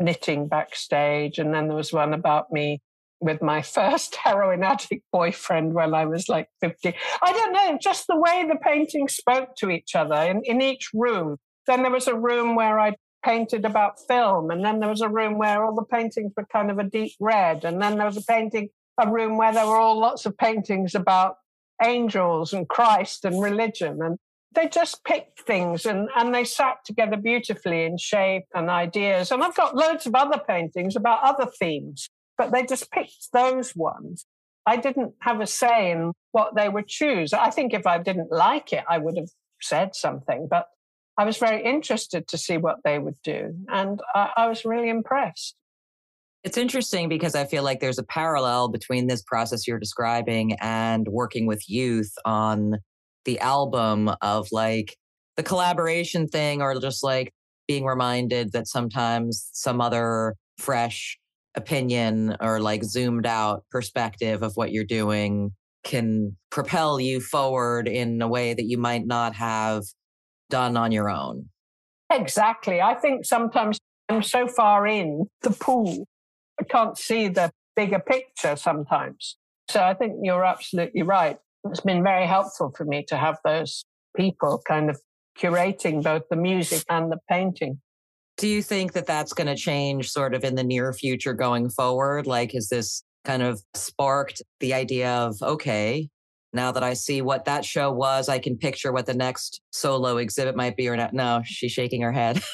knitting 0.00 0.48
backstage. 0.48 1.38
And 1.38 1.54
then 1.54 1.68
there 1.68 1.76
was 1.76 1.92
one 1.92 2.12
about 2.12 2.52
me 2.52 2.80
with 3.20 3.42
my 3.42 3.62
first 3.76 4.16
heroin 4.16 4.62
addict 4.62 5.04
boyfriend 5.12 5.74
when 5.74 5.94
I 5.94 6.06
was 6.06 6.28
like 6.28 6.48
50. 6.60 6.94
I 7.22 7.32
don't 7.32 7.52
know, 7.52 7.78
just 7.80 8.06
the 8.06 8.18
way 8.18 8.46
the 8.48 8.56
paintings 8.56 9.14
spoke 9.14 9.54
to 9.56 9.70
each 9.70 9.94
other 9.94 10.16
in, 10.16 10.42
in 10.44 10.62
each 10.62 10.90
room. 10.94 11.36
Then 11.66 11.82
there 11.82 11.90
was 11.90 12.06
a 12.06 12.14
room 12.14 12.54
where 12.54 12.78
I 12.78 12.94
painted 13.24 13.64
about 13.64 14.00
film. 14.06 14.50
And 14.50 14.64
then 14.64 14.80
there 14.80 14.88
was 14.88 15.00
a 15.00 15.08
room 15.08 15.38
where 15.38 15.64
all 15.64 15.74
the 15.74 15.84
paintings 15.84 16.32
were 16.36 16.46
kind 16.46 16.70
of 16.70 16.78
a 16.78 16.84
deep 16.84 17.12
red. 17.20 17.64
And 17.64 17.80
then 17.80 17.96
there 17.96 18.06
was 18.06 18.16
a 18.16 18.22
painting, 18.22 18.68
a 18.98 19.10
room 19.10 19.36
where 19.36 19.52
there 19.52 19.66
were 19.66 19.78
all 19.78 19.98
lots 19.98 20.26
of 20.26 20.36
paintings 20.36 20.94
about 20.94 21.36
angels 21.82 22.52
and 22.52 22.68
Christ 22.68 23.24
and 23.24 23.42
religion. 23.42 24.00
And 24.02 24.18
they 24.54 24.68
just 24.68 25.04
picked 25.04 25.40
things 25.40 25.86
and, 25.86 26.08
and 26.16 26.34
they 26.34 26.44
sat 26.44 26.78
together 26.84 27.16
beautifully 27.16 27.84
in 27.84 27.98
shape 27.98 28.44
and 28.54 28.70
ideas. 28.70 29.30
And 29.30 29.42
I've 29.42 29.56
got 29.56 29.76
loads 29.76 30.06
of 30.06 30.14
other 30.14 30.40
paintings 30.46 30.96
about 30.96 31.22
other 31.22 31.50
themes, 31.58 32.08
but 32.36 32.52
they 32.52 32.64
just 32.64 32.90
picked 32.90 33.32
those 33.32 33.76
ones. 33.76 34.24
I 34.66 34.76
didn't 34.76 35.14
have 35.20 35.40
a 35.40 35.46
say 35.46 35.92
in 35.92 36.12
what 36.32 36.54
they 36.54 36.68
would 36.68 36.88
choose. 36.88 37.32
I 37.32 37.50
think 37.50 37.72
if 37.72 37.86
I 37.86 37.98
didn't 37.98 38.30
like 38.30 38.72
it, 38.72 38.84
I 38.88 38.98
would 38.98 39.16
have 39.16 39.30
said 39.62 39.94
something, 39.94 40.46
but 40.50 40.66
I 41.16 41.24
was 41.24 41.38
very 41.38 41.64
interested 41.64 42.28
to 42.28 42.38
see 42.38 42.58
what 42.58 42.78
they 42.84 42.98
would 42.98 43.16
do. 43.24 43.54
And 43.68 44.00
I, 44.14 44.30
I 44.36 44.48
was 44.48 44.64
really 44.64 44.88
impressed. 44.88 45.56
It's 46.48 46.56
interesting 46.56 47.10
because 47.10 47.34
I 47.34 47.44
feel 47.44 47.62
like 47.62 47.80
there's 47.80 47.98
a 47.98 48.02
parallel 48.02 48.68
between 48.70 49.06
this 49.06 49.20
process 49.20 49.68
you're 49.68 49.78
describing 49.78 50.54
and 50.62 51.06
working 51.06 51.44
with 51.44 51.68
youth 51.68 52.10
on 52.24 52.78
the 53.26 53.38
album 53.40 54.10
of 54.22 54.48
like 54.50 54.96
the 55.36 55.42
collaboration 55.42 56.26
thing 56.26 56.62
or 56.62 56.80
just 56.80 57.04
like 57.04 57.34
being 57.66 57.84
reminded 57.84 58.52
that 58.52 58.66
sometimes 58.66 59.50
some 59.52 59.82
other 59.82 60.36
fresh 60.56 61.18
opinion 61.54 62.34
or 62.40 62.60
like 62.60 62.82
zoomed 62.82 63.26
out 63.26 63.66
perspective 63.70 64.42
of 64.42 64.52
what 64.54 64.72
you're 64.72 64.84
doing 64.84 65.52
can 65.84 66.34
propel 66.48 66.98
you 66.98 67.20
forward 67.20 67.86
in 67.86 68.22
a 68.22 68.26
way 68.26 68.54
that 68.54 68.64
you 68.64 68.78
might 68.78 69.06
not 69.06 69.34
have 69.34 69.84
done 70.48 70.78
on 70.78 70.92
your 70.92 71.10
own. 71.10 71.50
Exactly. 72.10 72.80
I 72.80 72.94
think 72.94 73.26
sometimes 73.26 73.78
I'm 74.08 74.22
so 74.22 74.48
far 74.48 74.86
in 74.86 75.26
the 75.42 75.50
pool, 75.50 76.06
can't 76.64 76.96
see 76.98 77.28
the 77.28 77.50
bigger 77.76 78.00
picture 78.00 78.56
sometimes. 78.56 79.36
So 79.70 79.82
I 79.82 79.94
think 79.94 80.16
you're 80.22 80.44
absolutely 80.44 81.02
right 81.02 81.38
it's 81.64 81.80
been 81.80 82.02
very 82.02 82.26
helpful 82.26 82.72
for 82.76 82.84
me 82.84 83.04
to 83.08 83.16
have 83.16 83.38
those 83.44 83.84
people 84.16 84.62
kind 84.66 84.90
of 84.90 85.00
curating 85.38 86.02
both 86.02 86.22
the 86.30 86.36
music 86.36 86.84
and 86.88 87.10
the 87.10 87.18
painting. 87.28 87.80
Do 88.36 88.48
you 88.48 88.62
think 88.62 88.92
that 88.92 89.06
that's 89.06 89.32
going 89.32 89.48
to 89.48 89.56
change 89.56 90.10
sort 90.10 90.34
of 90.34 90.44
in 90.44 90.54
the 90.54 90.64
near 90.64 90.92
future 90.92 91.34
going 91.34 91.70
forward? 91.70 92.26
Like, 92.26 92.54
is 92.54 92.68
this 92.68 93.02
kind 93.24 93.42
of 93.42 93.60
sparked 93.74 94.42
the 94.60 94.74
idea 94.74 95.10
of, 95.10 95.36
okay, 95.42 96.08
now 96.52 96.72
that 96.72 96.82
I 96.82 96.94
see 96.94 97.20
what 97.20 97.44
that 97.46 97.64
show 97.64 97.90
was, 97.90 98.28
I 98.28 98.38
can 98.38 98.56
picture 98.56 98.92
what 98.92 99.06
the 99.06 99.14
next 99.14 99.60
solo 99.70 100.16
exhibit 100.18 100.56
might 100.56 100.76
be 100.76 100.88
or 100.88 100.96
not? 100.96 101.12
No, 101.12 101.42
she's 101.44 101.72
shaking 101.72 102.02
her 102.02 102.12
head. 102.12 102.40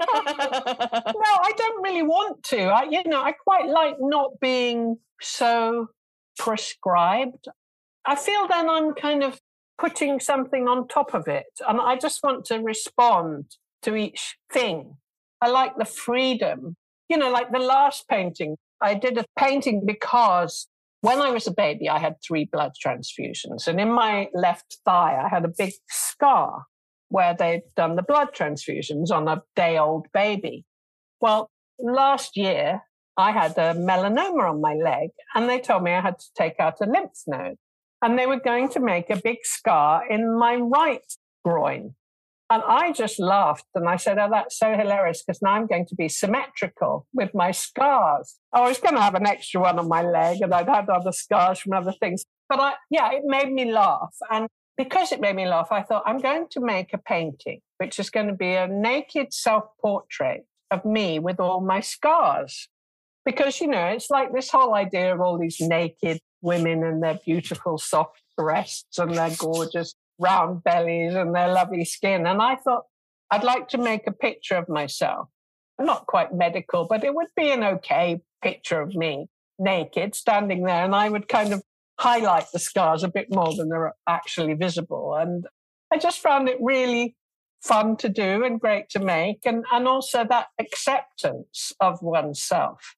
no, 0.14 1.30
I 1.42 1.52
don't 1.56 1.82
really 1.82 2.02
want 2.02 2.42
to. 2.44 2.62
I, 2.64 2.84
you 2.84 3.02
know, 3.04 3.22
I 3.22 3.32
quite 3.32 3.68
like 3.68 3.96
not 4.00 4.40
being 4.40 4.98
so 5.20 5.88
prescribed. 6.38 7.48
I 8.06 8.16
feel 8.16 8.48
then 8.48 8.68
I'm 8.68 8.94
kind 8.94 9.22
of 9.22 9.40
putting 9.78 10.20
something 10.20 10.68
on 10.68 10.88
top 10.88 11.14
of 11.14 11.28
it. 11.28 11.46
And 11.66 11.80
I 11.80 11.96
just 11.96 12.22
want 12.22 12.44
to 12.46 12.58
respond 12.58 13.56
to 13.82 13.96
each 13.96 14.36
thing. 14.52 14.96
I 15.40 15.48
like 15.48 15.76
the 15.76 15.84
freedom. 15.84 16.76
You 17.08 17.16
know, 17.16 17.30
like 17.30 17.50
the 17.50 17.58
last 17.58 18.08
painting, 18.08 18.56
I 18.80 18.94
did 18.94 19.18
a 19.18 19.24
painting 19.38 19.84
because 19.86 20.68
when 21.00 21.20
I 21.20 21.30
was 21.30 21.46
a 21.46 21.52
baby, 21.52 21.88
I 21.88 21.98
had 21.98 22.16
three 22.26 22.44
blood 22.44 22.72
transfusions. 22.84 23.66
And 23.66 23.80
in 23.80 23.90
my 23.90 24.28
left 24.34 24.78
thigh, 24.84 25.20
I 25.22 25.28
had 25.28 25.44
a 25.44 25.52
big 25.56 25.72
scar 25.88 26.66
where 27.10 27.34
they've 27.38 27.62
done 27.76 27.96
the 27.96 28.02
blood 28.02 28.28
transfusions 28.34 29.10
on 29.10 29.28
a 29.28 29.42
day 29.54 29.78
old 29.78 30.06
baby. 30.14 30.64
Well, 31.20 31.50
last 31.78 32.36
year, 32.36 32.82
I 33.16 33.32
had 33.32 33.52
a 33.58 33.74
melanoma 33.74 34.48
on 34.48 34.60
my 34.60 34.74
leg, 34.74 35.10
and 35.34 35.48
they 35.48 35.60
told 35.60 35.82
me 35.82 35.92
I 35.92 36.00
had 36.00 36.18
to 36.18 36.26
take 36.34 36.58
out 36.58 36.80
a 36.80 36.86
lymph 36.86 37.18
node 37.26 37.58
and 38.02 38.18
they 38.18 38.26
were 38.26 38.40
going 38.40 38.68
to 38.70 38.80
make 38.80 39.10
a 39.10 39.20
big 39.20 39.38
scar 39.42 40.06
in 40.08 40.38
my 40.38 40.56
right 40.56 41.04
groin. 41.44 41.94
And 42.52 42.62
I 42.66 42.92
just 42.92 43.20
laughed 43.20 43.66
and 43.76 43.88
I 43.88 43.94
said, 43.94 44.18
Oh, 44.18 44.28
that's 44.28 44.58
so 44.58 44.74
hilarious 44.74 45.22
because 45.22 45.40
now 45.40 45.52
I'm 45.52 45.68
going 45.68 45.86
to 45.86 45.94
be 45.94 46.08
symmetrical 46.08 47.06
with 47.12 47.32
my 47.32 47.52
scars. 47.52 48.38
I 48.52 48.62
was 48.62 48.78
going 48.80 48.96
to 48.96 49.00
have 49.00 49.14
an 49.14 49.26
extra 49.26 49.60
one 49.60 49.78
on 49.78 49.88
my 49.88 50.02
leg 50.02 50.38
and 50.40 50.52
I'd 50.52 50.68
had 50.68 50.88
other 50.88 51.12
scars 51.12 51.60
from 51.60 51.74
other 51.74 51.94
things. 52.00 52.24
But 52.48 52.58
I, 52.58 52.72
yeah, 52.90 53.12
it 53.12 53.22
made 53.24 53.52
me 53.52 53.70
laugh. 53.70 54.16
And 54.28 54.48
because 54.80 55.12
it 55.12 55.20
made 55.20 55.36
me 55.36 55.46
laugh, 55.46 55.68
I 55.70 55.82
thought, 55.82 56.04
I'm 56.06 56.20
going 56.20 56.46
to 56.52 56.60
make 56.60 56.94
a 56.94 56.98
painting, 56.98 57.60
which 57.76 57.98
is 57.98 58.08
going 58.08 58.28
to 58.28 58.32
be 58.32 58.54
a 58.54 58.66
naked 58.66 59.30
self 59.34 59.64
portrait 59.78 60.46
of 60.70 60.86
me 60.86 61.18
with 61.18 61.38
all 61.38 61.60
my 61.60 61.80
scars. 61.80 62.66
Because, 63.26 63.60
you 63.60 63.66
know, 63.66 63.84
it's 63.88 64.08
like 64.08 64.32
this 64.32 64.48
whole 64.48 64.74
idea 64.74 65.12
of 65.12 65.20
all 65.20 65.36
these 65.36 65.60
naked 65.60 66.18
women 66.40 66.82
and 66.82 67.02
their 67.02 67.18
beautiful 67.22 67.76
soft 67.76 68.22
breasts 68.38 68.98
and 68.98 69.14
their 69.14 69.28
gorgeous 69.38 69.94
round 70.18 70.64
bellies 70.64 71.14
and 71.14 71.34
their 71.34 71.52
lovely 71.52 71.84
skin. 71.84 72.26
And 72.26 72.40
I 72.40 72.56
thought 72.56 72.84
I'd 73.30 73.44
like 73.44 73.68
to 73.68 73.78
make 73.78 74.06
a 74.06 74.12
picture 74.12 74.56
of 74.56 74.66
myself. 74.70 75.28
Not 75.78 76.06
quite 76.06 76.32
medical, 76.32 76.86
but 76.86 77.04
it 77.04 77.14
would 77.14 77.28
be 77.36 77.50
an 77.50 77.62
okay 77.64 78.22
picture 78.40 78.80
of 78.80 78.94
me 78.94 79.28
naked 79.58 80.14
standing 80.14 80.62
there. 80.62 80.86
And 80.86 80.94
I 80.94 81.10
would 81.10 81.28
kind 81.28 81.52
of 81.52 81.62
highlight 82.00 82.46
the 82.50 82.58
scars 82.58 83.02
a 83.02 83.08
bit 83.08 83.26
more 83.30 83.54
than 83.54 83.68
they're 83.68 83.94
actually 84.08 84.54
visible. 84.54 85.14
And 85.14 85.46
I 85.92 85.98
just 85.98 86.20
found 86.20 86.48
it 86.48 86.56
really 86.58 87.14
fun 87.62 87.96
to 87.98 88.08
do 88.08 88.42
and 88.42 88.58
great 88.58 88.88
to 88.90 88.98
make. 88.98 89.40
And, 89.44 89.64
and 89.70 89.86
also 89.86 90.24
that 90.24 90.46
acceptance 90.58 91.74
of 91.78 92.00
oneself. 92.00 92.96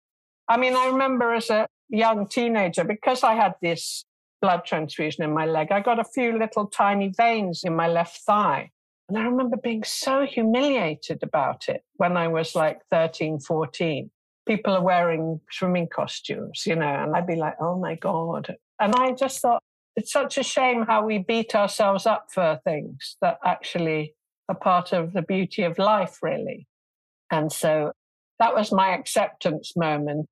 I 0.48 0.56
mean, 0.56 0.76
I 0.76 0.86
remember 0.86 1.34
as 1.34 1.50
a 1.50 1.66
young 1.88 2.28
teenager, 2.28 2.84
because 2.84 3.24
I 3.24 3.34
had 3.34 3.54
this 3.60 4.04
blood 4.40 4.64
transfusion 4.64 5.24
in 5.24 5.34
my 5.34 5.46
leg, 5.46 5.72
I 5.72 5.80
got 5.80 5.98
a 5.98 6.04
few 6.04 6.38
little 6.38 6.66
tiny 6.66 7.12
veins 7.16 7.62
in 7.64 7.74
my 7.74 7.88
left 7.88 8.18
thigh. 8.18 8.70
And 9.08 9.18
I 9.18 9.22
remember 9.22 9.56
being 9.56 9.82
so 9.82 10.26
humiliated 10.26 11.24
about 11.24 11.68
it 11.68 11.82
when 11.96 12.16
I 12.16 12.28
was 12.28 12.54
like 12.54 12.78
13, 12.90 13.40
14. 13.40 14.10
People 14.46 14.74
are 14.74 14.82
wearing 14.82 15.40
swimming 15.50 15.88
costumes, 15.88 16.62
you 16.66 16.76
know, 16.76 16.86
and 16.86 17.16
I'd 17.16 17.26
be 17.26 17.36
like, 17.36 17.56
oh 17.60 17.76
my 17.78 17.96
God. 17.96 18.56
And 18.82 18.96
I 18.96 19.12
just 19.12 19.40
thought, 19.40 19.62
it's 19.94 20.12
such 20.12 20.38
a 20.38 20.42
shame 20.42 20.84
how 20.86 21.06
we 21.06 21.18
beat 21.18 21.54
ourselves 21.54 22.04
up 22.04 22.26
for 22.32 22.58
things 22.64 23.16
that 23.22 23.38
actually 23.44 24.14
are 24.48 24.56
part 24.56 24.92
of 24.92 25.12
the 25.12 25.22
beauty 25.22 25.62
of 25.62 25.78
life, 25.78 26.18
really. 26.20 26.66
And 27.30 27.52
so 27.52 27.92
that 28.40 28.56
was 28.56 28.72
my 28.72 28.88
acceptance 28.88 29.74
moment. 29.76 30.26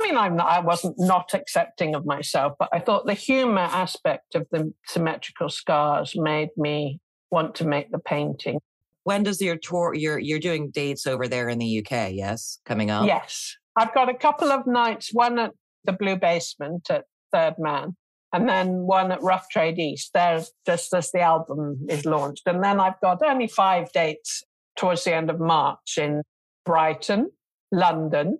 I 0.00 0.06
mean, 0.06 0.16
I'm 0.16 0.36
not, 0.36 0.48
I 0.48 0.60
wasn't 0.60 0.94
not 0.96 1.34
accepting 1.34 1.96
of 1.96 2.06
myself, 2.06 2.52
but 2.56 2.68
I 2.72 2.78
thought 2.78 3.06
the 3.06 3.14
humor 3.14 3.62
aspect 3.62 4.36
of 4.36 4.46
the 4.52 4.72
symmetrical 4.86 5.48
scars 5.48 6.12
made 6.14 6.50
me 6.56 7.00
want 7.32 7.56
to 7.56 7.66
make 7.66 7.90
the 7.90 7.98
painting. 7.98 8.60
When 9.02 9.24
does 9.24 9.40
your 9.40 9.56
tour? 9.56 9.94
You're 9.94 10.20
you're 10.20 10.38
doing 10.38 10.70
dates 10.70 11.04
over 11.06 11.26
there 11.26 11.48
in 11.48 11.58
the 11.58 11.78
UK, 11.78 12.12
yes, 12.12 12.60
coming 12.64 12.90
up. 12.90 13.06
Yes, 13.06 13.56
I've 13.74 13.92
got 13.92 14.08
a 14.08 14.14
couple 14.14 14.52
of 14.52 14.66
nights. 14.66 15.12
One 15.12 15.38
at 15.38 15.52
the 15.84 15.92
Blue 15.92 16.16
Basement 16.16 16.90
at 16.90 17.04
Third 17.32 17.54
Man, 17.58 17.96
and 18.32 18.48
then 18.48 18.86
one 18.86 19.12
at 19.12 19.22
Rough 19.22 19.48
Trade 19.50 19.78
East. 19.78 20.10
There, 20.14 20.42
just 20.66 20.92
as 20.94 21.10
the 21.12 21.20
album 21.20 21.86
is 21.88 22.04
launched. 22.04 22.42
And 22.46 22.62
then 22.62 22.80
I've 22.80 23.00
got 23.00 23.22
only 23.22 23.46
five 23.46 23.90
dates 23.92 24.42
towards 24.76 25.04
the 25.04 25.14
end 25.14 25.30
of 25.30 25.40
March 25.40 25.98
in 25.98 26.22
Brighton, 26.64 27.30
London, 27.72 28.38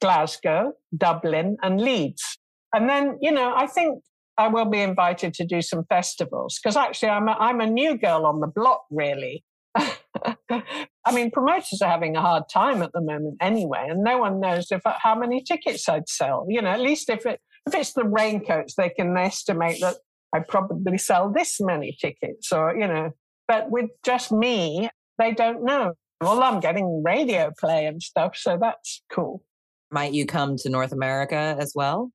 Glasgow, 0.00 0.72
Dublin, 0.96 1.56
and 1.62 1.80
Leeds. 1.80 2.38
And 2.74 2.88
then, 2.88 3.18
you 3.20 3.32
know, 3.32 3.52
I 3.54 3.66
think 3.66 4.02
I 4.38 4.48
will 4.48 4.66
be 4.66 4.80
invited 4.80 5.34
to 5.34 5.44
do 5.44 5.60
some 5.60 5.84
festivals 5.88 6.58
because 6.62 6.76
actually 6.76 7.10
I'm 7.10 7.28
a, 7.28 7.32
I'm 7.32 7.60
a 7.60 7.66
new 7.66 7.98
girl 7.98 8.24
on 8.26 8.40
the 8.40 8.46
block, 8.46 8.84
really. 8.90 9.44
I 9.76 11.12
mean, 11.12 11.30
promoters 11.30 11.80
are 11.82 11.90
having 11.90 12.16
a 12.16 12.20
hard 12.20 12.44
time 12.52 12.82
at 12.82 12.92
the 12.92 13.00
moment 13.00 13.36
anyway, 13.40 13.86
and 13.88 14.02
no 14.02 14.18
one 14.18 14.40
knows 14.40 14.70
if 14.70 14.82
how 14.84 15.14
many 15.14 15.42
tickets 15.42 15.88
I'd 15.88 16.08
sell. 16.08 16.46
You 16.48 16.62
know, 16.62 16.70
at 16.70 16.80
least 16.80 17.08
if 17.08 17.26
it 17.26 17.40
if 17.74 17.80
it's 17.80 17.92
the 17.92 18.04
raincoats, 18.04 18.74
they 18.74 18.90
can 18.90 19.16
estimate 19.16 19.80
that 19.80 19.96
I 20.32 20.40
probably 20.40 20.98
sell 20.98 21.30
this 21.30 21.60
many 21.60 21.96
tickets, 22.00 22.52
or 22.52 22.76
you 22.76 22.86
know. 22.86 23.12
But 23.46 23.70
with 23.70 23.90
just 24.04 24.32
me, 24.32 24.88
they 25.18 25.32
don't 25.32 25.64
know. 25.64 25.94
Well, 26.20 26.42
I'm 26.42 26.60
getting 26.60 27.02
radio 27.04 27.50
play 27.58 27.86
and 27.86 28.02
stuff, 28.02 28.36
so 28.36 28.58
that's 28.60 29.02
cool. 29.10 29.42
Might 29.90 30.12
you 30.12 30.26
come 30.26 30.56
to 30.58 30.68
North 30.68 30.92
America 30.92 31.56
as 31.58 31.72
well? 31.74 32.10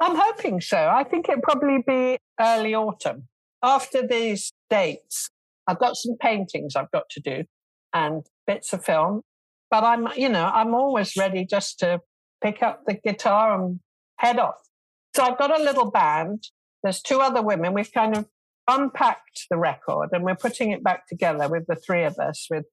I'm 0.00 0.16
hoping 0.16 0.60
so. 0.60 0.88
I 0.88 1.02
think 1.02 1.28
it'll 1.28 1.42
probably 1.42 1.82
be 1.86 2.18
early 2.40 2.74
autumn. 2.74 3.28
After 3.62 4.06
these 4.06 4.52
dates, 4.70 5.30
I've 5.66 5.80
got 5.80 5.96
some 5.96 6.16
paintings 6.20 6.76
I've 6.76 6.90
got 6.92 7.08
to 7.10 7.20
do 7.20 7.44
and 7.92 8.24
bits 8.46 8.72
of 8.72 8.84
film, 8.84 9.22
but 9.70 9.82
I'm, 9.82 10.08
you 10.16 10.28
know, 10.28 10.44
I'm 10.44 10.74
always 10.74 11.16
ready 11.16 11.44
just 11.44 11.80
to 11.80 12.00
pick 12.42 12.62
up 12.62 12.82
the 12.86 12.94
guitar 12.94 13.60
and 13.60 13.80
head 14.18 14.38
off. 14.38 14.67
So 15.18 15.24
I've 15.24 15.36
got 15.36 15.58
a 15.58 15.60
little 15.60 15.90
band. 15.90 16.44
There's 16.84 17.02
two 17.02 17.18
other 17.18 17.42
women. 17.42 17.74
We've 17.74 17.92
kind 17.92 18.16
of 18.16 18.26
unpacked 18.68 19.46
the 19.50 19.56
record 19.56 20.10
and 20.12 20.22
we're 20.22 20.36
putting 20.36 20.70
it 20.70 20.84
back 20.84 21.08
together 21.08 21.48
with 21.48 21.66
the 21.66 21.74
three 21.74 22.04
of 22.04 22.20
us 22.20 22.46
with 22.48 22.66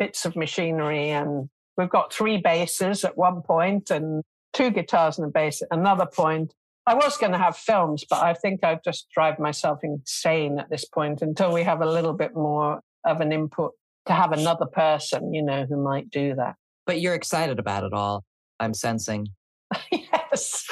bits 0.00 0.24
of 0.24 0.34
machinery 0.34 1.10
and 1.10 1.48
we've 1.76 1.88
got 1.88 2.12
three 2.12 2.38
basses 2.38 3.04
at 3.04 3.16
one 3.16 3.40
point 3.42 3.92
and 3.92 4.24
two 4.52 4.72
guitars 4.72 5.16
and 5.16 5.28
a 5.28 5.30
bass 5.30 5.62
at 5.62 5.68
another 5.70 6.04
point 6.04 6.52
I 6.88 6.94
was 6.94 7.16
going 7.16 7.30
to 7.30 7.38
have 7.38 7.56
films, 7.56 8.04
but 8.10 8.20
I 8.20 8.34
think 8.34 8.64
I've 8.64 8.82
just 8.82 9.06
drive 9.14 9.38
myself 9.38 9.78
insane 9.84 10.58
at 10.58 10.70
this 10.70 10.84
point 10.84 11.22
until 11.22 11.52
we 11.52 11.62
have 11.62 11.82
a 11.82 11.88
little 11.88 12.14
bit 12.14 12.34
more 12.34 12.80
of 13.06 13.20
an 13.20 13.30
input 13.30 13.74
to 14.06 14.12
have 14.12 14.32
another 14.32 14.66
person, 14.66 15.32
you 15.32 15.44
know, 15.44 15.66
who 15.68 15.80
might 15.80 16.10
do 16.10 16.34
that. 16.34 16.56
But 16.84 17.00
you're 17.00 17.14
excited 17.14 17.60
about 17.60 17.84
it 17.84 17.92
all. 17.92 18.24
I'm 18.58 18.74
sensing. 18.74 19.28
yes, 19.92 20.66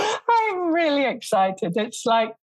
I'm 0.51 0.73
really 0.73 1.05
excited. 1.05 1.73
It's 1.77 2.05
like, 2.05 2.35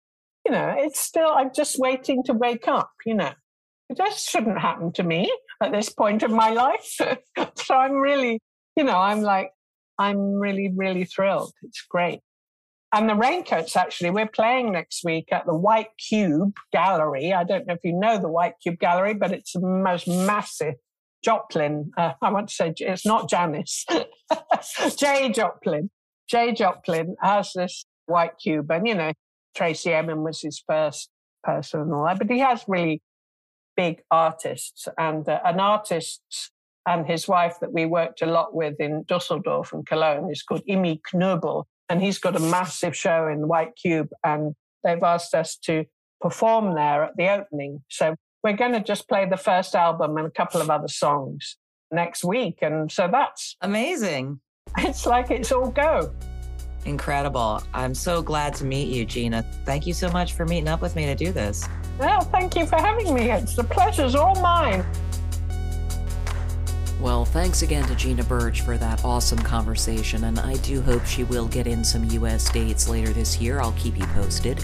you 0.45 0.51
know, 0.51 0.73
it's 0.77 0.99
still, 0.99 1.29
I'm 1.29 1.51
just 1.53 1.77
waiting 1.77 2.23
to 2.23 2.33
wake 2.33 2.67
up, 2.67 2.91
you 3.05 3.13
know. 3.13 3.33
It 3.89 3.97
just 3.97 4.29
shouldn't 4.29 4.59
happen 4.59 4.91
to 4.93 5.03
me 5.03 5.31
at 5.61 5.71
this 5.71 5.89
point 5.89 6.23
in 6.23 6.33
my 6.33 6.49
life. 6.63 6.99
so 7.55 7.75
I'm 7.75 7.95
really, 7.95 8.39
you 8.75 8.83
know, 8.83 8.97
I'm 8.97 9.21
like, 9.21 9.51
I'm 9.97 10.33
really, 10.33 10.71
really 10.75 11.05
thrilled. 11.05 11.53
It's 11.63 11.83
great. 11.89 12.19
And 12.93 13.09
the 13.09 13.15
Raincoats, 13.15 13.75
actually, 13.75 14.11
we're 14.11 14.27
playing 14.27 14.71
next 14.71 15.03
week 15.03 15.27
at 15.31 15.45
the 15.45 15.55
White 15.55 15.89
Cube 15.97 16.55
Gallery. 16.71 17.33
I 17.33 17.43
don't 17.43 17.67
know 17.67 17.73
if 17.73 17.83
you 17.83 17.93
know 17.93 18.17
the 18.17 18.29
White 18.29 18.53
Cube 18.61 18.79
Gallery, 18.79 19.13
but 19.13 19.31
it's 19.31 19.53
the 19.53 19.59
most 19.59 20.07
massive 20.07 20.75
Jopling. 21.25 21.89
Uh, 21.97 22.13
I 22.21 22.31
want 22.31 22.47
to 22.47 22.55
say 22.55 22.73
it's 22.77 23.05
not 23.05 23.29
Janis, 23.29 23.85
Jay 24.97 25.29
Jopling. 25.29 25.89
Jay 26.29 26.53
Jopling 26.53 27.15
has 27.21 27.51
this 27.53 27.85
White 28.07 28.37
Cube, 28.41 28.69
and 28.71 28.87
you 28.87 28.95
know, 28.95 29.13
Tracey 29.55 29.93
Emin 29.93 30.23
was 30.23 30.41
his 30.41 30.63
first 30.67 31.09
person 31.43 31.81
and 31.81 31.93
all 31.93 32.05
that, 32.05 32.17
but 32.17 32.29
he 32.29 32.39
has 32.39 32.63
really 32.67 33.01
big 33.75 34.01
artists 34.09 34.87
and 34.97 35.29
uh, 35.29 35.39
an 35.45 35.59
artist 35.59 36.21
and 36.87 37.05
his 37.05 37.27
wife 37.27 37.59
that 37.61 37.71
we 37.71 37.85
worked 37.85 38.21
a 38.21 38.25
lot 38.25 38.55
with 38.55 38.79
in 38.79 39.03
Dusseldorf 39.07 39.71
and 39.71 39.85
Cologne 39.85 40.31
is 40.31 40.41
called 40.41 40.63
Imi 40.67 40.99
Knoebel 41.13 41.65
and 41.89 42.01
he's 42.01 42.19
got 42.19 42.35
a 42.35 42.39
massive 42.39 42.95
show 42.95 43.27
in 43.27 43.47
White 43.47 43.75
Cube, 43.75 44.09
and 44.23 44.55
they've 44.83 45.01
asked 45.01 45.33
us 45.33 45.57
to 45.63 45.85
perform 46.21 46.75
there 46.75 47.03
at 47.03 47.15
the 47.15 47.29
opening. 47.29 47.83
So 47.89 48.15
we're 48.43 48.53
going 48.53 48.73
to 48.73 48.81
just 48.81 49.07
play 49.07 49.27
the 49.27 49.37
first 49.37 49.75
album 49.75 50.17
and 50.17 50.27
a 50.27 50.31
couple 50.31 50.61
of 50.61 50.69
other 50.69 50.87
songs 50.87 51.57
next 51.91 52.23
week, 52.23 52.59
and 52.61 52.91
so 52.91 53.07
that's 53.11 53.55
amazing. 53.61 54.41
It's 54.79 55.05
like 55.05 55.31
it's 55.31 55.53
all 55.53 55.71
go. 55.71 56.13
Incredible. 56.87 57.61
I'm 57.73 57.93
so 57.93 58.21
glad 58.21 58.53
to 58.55 58.65
meet 58.65 58.87
you, 58.87 59.03
Gina. 59.03 59.43
Thank 59.65 59.85
you 59.85 59.93
so 59.93 60.09
much 60.09 60.33
for 60.33 60.45
meeting 60.45 60.69
up 60.69 60.81
with 60.81 60.95
me 60.95 61.05
to 61.05 61.15
do 61.15 61.33
this. 61.33 61.67
Well, 61.99 62.21
thank 62.21 62.55
you 62.55 62.65
for 62.65 62.77
having 62.77 63.13
me. 63.13 63.29
It's 63.29 63.57
the 63.57 63.63
pleasure's 63.65 64.15
all 64.15 64.35
mine. 64.35 64.85
Well, 67.01 67.25
thanks 67.25 67.61
again 67.61 67.85
to 67.89 67.95
Gina 67.95 68.23
Birch 68.23 68.61
for 68.61 68.77
that 68.77 69.03
awesome 69.03 69.37
conversation, 69.39 70.23
and 70.23 70.39
I 70.39 70.55
do 70.57 70.81
hope 70.81 71.05
she 71.05 71.25
will 71.25 71.49
get 71.49 71.67
in 71.67 71.83
some 71.83 72.05
US 72.05 72.49
dates 72.49 72.87
later 72.87 73.11
this 73.11 73.41
year. 73.41 73.59
I'll 73.59 73.73
keep 73.73 73.97
you 73.97 74.05
posted. 74.07 74.63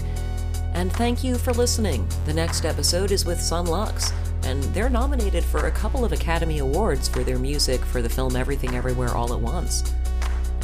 And 0.72 0.90
thank 0.94 1.22
you 1.22 1.36
for 1.36 1.52
listening. 1.52 2.08
The 2.24 2.32
next 2.32 2.64
episode 2.64 3.10
is 3.10 3.26
with 3.26 3.40
Son 3.40 3.66
Lux, 3.66 4.14
and 4.44 4.62
they're 4.74 4.88
nominated 4.88 5.44
for 5.44 5.66
a 5.66 5.70
couple 5.70 6.06
of 6.06 6.12
Academy 6.12 6.58
Awards 6.58 7.06
for 7.06 7.22
their 7.22 7.38
music 7.38 7.84
for 7.84 8.00
the 8.00 8.08
film 8.08 8.34
Everything 8.34 8.74
Everywhere 8.74 9.14
All 9.14 9.34
at 9.34 9.40
Once. 9.40 9.92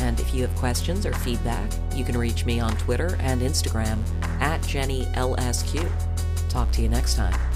And 0.00 0.18
if 0.18 0.34
you 0.34 0.42
have 0.42 0.54
questions 0.56 1.06
or 1.06 1.12
feedback, 1.12 1.70
you 1.94 2.04
can 2.04 2.16
reach 2.16 2.44
me 2.44 2.58
on 2.60 2.76
Twitter 2.78 3.16
and 3.20 3.40
Instagram 3.42 3.98
at 4.40 4.60
JennyEliscu. 4.62 5.90
Talk 6.48 6.70
to 6.72 6.82
you 6.82 6.88
next 6.88 7.14
time. 7.14 7.49